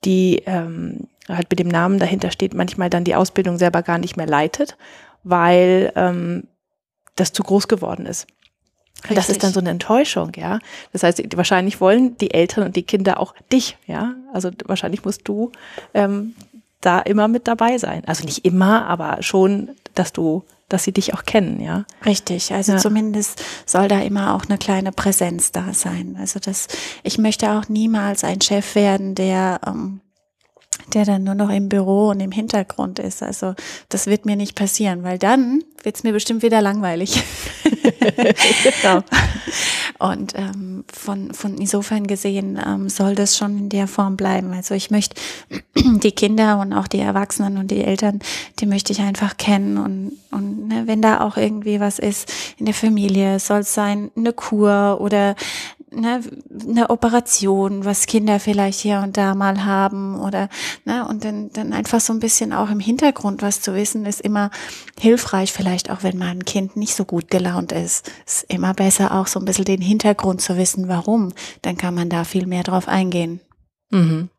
die 0.06 0.44
ähm, 0.46 1.08
halt 1.28 1.50
mit 1.50 1.60
dem 1.60 1.68
Namen 1.68 2.00
dahinter 2.00 2.32
steht, 2.32 2.54
manchmal 2.54 2.90
dann 2.90 3.04
die 3.04 3.16
Ausbildung 3.16 3.58
selber 3.58 3.82
gar 3.82 3.98
nicht 3.98 4.18
mehr 4.18 4.28
leitet, 4.28 4.78
weil 5.24 5.92
ähm, 5.96 6.48
das 7.16 7.34
zu 7.34 7.44
groß 7.44 7.68
geworden 7.68 8.06
ist. 8.06 8.28
Richtig. 9.04 9.16
Das 9.16 9.30
ist 9.30 9.44
dann 9.44 9.54
so 9.54 9.60
eine 9.60 9.72
Enttäuschung, 9.72 10.32
ja. 10.36 10.60
Das 10.94 11.02
heißt, 11.02 11.36
wahrscheinlich 11.36 11.82
wollen 11.82 12.18
die 12.18 12.34
Eltern 12.34 12.66
und 12.66 12.76
die 12.76 12.84
Kinder 12.84 13.20
auch 13.20 13.34
dich, 13.52 13.78
ja. 13.88 14.14
Also 14.32 14.52
wahrscheinlich 14.66 15.04
musst 15.04 15.28
du 15.28 15.52
ähm, 15.96 16.36
da 16.82 17.00
immer 17.00 17.28
mit 17.28 17.48
dabei 17.48 17.78
sein. 17.78 18.04
Also 18.06 18.26
nicht 18.26 18.46
immer, 18.46 18.86
aber 18.88 19.22
schon, 19.22 19.70
dass 19.94 20.14
du 20.14 20.44
dass 20.72 20.86
sie 20.86 20.94
dich 20.94 21.14
auch 21.14 21.26
kennen, 21.26 21.60
ja. 21.60 21.86
Richtig, 22.06 22.54
also 22.54 22.74
ja. 22.74 22.78
zumindest 22.78 23.44
soll 23.66 23.90
da 23.90 24.00
immer 24.00 24.34
auch 24.34 24.46
eine 24.46 24.58
kleine 24.58 24.94
Präsenz 24.94 25.52
da 25.52 25.74
sein. 25.74 26.16
Also 26.18 26.40
das, 26.40 26.68
ich 27.04 27.18
möchte 27.18 27.52
auch 27.52 27.68
niemals 27.68 28.24
ein 28.24 28.40
Chef 28.40 28.76
werden, 28.76 29.14
der 29.14 29.60
ähm, 29.68 30.00
der 30.96 31.06
dann 31.06 31.24
nur 31.24 31.36
noch 31.36 31.50
im 31.50 31.70
Büro 31.70 32.10
und 32.10 32.20
im 32.20 32.32
Hintergrund 32.32 33.00
ist. 33.00 33.24
Also 33.24 33.56
das 33.90 34.08
wird 34.08 34.26
mir 34.26 34.36
nicht 34.36 34.56
passieren, 34.56 35.04
weil 35.04 35.18
dann 35.18 35.64
wird 35.84 35.96
es 35.96 36.04
mir 36.04 36.14
bestimmt 36.14 36.44
wieder 36.44 36.62
langweilig. 36.62 37.24
genau. 38.64 39.02
Und 40.00 40.34
ähm, 40.36 40.84
von, 40.92 41.32
von 41.34 41.58
insofern 41.58 42.08
gesehen 42.08 42.60
ähm, 42.66 42.90
soll 42.90 43.14
das 43.14 43.38
schon 43.38 43.58
in 43.58 43.70
der 43.70 43.88
Form 43.88 44.18
bleiben. 44.18 44.52
Also 44.52 44.74
ich 44.74 44.90
möchte 44.90 45.16
die 45.76 46.12
Kinder 46.12 46.60
und 46.60 46.74
auch 46.74 46.88
die 46.88 47.00
Erwachsenen 47.00 47.58
und 47.58 47.70
die 47.70 47.84
Eltern, 47.84 48.20
die 48.60 48.66
möchte 48.66 48.94
ich 48.94 49.02
einfach 49.02 49.38
kennen. 49.38 49.78
Und, 49.78 50.14
und 50.32 50.68
ne, 50.70 50.84
wenn 50.88 51.04
da 51.04 51.22
auch 51.22 51.38
irgendwie 51.38 51.80
was 51.80 52.00
ist 52.00 52.32
in 52.58 52.66
der 52.66 52.74
Familie, 52.74 53.40
soll 53.40 53.60
es 53.60 53.76
sein 53.76 54.10
eine 54.16 54.34
Kur 54.34 54.98
oder 55.02 55.36
ne, 55.92 56.22
eine 56.68 56.90
Operation, 56.90 57.86
was 57.86 58.08
Kinder 58.08 58.40
vielleicht 58.40 58.80
hier 58.80 59.00
und 59.00 59.18
da 59.18 59.36
mal 59.36 59.66
haben 59.66 60.20
oder 60.20 60.50
ne, 60.86 61.08
und 61.08 61.24
dann, 61.24 61.52
dann 61.52 61.74
einfach 61.74 62.00
so 62.00 62.14
ein 62.14 62.20
bisschen 62.20 62.54
auch 62.54 62.70
im 62.70 62.80
Hintergrund 62.80 63.42
was 63.42 63.62
zu 63.62 63.76
wissen, 63.76 64.06
ist 64.06 64.22
immer 64.22 64.50
hilfreich, 65.00 65.52
vielleicht 65.54 65.90
auch 65.90 66.04
wenn 66.04 66.18
mein 66.18 66.46
Kind 66.46 66.78
nicht 66.78 66.96
so 66.96 67.06
gut 67.06 67.30
gelaunt 67.30 67.72
ist. 67.72 68.12
Ist 68.26 68.46
immer 68.48 68.74
besser 68.74 69.14
auch 69.14 69.28
so 69.28 69.40
ein 69.40 69.46
bisschen 69.46 69.66
den 69.66 69.82
Hintergrund 69.82 70.42
zu 70.42 70.58
wissen, 70.58 70.88
warum. 70.88 71.34
Dann 71.62 71.78
kann 71.78 71.94
man 71.94 72.10
da 72.10 72.24
viel 72.24 72.48
mehr 72.48 72.64
drauf 72.64 72.88
eingehen. 72.88 73.42
Mhm. 73.90 74.30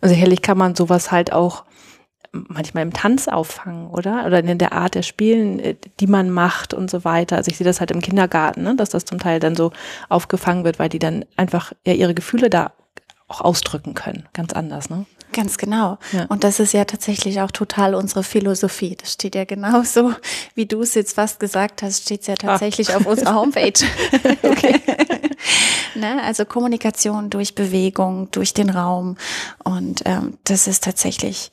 Also 0.00 0.14
sicherlich 0.14 0.42
kann 0.42 0.58
man 0.58 0.74
sowas 0.74 1.10
halt 1.10 1.32
auch 1.32 1.64
manchmal 2.48 2.82
im 2.82 2.92
Tanz 2.92 3.28
auffangen, 3.28 3.88
oder? 3.88 4.26
Oder 4.26 4.40
in 4.40 4.58
der 4.58 4.72
Art 4.72 4.94
der 4.94 5.02
Spielen, 5.02 5.60
äh, 5.60 5.76
die 6.00 6.06
man 6.06 6.30
macht 6.30 6.74
und 6.74 6.90
so 6.90 7.04
weiter. 7.04 7.36
Also 7.36 7.50
ich 7.50 7.56
sehe 7.56 7.64
das 7.64 7.80
halt 7.80 7.90
im 7.90 8.00
Kindergarten, 8.00 8.62
ne? 8.62 8.76
dass 8.76 8.90
das 8.90 9.04
zum 9.04 9.18
Teil 9.18 9.40
dann 9.40 9.56
so 9.56 9.72
aufgefangen 10.08 10.64
wird, 10.64 10.78
weil 10.78 10.88
die 10.88 10.98
dann 10.98 11.24
einfach 11.36 11.72
ja 11.86 11.94
ihre 11.94 12.14
Gefühle 12.14 12.50
da 12.50 12.72
auch 13.28 13.40
ausdrücken 13.40 13.94
können. 13.94 14.28
Ganz 14.32 14.52
anders, 14.52 14.90
ne? 14.90 15.06
Ganz 15.32 15.58
genau. 15.58 15.98
Ja. 16.12 16.26
Und 16.26 16.44
das 16.44 16.60
ist 16.60 16.72
ja 16.72 16.84
tatsächlich 16.84 17.40
auch 17.40 17.50
total 17.50 17.96
unsere 17.96 18.22
Philosophie. 18.22 18.94
Das 18.94 19.14
steht 19.14 19.34
ja 19.34 19.44
genauso, 19.44 20.12
wie 20.54 20.66
du 20.66 20.82
es 20.82 20.94
jetzt 20.94 21.14
fast 21.14 21.40
gesagt 21.40 21.82
hast, 21.82 22.04
steht 22.04 22.20
es 22.20 22.28
ja 22.28 22.34
ah. 22.34 22.42
tatsächlich 22.42 22.94
ah. 22.94 22.98
auf 22.98 23.06
unserer 23.06 23.34
Homepage. 23.40 23.72
okay. 24.42 24.80
ne? 25.96 26.22
Also 26.22 26.44
Kommunikation 26.44 27.30
durch 27.30 27.56
Bewegung, 27.56 28.30
durch 28.30 28.54
den 28.54 28.70
Raum. 28.70 29.16
Und 29.64 30.02
ähm, 30.04 30.38
das 30.44 30.68
ist 30.68 30.84
tatsächlich 30.84 31.50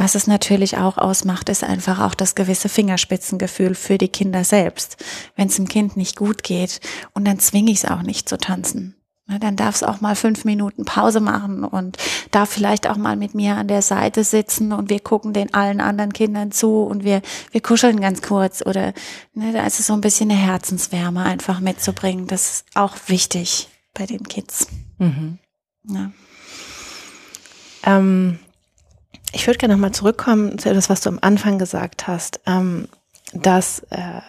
was 0.00 0.14
es 0.14 0.26
natürlich 0.26 0.76
auch 0.76 0.98
ausmacht, 0.98 1.48
ist 1.48 1.64
einfach 1.64 2.00
auch 2.00 2.14
das 2.14 2.34
gewisse 2.34 2.68
Fingerspitzengefühl 2.68 3.74
für 3.74 3.98
die 3.98 4.08
Kinder 4.08 4.44
selbst. 4.44 4.96
Wenn 5.36 5.48
es 5.48 5.56
dem 5.56 5.68
Kind 5.68 5.96
nicht 5.96 6.16
gut 6.16 6.42
geht 6.42 6.80
und 7.14 7.26
dann 7.26 7.38
zwinge 7.38 7.70
ich 7.70 7.78
es 7.78 7.84
auch 7.84 8.02
nicht 8.02 8.28
zu 8.28 8.38
tanzen. 8.38 8.94
Dann 9.40 9.56
darf 9.56 9.74
es 9.74 9.82
auch 9.82 10.00
mal 10.00 10.16
fünf 10.16 10.46
Minuten 10.46 10.86
Pause 10.86 11.20
machen 11.20 11.62
und 11.62 11.98
darf 12.30 12.48
vielleicht 12.48 12.88
auch 12.88 12.96
mal 12.96 13.14
mit 13.14 13.34
mir 13.34 13.56
an 13.56 13.68
der 13.68 13.82
Seite 13.82 14.24
sitzen 14.24 14.72
und 14.72 14.88
wir 14.88 15.00
gucken 15.00 15.34
den 15.34 15.52
allen 15.52 15.82
anderen 15.82 16.14
Kindern 16.14 16.50
zu 16.50 16.80
und 16.80 17.04
wir, 17.04 17.20
wir 17.50 17.60
kuscheln 17.60 18.00
ganz 18.00 18.22
kurz 18.22 18.62
oder 18.64 18.94
ne, 19.34 19.52
da 19.52 19.66
ist 19.66 19.80
es 19.80 19.88
so 19.88 19.92
ein 19.92 20.00
bisschen 20.00 20.30
eine 20.30 20.40
Herzenswärme 20.40 21.24
einfach 21.24 21.60
mitzubringen. 21.60 22.26
Das 22.26 22.50
ist 22.50 22.66
auch 22.74 22.96
wichtig 23.08 23.68
bei 23.92 24.06
den 24.06 24.26
Kids. 24.26 24.68
Mhm. 24.96 25.38
Ja. 25.84 26.10
Ähm, 27.84 28.38
ich 29.32 29.46
würde 29.46 29.58
gerne 29.58 29.74
nochmal 29.74 29.92
zurückkommen 29.92 30.58
zu 30.58 30.68
etwas, 30.68 30.88
was 30.88 31.00
du 31.00 31.10
am 31.10 31.18
Anfang 31.20 31.58
gesagt 31.58 32.06
hast, 32.06 32.40
ähm, 32.46 32.88
dass 33.32 33.80
äh, 33.90 34.20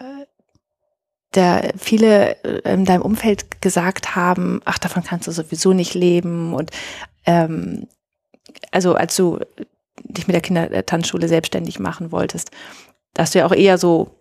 der 1.34 1.72
viele 1.78 2.42
äh, 2.44 2.74
in 2.74 2.84
deinem 2.84 3.02
Umfeld 3.02 3.60
gesagt 3.60 4.16
haben, 4.16 4.60
ach, 4.64 4.78
davon 4.78 5.04
kannst 5.04 5.26
du 5.26 5.32
sowieso 5.32 5.72
nicht 5.72 5.94
leben. 5.94 6.54
Und 6.54 6.70
ähm, 7.26 7.86
also 8.72 8.94
als 8.94 9.16
du 9.16 9.38
dich 10.02 10.26
mit 10.26 10.34
der 10.34 10.42
Kindertanzschule 10.42 11.28
selbstständig 11.28 11.78
machen 11.78 12.12
wolltest, 12.12 12.50
da 13.14 13.22
hast 13.22 13.34
du 13.34 13.38
ja 13.38 13.46
auch 13.46 13.54
eher 13.54 13.78
so 13.78 14.14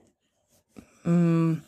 mh, 1.03 1.11
mm, 1.11 1.63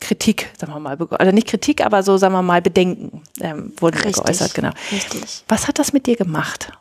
Kritik, 0.00 0.50
sagen 0.58 0.72
wir 0.72 0.80
mal, 0.80 0.98
also 0.98 1.32
nicht 1.32 1.46
Kritik, 1.46 1.84
aber 1.84 2.02
so, 2.02 2.18
sagen 2.18 2.34
wir 2.34 2.42
mal, 2.42 2.60
Bedenken 2.60 3.22
ähm, 3.40 3.72
wurden 3.78 3.96
richtig, 3.96 4.22
geäußert, 4.22 4.52
genau. 4.52 4.70
Richtig. 4.92 5.44
Was 5.48 5.66
hat 5.66 5.78
das 5.78 5.94
mit 5.94 6.06
dir 6.06 6.16
gemacht? 6.16 6.72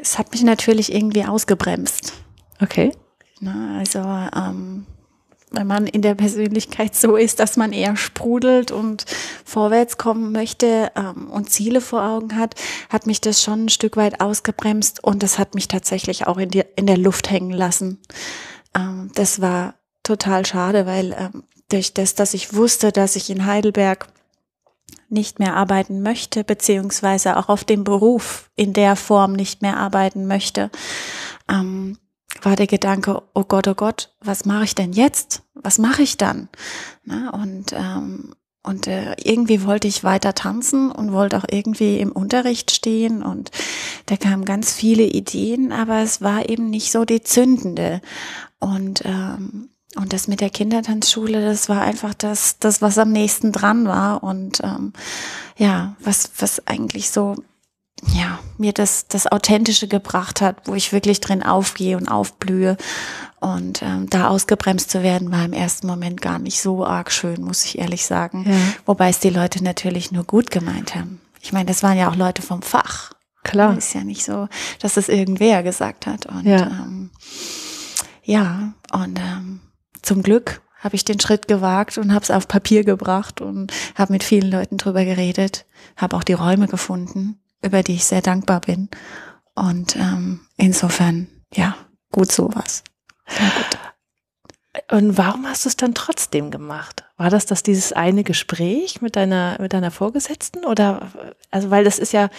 Es 0.00 0.18
hat 0.18 0.32
mich 0.32 0.42
natürlich 0.42 0.92
irgendwie 0.92 1.24
ausgebremst. 1.24 2.14
Okay. 2.60 2.92
Na, 3.40 3.78
also 3.78 3.98
ähm, 3.98 4.86
wenn 5.52 5.66
man 5.66 5.86
in 5.86 6.02
der 6.02 6.14
Persönlichkeit 6.14 6.94
so 6.94 7.16
ist, 7.16 7.40
dass 7.40 7.56
man 7.56 7.72
eher 7.72 7.96
sprudelt 7.96 8.70
und 8.70 9.04
vorwärts 9.44 9.98
kommen 9.98 10.32
möchte 10.32 10.90
ähm, 10.96 11.30
und 11.30 11.50
Ziele 11.50 11.80
vor 11.80 12.04
Augen 12.04 12.36
hat, 12.36 12.54
hat 12.88 13.06
mich 13.06 13.20
das 13.20 13.42
schon 13.42 13.66
ein 13.66 13.68
Stück 13.68 13.96
weit 13.96 14.20
ausgebremst 14.20 15.04
und 15.04 15.22
das 15.22 15.38
hat 15.38 15.54
mich 15.54 15.68
tatsächlich 15.68 16.26
auch 16.26 16.38
in, 16.38 16.50
die, 16.50 16.64
in 16.76 16.86
der 16.86 16.98
Luft 16.98 17.30
hängen 17.30 17.50
lassen. 17.50 17.98
Ähm, 18.74 19.10
das 19.14 19.40
war 19.40 19.74
total 20.02 20.46
schade, 20.46 20.86
weil 20.86 21.14
ähm, 21.18 21.44
durch 21.68 21.94
das, 21.94 22.14
dass 22.14 22.34
ich 22.34 22.54
wusste, 22.54 22.92
dass 22.92 23.16
ich 23.16 23.30
in 23.30 23.46
Heidelberg 23.46 24.08
nicht 25.08 25.38
mehr 25.38 25.56
arbeiten 25.56 26.02
möchte, 26.02 26.44
beziehungsweise 26.44 27.36
auch 27.36 27.48
auf 27.48 27.64
dem 27.64 27.84
Beruf 27.84 28.50
in 28.56 28.72
der 28.72 28.96
Form 28.96 29.32
nicht 29.32 29.62
mehr 29.62 29.76
arbeiten 29.76 30.26
möchte, 30.26 30.70
ähm, 31.48 31.98
war 32.40 32.56
der 32.56 32.66
Gedanke, 32.66 33.22
oh 33.34 33.44
Gott, 33.44 33.68
oh 33.68 33.74
Gott, 33.74 34.14
was 34.20 34.44
mache 34.44 34.64
ich 34.64 34.74
denn 34.74 34.92
jetzt? 34.92 35.42
Was 35.54 35.78
mache 35.78 36.02
ich 36.02 36.16
dann? 36.16 36.48
Na, 37.04 37.30
und 37.30 37.72
ähm, 37.72 38.34
und 38.64 38.86
äh, 38.86 39.16
irgendwie 39.22 39.64
wollte 39.64 39.88
ich 39.88 40.04
weiter 40.04 40.34
tanzen 40.34 40.92
und 40.92 41.12
wollte 41.12 41.36
auch 41.36 41.46
irgendwie 41.50 41.98
im 41.98 42.12
Unterricht 42.12 42.70
stehen 42.70 43.22
und 43.22 43.50
da 44.06 44.16
kamen 44.16 44.44
ganz 44.44 44.72
viele 44.72 45.02
Ideen, 45.02 45.72
aber 45.72 45.98
es 45.98 46.22
war 46.22 46.48
eben 46.48 46.70
nicht 46.70 46.92
so 46.92 47.04
die 47.04 47.22
zündende. 47.22 48.00
Und 48.60 49.04
ähm, 49.04 49.70
und 49.96 50.12
das 50.12 50.28
mit 50.28 50.40
der 50.40 50.50
Kindertanzschule, 50.50 51.44
das 51.44 51.68
war 51.68 51.82
einfach 51.82 52.14
das, 52.14 52.58
das 52.58 52.80
was 52.80 52.98
am 52.98 53.12
nächsten 53.12 53.52
dran 53.52 53.86
war 53.86 54.22
und 54.22 54.60
ähm, 54.62 54.92
ja, 55.56 55.96
was, 56.00 56.30
was 56.38 56.66
eigentlich 56.66 57.10
so, 57.10 57.36
ja, 58.14 58.38
mir 58.58 58.72
das, 58.72 59.06
das 59.06 59.26
Authentische 59.26 59.88
gebracht 59.88 60.40
hat, 60.40 60.66
wo 60.66 60.74
ich 60.74 60.92
wirklich 60.92 61.20
drin 61.20 61.42
aufgehe 61.42 61.96
und 61.96 62.08
aufblühe. 62.08 62.76
Und 63.40 63.82
ähm, 63.82 64.08
da 64.08 64.28
ausgebremst 64.28 64.90
zu 64.90 65.02
werden, 65.02 65.32
war 65.32 65.44
im 65.44 65.52
ersten 65.52 65.88
Moment 65.88 66.20
gar 66.20 66.38
nicht 66.38 66.62
so 66.62 66.86
arg 66.86 67.10
schön, 67.10 67.42
muss 67.42 67.64
ich 67.64 67.78
ehrlich 67.78 68.06
sagen. 68.06 68.44
Ja. 68.48 68.56
Wobei 68.86 69.08
es 69.08 69.18
die 69.18 69.30
Leute 69.30 69.62
natürlich 69.64 70.12
nur 70.12 70.24
gut 70.24 70.50
gemeint 70.50 70.94
haben. 70.94 71.20
Ich 71.40 71.52
meine, 71.52 71.66
das 71.66 71.82
waren 71.82 71.98
ja 71.98 72.08
auch 72.08 72.16
Leute 72.16 72.40
vom 72.40 72.62
Fach. 72.62 73.12
Klar. 73.42 73.76
Ist 73.76 73.94
ja 73.94 74.04
nicht 74.04 74.24
so, 74.24 74.48
dass 74.78 74.96
es 74.96 75.08
irgendwer 75.08 75.64
gesagt 75.64 76.06
hat. 76.06 76.26
Und 76.26 76.44
ja, 76.44 76.66
ähm, 76.66 77.10
ja 78.22 78.74
und 78.92 79.18
ähm, 79.18 79.60
zum 80.02 80.22
Glück 80.22 80.60
habe 80.82 80.96
ich 80.96 81.04
den 81.04 81.20
Schritt 81.20 81.46
gewagt 81.46 81.96
und 81.96 82.12
habe 82.12 82.24
es 82.24 82.30
auf 82.30 82.48
Papier 82.48 82.84
gebracht 82.84 83.40
und 83.40 83.72
habe 83.94 84.12
mit 84.12 84.24
vielen 84.24 84.50
Leuten 84.50 84.78
drüber 84.78 85.04
geredet, 85.04 85.64
habe 85.96 86.16
auch 86.16 86.24
die 86.24 86.32
Räume 86.32 86.66
gefunden, 86.66 87.40
über 87.62 87.82
die 87.82 87.94
ich 87.94 88.04
sehr 88.04 88.20
dankbar 88.20 88.60
bin. 88.60 88.88
Und 89.54 89.94
ähm, 89.96 90.40
insofern, 90.56 91.28
ja, 91.54 91.76
gut 92.10 92.32
sowas. 92.32 92.82
Und 94.90 95.18
warum 95.18 95.46
hast 95.46 95.64
du 95.64 95.68
es 95.68 95.76
dann 95.76 95.94
trotzdem 95.94 96.50
gemacht? 96.50 97.04
War 97.16 97.30
das 97.30 97.46
das 97.46 97.62
dieses 97.62 97.92
eine 97.92 98.24
Gespräch 98.24 99.02
mit 99.02 99.16
deiner 99.16 99.60
mit 99.60 99.74
deiner 99.74 99.90
Vorgesetzten 99.90 100.64
oder 100.64 101.10
also 101.50 101.70
weil 101.70 101.84
das 101.84 101.98
ist 101.98 102.12
ja 102.12 102.30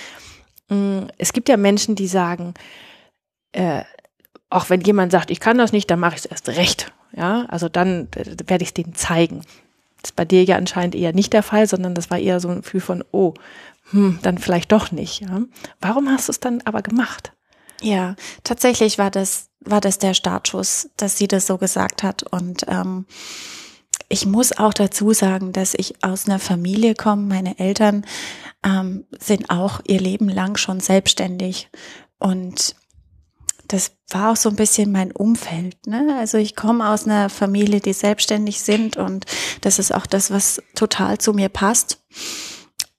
mh, 0.69 0.75
mm, 0.75 1.07
es 1.19 1.31
gibt 1.31 1.47
ja 1.47 1.57
Menschen, 1.57 1.95
die 1.95 2.07
sagen 2.07 2.55
äh, 3.51 3.83
auch 4.49 4.69
wenn 4.71 4.81
jemand 4.81 5.11
sagt, 5.11 5.29
ich 5.29 5.39
kann 5.39 5.59
das 5.59 5.71
nicht, 5.71 5.89
dann 5.91 5.99
mache 5.99 6.15
ich 6.15 6.21
es 6.21 6.25
erst 6.25 6.49
recht 6.49 6.91
ja, 7.15 7.45
also 7.47 7.69
dann 7.69 8.07
äh, 8.15 8.35
werde 8.47 8.63
ich 8.63 8.69
es 8.69 8.73
denen 8.73 8.95
zeigen. 8.95 9.41
Das 10.01 10.11
ist 10.11 10.15
bei 10.15 10.25
dir 10.25 10.43
ja 10.43 10.57
anscheinend 10.57 10.95
eher 10.95 11.13
nicht 11.13 11.33
der 11.33 11.43
Fall, 11.43 11.67
sondern 11.67 11.95
das 11.95 12.09
war 12.09 12.19
eher 12.19 12.39
so 12.39 12.49
ein 12.49 12.61
Gefühl 12.61 12.81
von, 12.81 13.03
oh, 13.11 13.33
hm, 13.91 14.19
dann 14.21 14.37
vielleicht 14.37 14.71
doch 14.71 14.91
nicht. 14.91 15.21
Ja. 15.21 15.41
Warum 15.79 16.09
hast 16.09 16.27
du 16.27 16.31
es 16.31 16.39
dann 16.39 16.61
aber 16.65 16.81
gemacht? 16.81 17.31
Ja, 17.81 18.15
tatsächlich 18.43 18.97
war 18.97 19.11
das, 19.11 19.49
war 19.59 19.81
das 19.81 19.99
der 19.99 20.13
Startschuss, 20.13 20.89
dass 20.97 21.17
sie 21.17 21.27
das 21.27 21.47
so 21.47 21.57
gesagt 21.57 22.03
hat. 22.03 22.23
Und 22.23 22.65
ähm, 22.67 23.05
ich 24.09 24.25
muss 24.25 24.57
auch 24.57 24.73
dazu 24.73 25.13
sagen, 25.13 25.53
dass 25.53 25.73
ich 25.73 26.03
aus 26.03 26.27
einer 26.27 26.39
Familie 26.39 26.95
komme. 26.95 27.23
Meine 27.23 27.59
Eltern 27.59 28.05
ähm, 28.63 29.05
sind 29.19 29.49
auch 29.49 29.81
ihr 29.85 29.99
Leben 29.99 30.29
lang 30.29 30.57
schon 30.57 30.79
selbstständig. 30.79 31.69
Und 32.19 32.75
das 33.67 33.91
war 34.09 34.31
auch 34.31 34.35
so 34.35 34.49
ein 34.49 34.55
bisschen 34.55 34.91
mein 34.91 35.11
Umfeld. 35.11 35.87
Ne? 35.87 36.15
Also 36.19 36.37
ich 36.37 36.55
komme 36.55 36.89
aus 36.89 37.05
einer 37.05 37.29
Familie, 37.29 37.79
die 37.79 37.93
selbstständig 37.93 38.61
sind 38.61 38.97
und 38.97 39.25
das 39.61 39.79
ist 39.79 39.93
auch 39.93 40.05
das, 40.05 40.31
was 40.31 40.61
total 40.75 41.17
zu 41.17 41.33
mir 41.33 41.49
passt. 41.49 42.03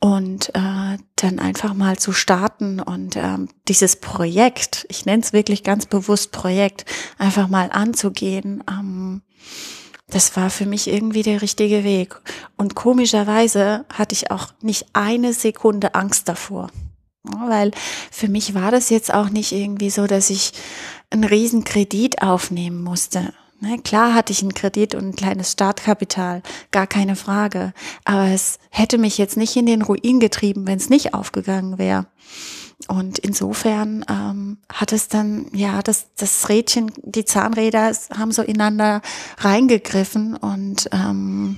Und 0.01 0.51
äh, 0.51 0.99
dann 1.17 1.39
einfach 1.39 1.73
mal 1.73 1.97
zu 1.97 2.13
starten 2.13 2.79
und 2.79 3.17
ähm, 3.17 3.49
dieses 3.69 3.97
Projekt, 3.97 4.85
ich 4.91 5.07
nenne 5.07 5.23
es 5.23 5.33
wirklich 5.33 5.63
ganz 5.63 5.87
bewusst 5.87 6.31
Projekt, 6.31 6.85
einfach 7.17 7.49
mal 7.49 7.71
anzugehen, 7.73 8.63
ähm, 8.69 9.23
das 10.09 10.37
war 10.37 10.51
für 10.51 10.67
mich 10.67 10.89
irgendwie 10.89 11.23
der 11.23 11.41
richtige 11.41 11.85
Weg. 11.85 12.21
Und 12.57 12.75
komischerweise 12.75 13.87
hatte 13.93 14.15
ich 14.15 14.31
auch 14.31 14.49
nicht 14.61 14.87
eine 14.93 15.33
Sekunde 15.33 15.95
Angst 15.95 16.29
davor. 16.29 16.71
Weil 17.25 17.71
für 18.11 18.29
mich 18.29 18.55
war 18.55 18.71
das 18.71 18.91
jetzt 18.91 19.13
auch 19.13 19.31
nicht 19.31 19.53
irgendwie 19.53 19.91
so, 19.91 20.07
dass 20.07 20.31
ich 20.31 20.53
einen 21.11 21.25
riesen 21.25 21.65
Kredit 21.65 22.23
aufnehmen 22.23 22.83
musste. 22.83 23.33
Ne, 23.61 23.79
klar 23.79 24.15
hatte 24.15 24.33
ich 24.33 24.43
einen 24.43 24.53
Kredit 24.53 24.95
und 24.95 25.09
ein 25.09 25.17
kleines 25.17 25.53
Startkapital, 25.53 26.43
gar 26.71 26.87
keine 26.87 27.17
Frage. 27.17 27.73
Aber 28.05 28.27
es 28.27 28.59
hätte 28.69 28.99
mich 28.99 29.17
jetzt 29.17 29.37
nicht 29.39 29.57
in 29.57 29.65
den 29.65 29.83
Ruin 29.83 30.21
getrieben, 30.21 30.67
wenn 30.67 30.77
es 30.77 30.91
nicht 30.91 31.15
aufgegangen 31.15 31.79
wäre. 31.79 32.07
Und 32.89 33.19
insofern 33.19 34.05
ähm, 34.11 34.59
hat 34.71 34.93
es 34.93 35.09
dann, 35.09 35.47
ja, 35.55 35.83
das, 35.83 36.09
das 36.17 36.49
Rädchen, 36.49 36.93
die 37.03 37.25
Zahnräder 37.25 37.93
haben 38.17 38.33
so 38.33 38.43
ineinander 38.43 39.01
reingegriffen 39.39 40.37
und 40.37 40.91
ähm, 40.93 41.57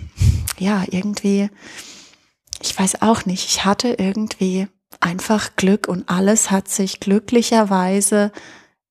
ja, 0.59 0.85
irgendwie, 0.89 1.51
ich 2.63 2.79
weiß 2.79 3.03
auch 3.03 3.25
nicht, 3.25 3.47
ich 3.47 3.65
hatte 3.65 3.97
irgendwie 3.99 4.69
einfach 5.01 5.57
Glück 5.57 5.89
und 5.89 6.09
alles 6.09 6.51
hat 6.51 6.69
sich 6.69 7.01
glücklicherweise 7.01 8.33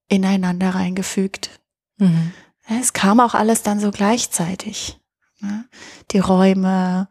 ineinander 0.08 0.72
reingefügt. 0.76 1.50
Mhm. 1.98 2.34
Es 2.68 2.94
kam 2.94 3.20
auch 3.20 3.34
alles 3.36 3.64
dann 3.64 3.80
so 3.80 3.92
gleichzeitig. 3.92 5.00
Ne? 5.40 5.66
Die 6.12 6.20
Räume, 6.20 7.08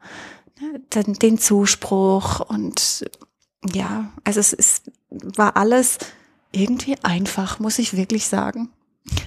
ne? 0.60 0.80
den 0.94 1.38
Zuspruch 1.38 2.40
und 2.40 3.04
ja, 3.72 4.12
also 4.24 4.40
es 4.40 4.52
ist, 4.52 4.90
war 5.10 5.56
alles 5.56 5.98
irgendwie 6.52 6.96
einfach, 7.02 7.58
muss 7.58 7.78
ich 7.78 7.96
wirklich 7.96 8.26
sagen. 8.26 8.70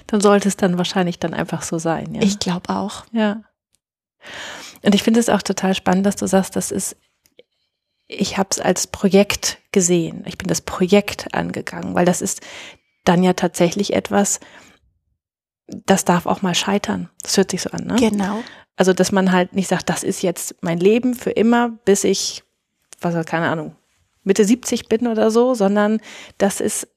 Dann 0.06 0.20
sollte 0.20 0.48
es 0.48 0.56
dann 0.56 0.78
wahrscheinlich 0.78 1.18
dann 1.18 1.34
einfach 1.34 1.62
so 1.62 1.78
sein, 1.78 2.14
ja. 2.14 2.22
Ich 2.22 2.38
glaube 2.38 2.70
auch. 2.70 3.04
Ja. 3.12 3.42
Und 4.82 4.94
ich 4.94 5.02
finde 5.02 5.20
es 5.20 5.28
auch 5.28 5.42
total 5.42 5.74
spannend, 5.74 6.06
dass 6.06 6.16
du 6.16 6.26
sagst, 6.26 6.56
das 6.56 6.70
ist 6.70 6.96
ich 8.08 8.38
habe 8.38 8.48
es 8.50 8.58
als 8.58 8.86
Projekt 8.86 9.57
gesehen. 9.72 10.24
Ich 10.26 10.38
bin 10.38 10.48
das 10.48 10.60
Projekt 10.60 11.34
angegangen, 11.34 11.94
weil 11.94 12.04
das 12.04 12.22
ist 12.22 12.40
dann 13.04 13.22
ja 13.22 13.32
tatsächlich 13.32 13.94
etwas, 13.94 14.40
das 15.66 16.04
darf 16.04 16.26
auch 16.26 16.42
mal 16.42 16.54
scheitern. 16.54 17.10
Das 17.22 17.36
hört 17.36 17.50
sich 17.50 17.62
so 17.62 17.70
an, 17.70 17.86
ne? 17.86 17.96
Genau. 17.98 18.42
Also, 18.76 18.92
dass 18.92 19.12
man 19.12 19.32
halt 19.32 19.54
nicht 19.54 19.68
sagt, 19.68 19.90
das 19.90 20.04
ist 20.04 20.22
jetzt 20.22 20.56
mein 20.60 20.78
Leben 20.78 21.14
für 21.14 21.30
immer, 21.30 21.70
bis 21.84 22.04
ich, 22.04 22.44
was 23.00 23.26
keine 23.26 23.48
Ahnung, 23.48 23.74
Mitte 24.22 24.44
70 24.44 24.88
bin 24.88 25.06
oder 25.06 25.30
so, 25.30 25.54
sondern 25.54 26.00
das 26.38 26.60
ist, 26.60 26.88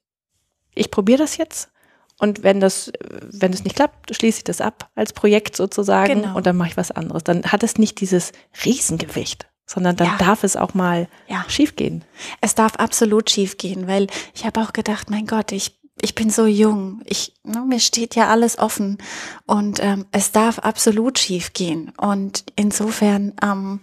ich 0.74 0.90
probiere 0.90 1.18
das 1.18 1.36
jetzt 1.36 1.72
und 2.18 2.44
wenn 2.44 2.60
das, 2.60 2.92
wenn 3.30 3.52
es 3.52 3.64
nicht 3.64 3.74
klappt, 3.74 4.14
schließe 4.14 4.38
ich 4.38 4.44
das 4.44 4.60
ab 4.60 4.90
als 4.94 5.12
Projekt 5.12 5.56
sozusagen 5.56 6.22
genau. 6.22 6.36
und 6.36 6.46
dann 6.46 6.56
mache 6.56 6.68
ich 6.68 6.76
was 6.76 6.92
anderes. 6.92 7.24
Dann 7.24 7.42
hat 7.44 7.64
es 7.64 7.78
nicht 7.78 8.00
dieses 8.00 8.32
Riesengewicht 8.64 9.48
sondern 9.66 9.96
dann 9.96 10.08
ja. 10.08 10.16
darf 10.18 10.44
es 10.44 10.56
auch 10.56 10.74
mal 10.74 11.08
ja. 11.28 11.44
schiefgehen. 11.48 12.04
Es 12.40 12.54
darf 12.54 12.76
absolut 12.76 13.30
schiefgehen, 13.30 13.86
weil 13.86 14.08
ich 14.34 14.44
habe 14.44 14.60
auch 14.60 14.72
gedacht, 14.72 15.10
mein 15.10 15.26
Gott, 15.26 15.52
ich 15.52 15.80
ich 16.00 16.14
bin 16.14 16.30
so 16.30 16.46
jung, 16.46 17.02
ich 17.04 17.34
ne, 17.44 17.60
mir 17.60 17.78
steht 17.78 18.14
ja 18.14 18.28
alles 18.28 18.58
offen 18.58 18.98
und 19.46 19.78
ähm, 19.82 20.06
es 20.10 20.32
darf 20.32 20.58
absolut 20.58 21.18
schiefgehen 21.18 21.92
und 21.96 22.44
insofern 22.56 23.34
ähm, 23.42 23.80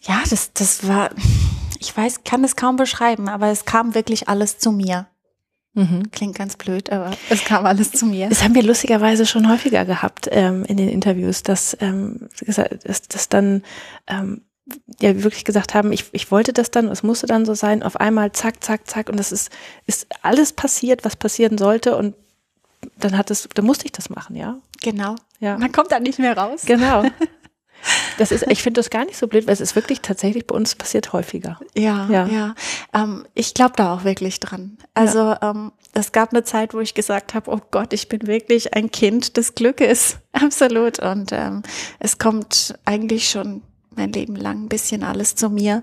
ja, 0.00 0.22
das 0.28 0.52
das 0.52 0.86
war 0.86 1.10
ich 1.78 1.96
weiß, 1.96 2.24
kann 2.24 2.44
es 2.44 2.56
kaum 2.56 2.76
beschreiben, 2.76 3.28
aber 3.28 3.48
es 3.48 3.64
kam 3.64 3.94
wirklich 3.94 4.28
alles 4.28 4.58
zu 4.58 4.72
mir. 4.72 5.06
Mhm. 5.74 6.10
Klingt 6.12 6.36
ganz 6.36 6.56
blöd, 6.56 6.90
aber 6.90 7.10
es 7.30 7.44
kam 7.44 7.66
alles 7.66 7.90
zu 7.90 8.06
mir. 8.06 8.28
Das 8.28 8.44
haben 8.44 8.54
wir 8.54 8.62
lustigerweise 8.62 9.26
schon 9.26 9.48
häufiger 9.48 9.84
gehabt 9.84 10.28
ähm, 10.30 10.64
in 10.64 10.76
den 10.76 10.88
Interviews, 10.88 11.42
dass, 11.42 11.76
ähm, 11.80 12.28
dass, 12.46 13.02
dass 13.02 13.28
dann 13.28 13.62
ähm, 14.06 14.42
ja 15.00 15.22
wirklich 15.22 15.44
gesagt 15.44 15.74
haben, 15.74 15.92
ich, 15.92 16.06
ich 16.12 16.30
wollte 16.30 16.52
das 16.52 16.70
dann, 16.70 16.88
es 16.88 17.02
musste 17.02 17.26
dann 17.26 17.44
so 17.44 17.54
sein, 17.54 17.82
auf 17.82 17.96
einmal 17.96 18.32
zack, 18.32 18.64
zack, 18.64 18.88
zack 18.88 19.08
und 19.08 19.18
das 19.18 19.32
ist, 19.32 19.50
ist 19.86 20.06
alles 20.22 20.52
passiert, 20.52 21.04
was 21.04 21.16
passieren 21.16 21.58
sollte 21.58 21.96
und 21.96 22.14
dann 22.98 23.16
hat 23.16 23.30
es, 23.30 23.48
dann 23.54 23.64
musste 23.64 23.86
ich 23.86 23.92
das 23.92 24.10
machen, 24.10 24.36
ja. 24.36 24.58
Genau. 24.82 25.16
Ja. 25.40 25.58
Man 25.58 25.72
kommt 25.72 25.92
da 25.92 26.00
nicht 26.00 26.18
mehr 26.18 26.36
raus. 26.36 26.62
Genau. 26.66 27.04
Das 28.16 28.30
ist, 28.30 28.46
ich 28.48 28.62
finde 28.62 28.78
das 28.78 28.90
gar 28.90 29.04
nicht 29.04 29.18
so 29.18 29.26
blöd, 29.26 29.46
weil 29.46 29.52
es 29.52 29.60
ist 29.60 29.76
wirklich 29.76 30.00
tatsächlich 30.00 30.46
bei 30.46 30.54
uns 30.54 30.74
passiert 30.74 31.12
häufiger. 31.12 31.58
Ja, 31.76 32.08
ja. 32.10 32.26
ja. 32.26 32.54
Ähm, 32.94 33.26
ich 33.34 33.54
glaube 33.54 33.74
da 33.76 33.94
auch 33.94 34.04
wirklich 34.04 34.40
dran. 34.40 34.78
Also 34.94 35.18
ja. 35.18 35.38
ähm, 35.42 35.72
es 35.92 36.12
gab 36.12 36.32
eine 36.32 36.44
Zeit, 36.44 36.74
wo 36.74 36.80
ich 36.80 36.94
gesagt 36.94 37.34
habe, 37.34 37.50
oh 37.50 37.60
Gott, 37.70 37.92
ich 37.92 38.08
bin 38.08 38.26
wirklich 38.26 38.74
ein 38.74 38.90
Kind 38.90 39.36
des 39.36 39.54
Glückes. 39.54 40.18
Absolut. 40.32 40.98
Und 40.98 41.32
ähm, 41.32 41.62
es 41.98 42.18
kommt 42.18 42.74
eigentlich 42.84 43.28
schon 43.28 43.62
mein 43.96 44.12
Leben 44.12 44.36
lang 44.36 44.64
ein 44.64 44.68
bisschen 44.68 45.02
alles 45.02 45.34
zu 45.34 45.50
mir. 45.50 45.82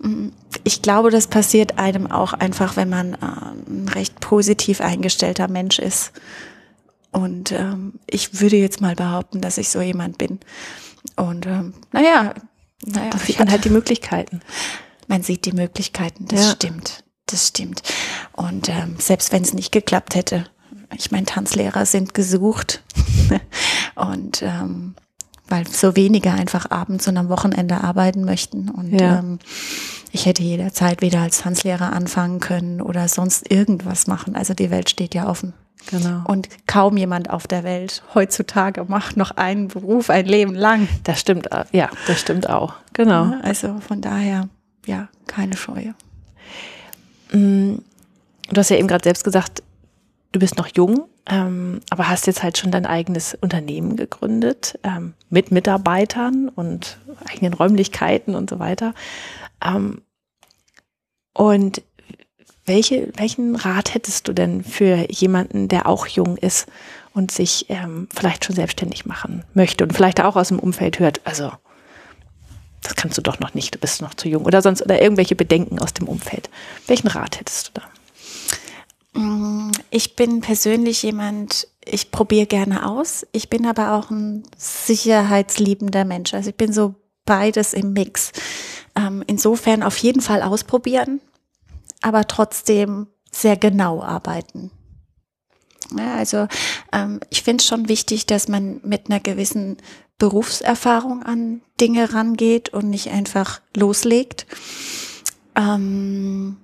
Mm, 0.00 0.28
ich 0.64 0.82
glaube, 0.82 1.10
das 1.10 1.26
passiert 1.26 1.78
einem 1.78 2.10
auch 2.10 2.32
einfach, 2.32 2.76
wenn 2.76 2.88
man 2.88 3.14
äh, 3.14 3.70
ein 3.70 3.88
recht 3.88 4.20
positiv 4.20 4.80
eingestellter 4.80 5.48
Mensch 5.48 5.78
ist. 5.78 6.12
Und 7.12 7.52
ähm, 7.52 7.94
ich 8.06 8.40
würde 8.40 8.56
jetzt 8.56 8.80
mal 8.80 8.96
behaupten, 8.96 9.40
dass 9.40 9.58
ich 9.58 9.68
so 9.68 9.80
jemand 9.80 10.18
bin. 10.18 10.40
Und 11.16 11.46
ähm, 11.46 11.74
naja, 11.92 12.34
naja. 12.86 13.10
Da 13.10 13.18
sieht 13.18 13.38
man 13.38 13.50
halt 13.50 13.64
die 13.64 13.70
Möglichkeiten. 13.70 14.40
Man 15.06 15.22
sieht 15.22 15.44
die 15.44 15.52
Möglichkeiten, 15.52 16.26
das 16.26 16.44
ja. 16.44 16.50
stimmt. 16.52 17.04
Das 17.26 17.48
stimmt. 17.48 17.82
Und 18.32 18.68
ähm, 18.68 18.96
selbst 18.98 19.32
wenn 19.32 19.42
es 19.42 19.54
nicht 19.54 19.72
geklappt 19.72 20.14
hätte, 20.14 20.46
ich 20.96 21.10
meine, 21.10 21.26
Tanzlehrer 21.26 21.86
sind 21.86 22.14
gesucht. 22.14 22.82
und 23.94 24.42
ähm, 24.42 24.94
weil 25.54 25.68
so 25.68 25.94
wenige 25.94 26.32
einfach 26.32 26.70
abends 26.70 27.06
und 27.06 27.16
am 27.16 27.28
Wochenende 27.28 27.82
arbeiten 27.82 28.24
möchten. 28.24 28.68
Und 28.70 29.00
ja. 29.00 29.20
ähm, 29.20 29.38
ich 30.10 30.26
hätte 30.26 30.42
jederzeit 30.42 31.00
wieder 31.00 31.20
als 31.20 31.38
Tanzlehrer 31.38 31.92
anfangen 31.92 32.40
können 32.40 32.80
oder 32.80 33.06
sonst 33.06 33.50
irgendwas 33.50 34.08
machen. 34.08 34.34
Also 34.34 34.52
die 34.52 34.70
Welt 34.70 34.90
steht 34.90 35.14
ja 35.14 35.28
offen. 35.28 35.52
Genau. 35.90 36.22
Und 36.26 36.48
kaum 36.66 36.96
jemand 36.96 37.30
auf 37.30 37.46
der 37.46 37.62
Welt 37.62 38.02
heutzutage 38.14 38.84
macht 38.88 39.16
noch 39.16 39.32
einen 39.32 39.68
Beruf 39.68 40.10
ein 40.10 40.26
Leben 40.26 40.54
lang. 40.54 40.88
Das 41.04 41.20
stimmt, 41.20 41.52
äh, 41.52 41.64
ja, 41.72 41.88
das 42.08 42.20
stimmt 42.20 42.48
auch. 42.48 42.74
Genau. 42.92 43.34
Also 43.42 43.78
von 43.86 44.00
daher, 44.00 44.48
ja, 44.86 45.08
keine 45.28 45.56
Scheue. 45.56 45.94
Mm, 47.32 47.76
du 48.50 48.56
hast 48.56 48.70
ja 48.70 48.76
eben 48.76 48.88
gerade 48.88 49.04
selbst 49.04 49.22
gesagt, 49.22 49.62
du 50.32 50.40
bist 50.40 50.56
noch 50.56 50.68
jung, 50.74 51.04
ähm, 51.26 51.80
aber 51.90 52.08
hast 52.08 52.26
jetzt 52.26 52.42
halt 52.42 52.58
schon 52.58 52.70
dein 52.70 52.86
eigenes 52.86 53.36
Unternehmen 53.40 53.96
gegründet 53.96 54.78
ähm, 54.82 55.14
mit 55.30 55.50
Mitarbeitern 55.50 56.48
und 56.48 56.98
eigenen 57.30 57.54
Räumlichkeiten 57.54 58.34
und 58.34 58.50
so 58.50 58.58
weiter. 58.58 58.94
Ähm, 59.64 60.02
und 61.32 61.82
welche, 62.66 63.10
welchen 63.16 63.56
Rat 63.56 63.94
hättest 63.94 64.28
du 64.28 64.32
denn 64.32 64.64
für 64.64 65.10
jemanden, 65.10 65.68
der 65.68 65.86
auch 65.86 66.06
jung 66.06 66.36
ist 66.36 66.66
und 67.12 67.30
sich 67.30 67.66
ähm, 67.68 68.08
vielleicht 68.14 68.44
schon 68.44 68.56
selbstständig 68.56 69.06
machen 69.06 69.44
möchte 69.54 69.84
und 69.84 69.92
vielleicht 69.92 70.20
auch 70.20 70.36
aus 70.36 70.48
dem 70.48 70.58
Umfeld 70.58 70.98
hört, 70.98 71.20
also 71.24 71.52
das 72.82 72.96
kannst 72.96 73.16
du 73.16 73.22
doch 73.22 73.40
noch 73.40 73.54
nicht, 73.54 73.74
du 73.74 73.78
bist 73.78 74.02
noch 74.02 74.14
zu 74.14 74.28
jung 74.28 74.44
oder 74.44 74.60
sonst 74.60 74.82
oder 74.82 75.00
irgendwelche 75.00 75.34
Bedenken 75.34 75.78
aus 75.78 75.94
dem 75.94 76.06
Umfeld. 76.06 76.50
Welchen 76.86 77.08
Rat 77.08 77.40
hättest 77.40 77.68
du 77.68 77.80
da? 77.80 77.93
Ich 79.90 80.16
bin 80.16 80.40
persönlich 80.40 81.02
jemand, 81.02 81.68
ich 81.84 82.10
probiere 82.10 82.46
gerne 82.46 82.88
aus. 82.88 83.26
Ich 83.32 83.48
bin 83.48 83.66
aber 83.66 83.92
auch 83.92 84.10
ein 84.10 84.42
sicherheitsliebender 84.56 86.04
Mensch. 86.04 86.34
Also 86.34 86.50
ich 86.50 86.56
bin 86.56 86.72
so 86.72 86.96
beides 87.24 87.74
im 87.74 87.92
Mix. 87.92 88.32
Ähm, 88.96 89.22
insofern 89.26 89.82
auf 89.82 89.96
jeden 89.98 90.20
Fall 90.20 90.42
ausprobieren, 90.42 91.20
aber 92.02 92.26
trotzdem 92.26 93.06
sehr 93.30 93.56
genau 93.56 94.02
arbeiten. 94.02 94.70
Ja, 95.96 96.14
also 96.14 96.48
ähm, 96.92 97.20
ich 97.30 97.42
finde 97.42 97.62
es 97.62 97.66
schon 97.68 97.88
wichtig, 97.88 98.26
dass 98.26 98.48
man 98.48 98.80
mit 98.84 99.10
einer 99.10 99.20
gewissen 99.20 99.76
Berufserfahrung 100.18 101.22
an 101.22 101.60
Dinge 101.80 102.14
rangeht 102.14 102.70
und 102.70 102.88
nicht 102.88 103.10
einfach 103.10 103.60
loslegt. 103.76 104.46
Ähm, 105.56 106.56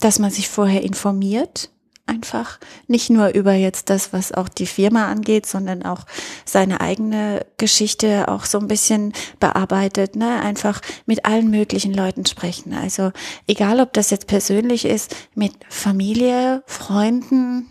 dass 0.00 0.18
man 0.18 0.30
sich 0.30 0.48
vorher 0.48 0.82
informiert, 0.82 1.70
einfach 2.08 2.58
nicht 2.86 3.10
nur 3.10 3.28
über 3.34 3.52
jetzt 3.52 3.90
das, 3.90 4.12
was 4.12 4.32
auch 4.32 4.48
die 4.48 4.66
Firma 4.66 5.08
angeht, 5.08 5.46
sondern 5.46 5.84
auch 5.84 6.06
seine 6.44 6.80
eigene 6.80 7.46
Geschichte 7.58 8.28
auch 8.28 8.44
so 8.44 8.58
ein 8.58 8.68
bisschen 8.68 9.12
bearbeitet, 9.38 10.16
ne? 10.16 10.40
Einfach 10.40 10.80
mit 11.06 11.24
allen 11.24 11.50
möglichen 11.50 11.94
Leuten 11.94 12.26
sprechen. 12.26 12.72
Also 12.72 13.12
egal, 13.46 13.80
ob 13.80 13.92
das 13.92 14.10
jetzt 14.10 14.26
persönlich 14.26 14.84
ist, 14.84 15.14
mit 15.34 15.52
Familie, 15.68 16.62
Freunden, 16.66 17.68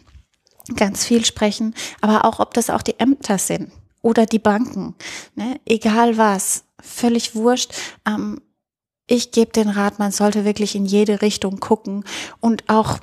ganz 0.75 1.05
viel 1.05 1.25
sprechen, 1.25 1.73
aber 2.01 2.25
auch, 2.25 2.39
ob 2.39 2.53
das 2.53 2.69
auch 2.69 2.81
die 2.81 2.99
Ämter 2.99 3.37
sind 3.37 3.71
oder 4.01 4.25
die 4.25 4.39
Banken, 4.39 4.95
ne? 5.35 5.59
egal 5.65 6.17
was, 6.17 6.63
völlig 6.79 7.35
wurscht. 7.35 7.73
Ähm, 8.05 8.41
ich 9.07 9.31
gebe 9.31 9.51
den 9.51 9.69
Rat, 9.69 9.99
man 9.99 10.11
sollte 10.11 10.43
wirklich 10.43 10.75
in 10.75 10.85
jede 10.85 11.21
Richtung 11.21 11.59
gucken 11.59 12.03
und 12.41 12.65
auch 12.67 12.99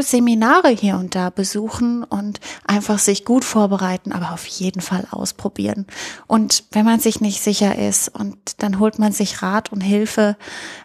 Seminare 0.00 0.68
hier 0.68 0.96
und 0.96 1.14
da 1.14 1.30
besuchen 1.30 2.04
und 2.04 2.38
einfach 2.66 2.98
sich 2.98 3.24
gut 3.24 3.44
vorbereiten, 3.44 4.12
aber 4.12 4.32
auf 4.32 4.44
jeden 4.46 4.82
Fall 4.82 5.06
ausprobieren. 5.10 5.86
Und 6.26 6.64
wenn 6.72 6.84
man 6.84 7.00
sich 7.00 7.22
nicht 7.22 7.42
sicher 7.42 7.78
ist 7.78 8.08
und 8.08 8.62
dann 8.62 8.78
holt 8.78 8.98
man 8.98 9.12
sich 9.12 9.40
Rat 9.42 9.72
und 9.72 9.80
Hilfe. 9.80 10.36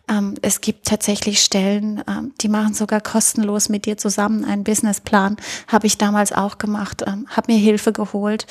Ähm, 0.08 0.36
es 0.42 0.62
gibt 0.62 0.88
tatsächlich 0.88 1.42
Stellen, 1.42 2.04
ähm, 2.08 2.34
die 2.40 2.48
machen 2.48 2.74
sogar 2.74 3.02
kostenlos 3.02 3.68
mit 3.68 3.86
dir 3.86 3.98
zusammen 3.98 4.46
einen 4.46 4.64
Businessplan. 4.64 5.36
Habe 5.68 5.88
ich 5.88 5.98
damals 5.98 6.32
auch 6.32 6.58
gemacht, 6.58 7.04
ähm, 7.06 7.28
habe 7.30 7.52
mir 7.52 7.60
Hilfe 7.60 7.92
geholt 7.92 8.48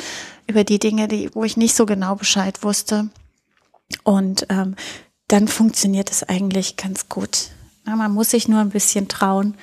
über 0.47 0.63
die 0.63 0.79
Dinge, 0.79 1.09
die, 1.09 1.31
wo 1.35 1.45
ich 1.45 1.57
nicht 1.57 1.75
so 1.75 1.87
genau 1.87 2.17
Bescheid 2.17 2.63
wusste. 2.63 3.09
Und 4.03 4.47
ähm, 4.51 4.77
dann 5.29 5.49
funktioniert 5.49 6.11
es 6.11 6.23
eigentlich 6.23 6.77
ganz 6.77 7.09
gut. 7.09 7.49
Ja, 7.87 7.97
man 7.97 8.13
muss 8.13 8.31
sich 8.31 8.49
nur 8.49 8.61
ein 8.61 8.71
bisschen 8.71 9.09
trauen 9.09 9.57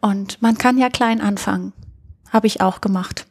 und 0.00 0.42
man 0.42 0.58
kann 0.58 0.78
ja 0.78 0.90
klein 0.90 1.20
anfangen. 1.20 1.72
Habe 2.30 2.46
ich 2.46 2.60
auch 2.60 2.80
gemacht. 2.80 3.26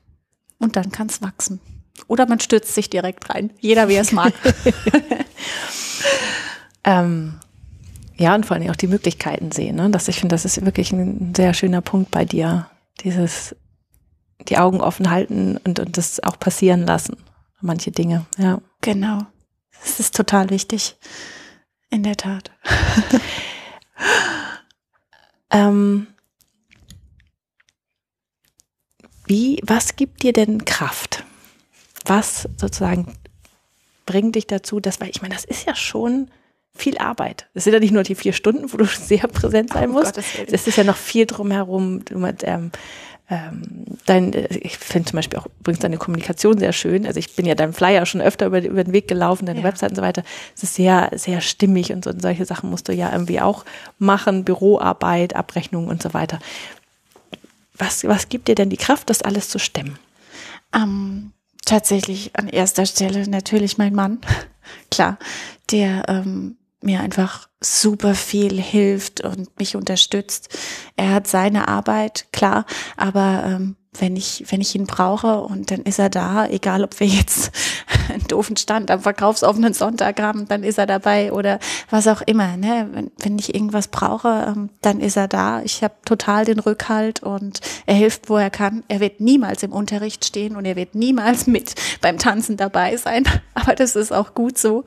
Und 0.59 0.75
dann 0.75 0.91
kann 0.91 1.07
es 1.07 1.21
wachsen. 1.21 1.59
Oder 2.07 2.27
man 2.27 2.39
stürzt 2.39 2.73
sich 2.73 2.89
direkt 2.89 3.29
rein. 3.29 3.51
Jeder, 3.59 3.89
wie 3.89 3.95
er 3.95 4.01
es 4.01 4.11
mag. 4.11 4.33
ähm, 6.83 7.39
ja, 8.17 8.33
und 8.33 8.45
vor 8.45 8.55
allem 8.55 8.69
auch 8.69 8.75
die 8.75 8.87
Möglichkeiten 8.87 9.51
sehen. 9.51 9.75
Ne? 9.75 9.89
Das, 9.89 10.07
ich 10.07 10.19
finde, 10.19 10.33
das 10.33 10.45
ist 10.45 10.63
wirklich 10.65 10.91
ein 10.91 11.33
sehr 11.35 11.53
schöner 11.53 11.81
Punkt 11.81 12.11
bei 12.11 12.25
dir. 12.25 12.69
Dieses, 13.01 13.55
die 14.47 14.57
Augen 14.57 14.81
offen 14.81 15.09
halten 15.09 15.57
und, 15.57 15.79
und 15.79 15.97
das 15.97 16.21
auch 16.23 16.39
passieren 16.39 16.85
lassen. 16.85 17.17
Manche 17.61 17.91
Dinge, 17.91 18.25
ja. 18.37 18.61
Genau. 18.81 19.25
Das 19.83 19.99
ist 19.99 20.15
total 20.15 20.49
wichtig. 20.49 20.95
In 21.89 22.03
der 22.03 22.17
Tat. 22.17 22.51
Ähm, 25.49 26.07
wie, 29.25 29.61
was 29.63 29.95
gibt 29.95 30.23
dir 30.23 30.33
denn 30.33 30.65
Kraft? 30.65 31.23
Was 32.05 32.47
sozusagen 32.57 33.13
bringt 34.05 34.35
dich 34.35 34.47
dazu, 34.47 34.79
dass, 34.79 34.99
weil 34.99 35.09
ich 35.09 35.21
meine, 35.21 35.33
das 35.33 35.45
ist 35.45 35.65
ja 35.65 35.75
schon 35.75 36.29
viel 36.73 36.97
Arbeit. 36.97 37.47
Es 37.53 37.63
sind 37.63 37.73
ja 37.73 37.79
nicht 37.79 37.91
nur 37.91 38.03
die 38.03 38.15
vier 38.15 38.33
Stunden, 38.33 38.71
wo 38.71 38.77
du 38.77 38.85
sehr 38.85 39.27
präsent 39.27 39.73
sein 39.73 39.89
oh, 39.89 39.93
musst. 39.93 40.17
Es 40.17 40.67
ist 40.67 40.77
ja 40.77 40.83
noch 40.83 40.97
viel 40.97 41.25
drumherum. 41.25 42.05
Du 42.05 42.17
mit, 42.17 42.43
ähm, 42.43 42.71
ähm, 43.29 43.85
dein, 44.05 44.33
äh, 44.33 44.47
ich 44.57 44.77
finde 44.77 45.09
zum 45.09 45.17
Beispiel 45.17 45.39
auch 45.39 45.47
übrigens 45.59 45.79
deine 45.79 45.97
Kommunikation 45.97 46.57
sehr 46.57 46.71
schön. 46.71 47.05
Also 47.05 47.19
ich 47.19 47.35
bin 47.35 47.45
ja 47.45 47.55
deinem 47.55 47.73
Flyer 47.73 48.05
schon 48.05 48.21
öfter 48.21 48.45
über, 48.45 48.63
über 48.63 48.83
den 48.83 48.93
Weg 48.93 49.07
gelaufen, 49.07 49.45
deine 49.45 49.59
ja. 49.59 49.65
Website 49.65 49.91
und 49.91 49.95
so 49.97 50.01
weiter. 50.01 50.23
Es 50.55 50.63
ist 50.63 50.75
sehr, 50.75 51.11
sehr 51.15 51.41
stimmig 51.41 51.91
und, 51.91 52.05
so, 52.05 52.11
und 52.11 52.21
solche 52.21 52.45
Sachen 52.45 52.69
musst 52.69 52.87
du 52.87 52.93
ja 52.93 53.11
irgendwie 53.11 53.41
auch 53.41 53.65
machen, 53.99 54.45
Büroarbeit, 54.45 55.35
Abrechnung 55.35 55.87
und 55.87 56.01
so 56.01 56.13
weiter. 56.13 56.39
Was, 57.77 58.05
was 58.05 58.29
gibt 58.29 58.47
dir 58.47 58.55
denn 58.55 58.69
die 58.69 58.77
Kraft, 58.77 59.09
das 59.09 59.21
alles 59.21 59.49
zu 59.49 59.59
stemmen? 59.59 59.99
Ähm, 60.73 61.31
tatsächlich 61.65 62.31
an 62.33 62.47
erster 62.47 62.85
Stelle 62.85 63.27
natürlich 63.27 63.77
mein 63.77 63.93
Mann. 63.93 64.19
Klar, 64.91 65.17
der 65.71 66.07
ähm, 66.07 66.57
mir 66.81 67.01
einfach 67.01 67.49
super 67.61 68.15
viel 68.15 68.61
hilft 68.61 69.21
und 69.21 69.57
mich 69.59 69.75
unterstützt. 69.75 70.57
Er 70.95 71.13
hat 71.13 71.27
seine 71.27 71.67
Arbeit, 71.67 72.27
klar, 72.31 72.65
aber 72.95 73.43
ähm, 73.45 73.75
wenn 73.99 74.15
ich, 74.15 74.45
wenn 74.49 74.61
ich 74.61 74.75
ihn 74.75 74.85
brauche 74.85 75.41
und 75.41 75.71
dann 75.71 75.81
ist 75.81 75.99
er 75.99 76.09
da, 76.09 76.47
egal 76.47 76.83
ob 76.83 76.99
wir 76.99 77.07
jetzt 77.07 77.51
einen 78.09 78.27
doofen 78.27 78.57
Stand 78.57 78.91
am 78.91 79.01
verkaufsoffenen 79.01 79.73
Sonntag 79.73 80.21
haben, 80.21 80.47
dann 80.47 80.63
ist 80.63 80.77
er 80.77 80.85
dabei 80.85 81.31
oder 81.31 81.59
was 81.89 82.07
auch 82.07 82.21
immer. 82.21 82.57
Ne? 82.57 82.89
Wenn, 82.91 83.11
wenn 83.19 83.39
ich 83.39 83.53
irgendwas 83.53 83.87
brauche, 83.87 84.45
ähm, 84.47 84.69
dann 84.81 84.99
ist 84.99 85.17
er 85.17 85.27
da. 85.27 85.61
Ich 85.61 85.83
habe 85.83 85.95
total 86.05 86.45
den 86.45 86.59
Rückhalt 86.59 87.23
und 87.23 87.59
er 87.85 87.95
hilft, 87.95 88.29
wo 88.29 88.37
er 88.37 88.49
kann. 88.49 88.83
Er 88.87 88.99
wird 88.99 89.19
niemals 89.19 89.63
im 89.63 89.71
Unterricht 89.71 90.25
stehen 90.25 90.55
und 90.55 90.65
er 90.65 90.75
wird 90.75 90.95
niemals 90.95 91.47
mit 91.47 91.75
beim 92.01 92.17
Tanzen 92.17 92.57
dabei 92.57 92.97
sein. 92.97 93.23
Aber 93.53 93.75
das 93.75 93.95
ist 93.95 94.13
auch 94.13 94.33
gut 94.33 94.57
so. 94.57 94.83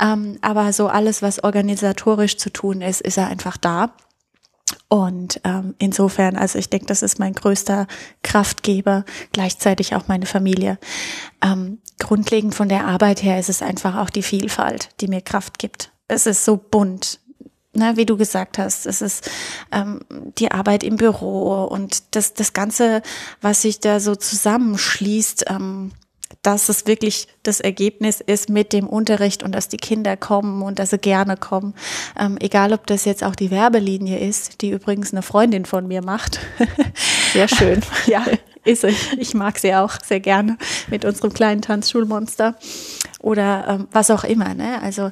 Ähm, 0.00 0.38
aber 0.40 0.72
so 0.72 0.88
alles, 0.88 1.22
was 1.22 1.44
organisatorisch 1.44 2.38
zu 2.38 2.50
tun 2.50 2.80
ist, 2.80 3.00
ist 3.00 3.18
er 3.18 3.28
einfach 3.28 3.56
da. 3.56 3.92
Und 4.88 5.40
ähm, 5.42 5.74
insofern, 5.78 6.36
also 6.36 6.58
ich 6.58 6.70
denke, 6.70 6.86
das 6.86 7.02
ist 7.02 7.18
mein 7.18 7.32
größter 7.32 7.88
Kraftgeber, 8.22 9.04
gleichzeitig 9.32 9.94
auch 9.94 10.06
meine 10.06 10.26
Familie. 10.26 10.78
Ähm, 11.42 11.78
grundlegend 11.98 12.54
von 12.54 12.68
der 12.68 12.86
Arbeit 12.86 13.22
her 13.22 13.40
ist 13.40 13.48
es 13.48 13.62
einfach 13.62 13.96
auch 13.96 14.10
die 14.10 14.22
Vielfalt, 14.22 14.90
die 15.00 15.08
mir 15.08 15.22
Kraft 15.22 15.58
gibt. 15.58 15.92
Es 16.06 16.26
ist 16.26 16.44
so 16.44 16.56
bunt, 16.56 17.18
ne, 17.76 17.96
wie 17.96 18.06
du 18.06 18.16
gesagt 18.16 18.58
hast, 18.58 18.86
es 18.86 19.02
ist 19.02 19.28
ähm, 19.72 20.00
die 20.38 20.52
Arbeit 20.52 20.84
im 20.84 20.96
Büro 20.96 21.64
und 21.64 22.14
das, 22.14 22.34
das 22.34 22.52
Ganze, 22.52 23.02
was 23.40 23.62
sich 23.62 23.80
da 23.80 23.98
so 23.98 24.14
zusammenschließt. 24.14 25.46
Ähm, 25.48 25.92
dass 26.46 26.68
es 26.68 26.86
wirklich 26.86 27.26
das 27.42 27.58
Ergebnis 27.58 28.20
ist 28.20 28.48
mit 28.48 28.72
dem 28.72 28.86
Unterricht 28.86 29.42
und 29.42 29.52
dass 29.52 29.68
die 29.68 29.78
Kinder 29.78 30.16
kommen 30.16 30.62
und 30.62 30.78
dass 30.78 30.90
sie 30.90 30.98
gerne 30.98 31.36
kommen. 31.36 31.74
Ähm, 32.16 32.36
egal, 32.38 32.72
ob 32.72 32.86
das 32.86 33.04
jetzt 33.04 33.24
auch 33.24 33.34
die 33.34 33.50
Werbelinie 33.50 34.20
ist, 34.20 34.60
die 34.60 34.70
übrigens 34.70 35.12
eine 35.12 35.22
Freundin 35.22 35.64
von 35.64 35.88
mir 35.88 36.02
macht. 36.02 36.38
Sehr 37.32 37.48
schön. 37.48 37.80
ja, 38.06 38.24
ist 38.64 38.82
sie. 38.82 38.94
Ich 39.18 39.34
mag 39.34 39.58
sie 39.58 39.74
auch 39.74 39.94
sehr 40.04 40.20
gerne 40.20 40.56
mit 40.88 41.04
unserem 41.04 41.32
kleinen 41.32 41.62
Tanzschulmonster 41.62 42.56
oder 43.20 43.66
ähm, 43.68 43.88
was 43.92 44.10
auch 44.10 44.24
immer. 44.24 44.54
Ne? 44.54 44.80
Also 44.82 45.10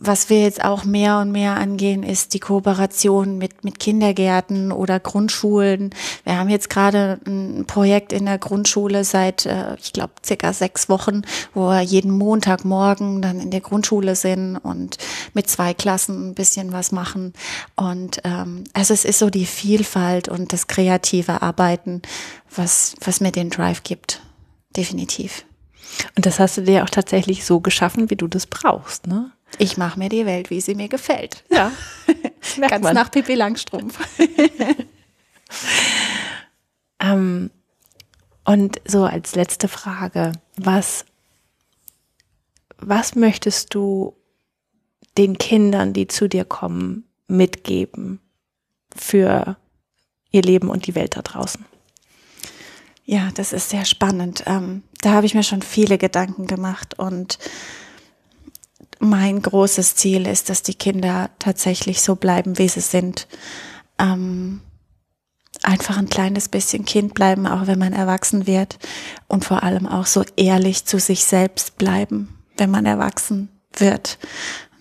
was 0.00 0.30
wir 0.30 0.42
jetzt 0.42 0.64
auch 0.64 0.84
mehr 0.84 1.18
und 1.18 1.32
mehr 1.32 1.56
angehen, 1.56 2.04
ist 2.04 2.32
die 2.32 2.38
Kooperation 2.38 3.36
mit, 3.36 3.64
mit 3.64 3.80
Kindergärten 3.80 4.70
oder 4.70 5.00
Grundschulen. 5.00 5.90
Wir 6.24 6.38
haben 6.38 6.48
jetzt 6.48 6.70
gerade 6.70 7.18
ein 7.26 7.64
Projekt 7.66 8.12
in 8.12 8.26
der 8.26 8.38
Grundschule 8.38 9.04
seit, 9.04 9.44
äh, 9.46 9.74
ich 9.76 9.92
glaube, 9.92 10.12
circa 10.24 10.52
sechs 10.52 10.88
Wochen, 10.88 11.22
wo 11.52 11.68
wir 11.68 11.80
jeden 11.80 12.12
Montagmorgen 12.12 13.22
dann 13.22 13.40
in 13.40 13.50
der 13.50 13.60
Grundschule 13.60 14.14
sind 14.14 14.56
und 14.56 14.98
mit 15.34 15.50
zwei 15.50 15.74
Klassen 15.74 16.30
ein 16.30 16.34
bisschen 16.34 16.72
was 16.72 16.92
machen. 16.92 17.32
Und 17.74 18.20
ähm, 18.22 18.64
also 18.72 18.94
es 18.94 19.04
ist 19.04 19.18
so 19.18 19.30
die 19.30 19.46
Vielfalt 19.46 20.28
und 20.28 20.52
das 20.52 20.68
kreative 20.68 21.42
Arbeiten, 21.42 22.02
was, 22.54 22.94
was 23.04 23.20
mir 23.20 23.32
den 23.32 23.50
Drive 23.50 23.82
gibt. 23.82 24.20
Definitiv. 24.76 25.44
Und 26.16 26.26
das 26.26 26.38
hast 26.38 26.56
du 26.56 26.62
dir 26.62 26.84
auch 26.84 26.90
tatsächlich 26.90 27.44
so 27.44 27.60
geschaffen, 27.60 28.10
wie 28.10 28.16
du 28.16 28.28
das 28.28 28.46
brauchst, 28.46 29.06
ne? 29.06 29.32
Ich 29.56 29.76
mache 29.76 29.98
mir 29.98 30.08
die 30.08 30.26
Welt, 30.26 30.50
wie 30.50 30.60
sie 30.60 30.74
mir 30.74 30.88
gefällt. 30.88 31.44
Ja. 31.50 31.72
Ganz 32.68 32.82
man. 32.82 32.94
nach 32.94 33.10
Pippi 33.10 33.34
Langstrumpf. 33.34 33.98
ähm, 37.00 37.50
und 38.44 38.80
so 38.86 39.04
als 39.04 39.34
letzte 39.34 39.68
Frage, 39.68 40.32
was, 40.56 41.04
was 42.78 43.14
möchtest 43.14 43.74
du 43.74 44.14
den 45.16 45.38
Kindern, 45.38 45.92
die 45.92 46.06
zu 46.06 46.28
dir 46.28 46.44
kommen, 46.44 47.04
mitgeben 47.26 48.20
für 48.94 49.56
ihr 50.30 50.42
Leben 50.42 50.70
und 50.70 50.86
die 50.86 50.94
Welt 50.94 51.16
da 51.16 51.22
draußen? 51.22 51.64
Ja, 53.04 53.30
das 53.34 53.52
ist 53.52 53.70
sehr 53.70 53.84
spannend. 53.84 54.44
Ähm, 54.46 54.82
da 55.00 55.12
habe 55.12 55.26
ich 55.26 55.34
mir 55.34 55.42
schon 55.42 55.62
viele 55.62 55.96
Gedanken 55.98 56.46
gemacht 56.46 56.98
und 56.98 57.38
mein 58.98 59.42
großes 59.42 59.94
Ziel 59.96 60.26
ist, 60.26 60.50
dass 60.50 60.62
die 60.62 60.74
Kinder 60.74 61.30
tatsächlich 61.38 62.02
so 62.02 62.16
bleiben, 62.16 62.58
wie 62.58 62.68
sie 62.68 62.80
sind. 62.80 63.26
Ähm, 63.98 64.60
einfach 65.62 65.98
ein 65.98 66.08
kleines 66.08 66.48
bisschen 66.48 66.84
Kind 66.84 67.14
bleiben, 67.14 67.46
auch 67.46 67.66
wenn 67.66 67.78
man 67.78 67.92
erwachsen 67.92 68.46
wird. 68.46 68.78
Und 69.26 69.44
vor 69.44 69.62
allem 69.62 69.86
auch 69.86 70.06
so 70.06 70.24
ehrlich 70.36 70.84
zu 70.84 70.98
sich 70.98 71.24
selbst 71.24 71.78
bleiben, 71.78 72.38
wenn 72.56 72.70
man 72.70 72.86
erwachsen 72.86 73.48
wird. 73.76 74.18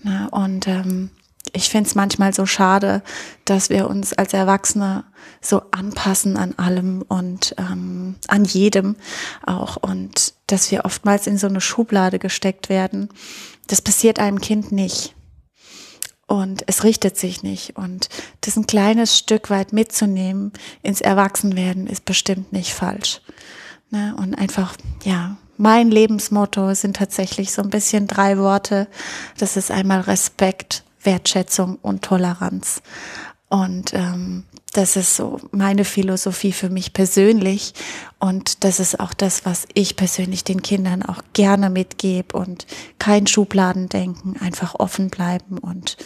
Na, 0.04 0.28
und 0.28 0.68
ähm, 0.68 1.10
ich 1.54 1.70
finde 1.70 1.88
es 1.88 1.96
manchmal 1.96 2.34
so 2.34 2.46
schade, 2.46 3.02
dass 3.46 3.70
wir 3.70 3.90
uns 3.90 4.14
als 4.14 4.34
Erwachsene 4.34 5.06
so 5.42 5.62
anpassen 5.72 6.38
an 6.38 6.54
allem 6.58 7.04
und 7.08 7.56
ähm, 7.58 8.16
an 8.28 8.46
jedem 8.46 8.96
auch 9.46 9.78
und 9.78 10.34
dass 10.48 10.72
wir 10.72 10.86
oftmals 10.86 11.28
in 11.28 11.38
so 11.38 11.48
eine 11.48 11.62
Schublade 11.62 12.20
gesteckt 12.20 12.70
werden. 12.70 13.10
Das 13.68 13.82
passiert 13.82 14.20
einem 14.20 14.42
Kind 14.42 14.72
nicht. 14.72 15.14
Und 16.28 16.64
es 16.68 16.84
richtet 16.84 17.18
sich 17.18 17.42
nicht. 17.42 17.78
Und 17.78 18.10
das 18.42 18.58
ein 18.58 18.68
kleines 18.68 19.18
Stück 19.18 19.50
weit 19.50 19.72
mitzunehmen 19.72 20.52
ins 20.84 21.00
Erwachsenwerden 21.02 21.88
ist 21.88 22.04
bestimmt 22.04 22.52
nicht 22.52 22.74
falsch. 22.74 23.22
Ne? 23.90 24.14
Und 24.18 24.36
einfach, 24.36 24.76
ja, 25.06 25.38
mein 25.56 25.90
Lebensmotto 25.90 26.74
sind 26.74 26.98
tatsächlich 26.98 27.54
so 27.54 27.62
ein 27.62 27.70
bisschen 27.70 28.08
drei 28.08 28.38
Worte. 28.38 28.88
Das 29.38 29.56
ist 29.56 29.72
einmal 29.72 30.02
Respekt, 30.02 30.84
Wertschätzung 31.02 31.78
und 31.82 32.04
Toleranz. 32.04 32.82
Und 33.50 33.94
ähm, 33.94 34.44
das 34.78 34.96
ist 34.96 35.16
so 35.16 35.40
meine 35.52 35.84
Philosophie 35.84 36.52
für 36.52 36.70
mich 36.70 36.94
persönlich. 36.94 37.74
Und 38.20 38.64
das 38.64 38.80
ist 38.80 39.00
auch 39.00 39.12
das, 39.12 39.44
was 39.44 39.68
ich 39.74 39.96
persönlich 39.96 40.44
den 40.44 40.62
Kindern 40.62 41.02
auch 41.02 41.24
gerne 41.34 41.72
mitgebe 41.72 42.38
und 42.38 42.68
kein 43.00 43.26
Schubladendenken, 43.26 44.40
einfach 44.40 44.76
offen 44.76 45.10
bleiben 45.10 45.58
und 45.58 45.98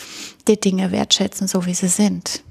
die 0.47 0.57
Dinge 0.57 0.91
wertschätzen, 0.93 1.49
so 1.49 1.65
wie 1.65 1.73
sie 1.73 1.89
sind. 1.89 2.43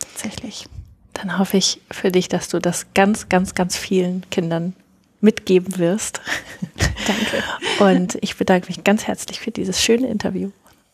Tatsächlich. 0.00 0.66
Dann 1.12 1.38
hoffe 1.38 1.56
ich 1.56 1.80
für 1.92 2.10
dich, 2.10 2.28
dass 2.28 2.48
du 2.48 2.58
das 2.58 2.86
ganz, 2.92 3.28
ganz, 3.28 3.54
ganz 3.54 3.76
vielen 3.76 4.28
Kindern 4.30 4.74
mitgeben 5.20 5.78
wirst. 5.78 6.20
Danke. 7.06 7.44
Und 7.78 8.18
ich 8.22 8.36
bedanke 8.36 8.66
mich 8.66 8.82
ganz 8.82 9.06
herzlich 9.06 9.38
für 9.38 9.52
dieses 9.52 9.80
schöne 9.80 10.08
Interview. 10.08 10.50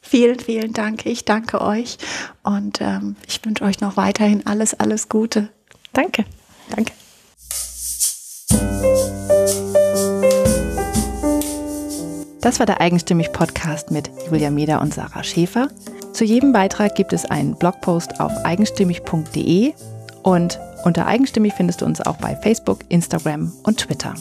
Vielen, 0.09 0.39
vielen 0.39 0.73
Dank. 0.73 1.05
Ich 1.05 1.27
danke 1.27 1.61
euch 1.61 1.99
und 2.43 2.81
ähm, 2.81 3.17
ich 3.27 3.45
wünsche 3.45 3.63
euch 3.63 3.83
noch 3.83 3.99
weiterhin 3.99 4.47
alles, 4.47 4.73
alles 4.73 5.11
Gute. 5.11 5.51
Danke. 5.93 6.25
Danke. 6.75 6.95
Das 12.41 12.59
war 12.59 12.65
der 12.65 12.81
Eigenstimmig 12.81 13.35
Podcast 13.35 13.91
mit 13.91 14.11
Julia 14.31 14.51
Meder 14.51 14.81
und 14.81 14.95
Sarah 14.95 15.23
Schäfer. 15.23 15.69
Zu 16.15 16.25
jedem 16.25 16.55
Beitrag 16.55 16.95
gibt 16.95 17.13
es 17.13 17.27
einen 17.27 17.59
Blogpost 17.59 18.19
auf 18.19 18.33
eigenstimmig.de 18.47 19.75
und 20.23 20.59
unter 20.85 21.07
Eigenstimmig 21.07 21.53
findest 21.53 21.83
du 21.83 21.85
uns 21.85 22.01
auch 22.01 22.17
bei 22.17 22.35
Facebook, 22.35 22.79
Instagram 22.89 23.53
und 23.65 23.81
Twitter. 23.81 24.15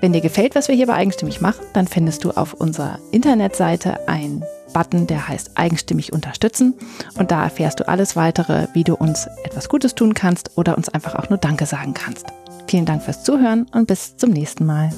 Wenn 0.00 0.12
dir 0.12 0.20
gefällt, 0.20 0.54
was 0.54 0.68
wir 0.68 0.76
hier 0.76 0.86
bei 0.86 0.94
Eigenstimmig 0.94 1.40
machen, 1.40 1.66
dann 1.72 1.88
findest 1.88 2.22
du 2.22 2.30
auf 2.30 2.54
unserer 2.54 3.00
Internetseite 3.10 4.06
ein 4.06 4.44
Button, 4.72 5.06
der 5.06 5.28
heißt 5.28 5.52
Eigenstimmig 5.54 6.12
unterstützen. 6.12 6.74
Und 7.16 7.30
da 7.30 7.42
erfährst 7.42 7.80
du 7.80 7.88
alles 7.88 8.16
weitere, 8.16 8.68
wie 8.74 8.84
du 8.84 8.94
uns 8.94 9.28
etwas 9.44 9.68
Gutes 9.68 9.94
tun 9.94 10.14
kannst 10.14 10.56
oder 10.56 10.76
uns 10.76 10.88
einfach 10.88 11.14
auch 11.14 11.28
nur 11.30 11.38
Danke 11.38 11.66
sagen 11.66 11.94
kannst. 11.94 12.26
Vielen 12.66 12.84
Dank 12.84 13.02
fürs 13.02 13.24
Zuhören 13.24 13.66
und 13.72 13.86
bis 13.86 14.16
zum 14.16 14.30
nächsten 14.30 14.66
Mal. 14.66 14.90